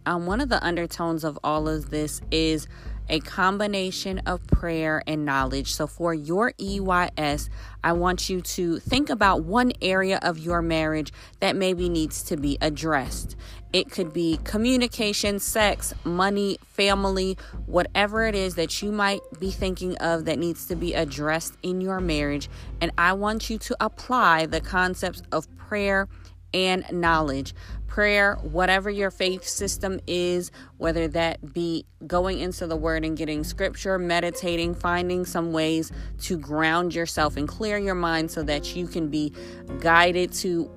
um, 0.06 0.26
one 0.26 0.40
of 0.40 0.48
the 0.48 0.64
undertones 0.66 1.26
of 1.26 1.38
all 1.44 1.68
of 1.68 1.90
this 1.90 2.22
is 2.32 2.68
a 3.10 3.20
combination 3.20 4.20
of 4.26 4.46
prayer 4.48 5.04
and 5.08 5.26
knowledge. 5.26 5.74
So, 5.74 5.88
for 5.88 6.14
your 6.14 6.54
EYS, 6.60 7.50
I 7.84 7.94
want 7.94 8.30
you 8.30 8.42
to 8.42 8.80
think 8.80 9.10
about 9.10 9.44
one 9.44 9.72
area 9.82 10.20
of 10.22 10.40
your 10.40 10.62
marriage 10.62 11.12
that 11.40 11.56
maybe 11.56 11.90
needs 11.90 12.24
to 12.24 12.38
be 12.38 12.58
addressed. 12.62 13.36
It 13.74 13.92
could 13.92 14.14
be 14.14 14.40
communication, 14.44 15.40
sex, 15.40 15.94
money, 16.04 16.58
family, 16.64 17.38
whatever 17.66 18.26
it 18.26 18.34
is 18.34 18.56
that 18.56 18.82
you 18.82 18.92
might 18.92 19.22
be 19.40 19.52
thinking 19.52 19.98
of 19.98 20.26
that 20.26 20.40
needs 20.40 20.66
to 20.68 20.76
be 20.76 20.94
addressed 20.94 21.56
in 21.62 21.82
your 21.82 22.00
marriage. 22.00 22.50
And 22.80 22.92
I 22.98 23.14
want 23.14 23.50
you 23.50 23.58
to 23.58 23.76
apply 23.82 24.46
the 24.46 24.62
concepts 24.62 25.22
of 25.32 25.54
prayer 25.58 26.08
and 26.54 26.86
knowledge 26.90 27.54
prayer, 27.96 28.36
whatever 28.42 28.90
your 28.90 29.10
faith 29.10 29.46
system 29.46 30.02
is, 30.06 30.52
whether 30.80 31.08
that 31.08 31.54
be 31.54 31.86
going 32.06 32.40
into 32.40 32.68
the 32.68 32.76
word 32.76 33.06
and 33.06 33.16
getting 33.16 33.42
scripture, 33.42 33.98
meditating, 33.98 34.76
finding 34.76 35.24
some 35.24 35.54
ways 35.54 35.94
to 36.20 36.38
ground 36.38 36.94
yourself 36.94 37.38
and 37.38 37.48
clear 37.48 37.78
your 37.78 37.96
mind 37.96 38.30
so 38.30 38.44
that 38.44 38.76
you 38.76 38.86
can 38.86 39.08
be 39.08 39.32
guided 39.80 40.34
to 40.34 40.70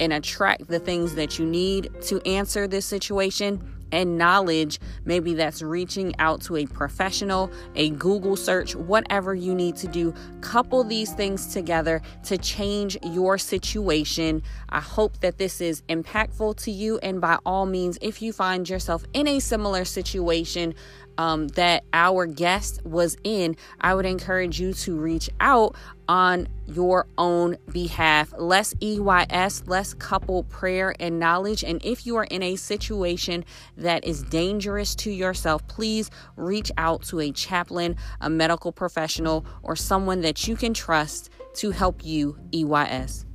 and 0.00 0.12
attract 0.12 0.68
the 0.68 0.78
things 0.78 1.14
that 1.14 1.38
you 1.38 1.46
need 1.46 1.90
to 2.02 2.20
answer 2.28 2.68
this 2.68 2.84
situation 2.84 3.75
and 3.92 4.18
knowledge. 4.18 4.80
Maybe 5.04 5.34
that's 5.34 5.62
reaching 5.62 6.14
out 6.18 6.40
to 6.42 6.56
a 6.56 6.66
professional, 6.66 7.50
a 7.74 7.90
Google 7.90 8.36
search, 8.36 8.74
whatever 8.74 9.34
you 9.34 9.54
need 9.54 9.76
to 9.76 9.88
do. 9.88 10.14
Couple 10.40 10.84
these 10.84 11.12
things 11.12 11.52
together 11.52 12.02
to 12.24 12.38
change 12.38 12.98
your 13.02 13.38
situation. 13.38 14.42
I 14.68 14.80
hope 14.80 15.20
that 15.20 15.38
this 15.38 15.60
is 15.60 15.82
impactful 15.88 16.56
to 16.64 16.70
you. 16.70 16.98
And 16.98 17.20
by 17.20 17.38
all 17.46 17.66
means, 17.66 17.98
if 18.00 18.22
you 18.22 18.32
find 18.32 18.68
yourself 18.68 19.04
in 19.12 19.28
a 19.28 19.40
similar 19.40 19.84
situation, 19.84 20.74
um, 21.18 21.48
that 21.48 21.84
our 21.92 22.26
guest 22.26 22.84
was 22.84 23.16
in, 23.24 23.56
I 23.80 23.94
would 23.94 24.06
encourage 24.06 24.60
you 24.60 24.72
to 24.74 24.96
reach 24.96 25.30
out 25.40 25.74
on 26.08 26.48
your 26.66 27.06
own 27.18 27.56
behalf. 27.72 28.32
Less 28.38 28.74
EYS, 28.82 29.66
less 29.66 29.94
couple 29.94 30.44
prayer 30.44 30.94
and 31.00 31.18
knowledge. 31.18 31.64
And 31.64 31.84
if 31.84 32.06
you 32.06 32.16
are 32.16 32.24
in 32.24 32.42
a 32.42 32.56
situation 32.56 33.44
that 33.76 34.04
is 34.04 34.22
dangerous 34.22 34.94
to 34.96 35.10
yourself, 35.10 35.66
please 35.68 36.10
reach 36.36 36.70
out 36.76 37.02
to 37.04 37.20
a 37.20 37.32
chaplain, 37.32 37.96
a 38.20 38.30
medical 38.30 38.72
professional, 38.72 39.44
or 39.62 39.76
someone 39.76 40.20
that 40.20 40.46
you 40.46 40.56
can 40.56 40.74
trust 40.74 41.30
to 41.54 41.70
help 41.70 42.04
you 42.04 42.38
EYS. 42.54 43.26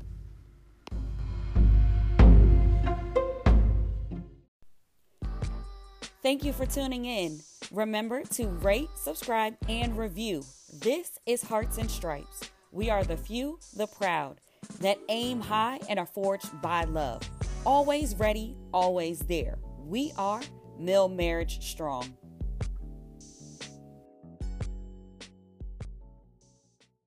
Thank 6.21 6.45
you 6.45 6.53
for 6.53 6.67
tuning 6.67 7.05
in. 7.05 7.39
Remember 7.71 8.21
to 8.21 8.47
rate, 8.47 8.89
subscribe, 8.95 9.55
and 9.67 9.97
review. 9.97 10.43
This 10.71 11.17
is 11.25 11.41
Hearts 11.41 11.79
and 11.79 11.89
Stripes. 11.89 12.51
We 12.71 12.91
are 12.91 13.03
the 13.03 13.17
few, 13.17 13.57
the 13.75 13.87
proud, 13.87 14.39
that 14.81 14.99
aim 15.09 15.41
high 15.41 15.79
and 15.89 15.97
are 15.97 16.05
forged 16.05 16.61
by 16.61 16.83
love. 16.83 17.27
Always 17.65 18.15
ready, 18.15 18.55
always 18.71 19.17
there. 19.21 19.57
We 19.79 20.13
are 20.15 20.41
Mill 20.77 21.09
Marriage 21.09 21.67
Strong. 21.67 22.15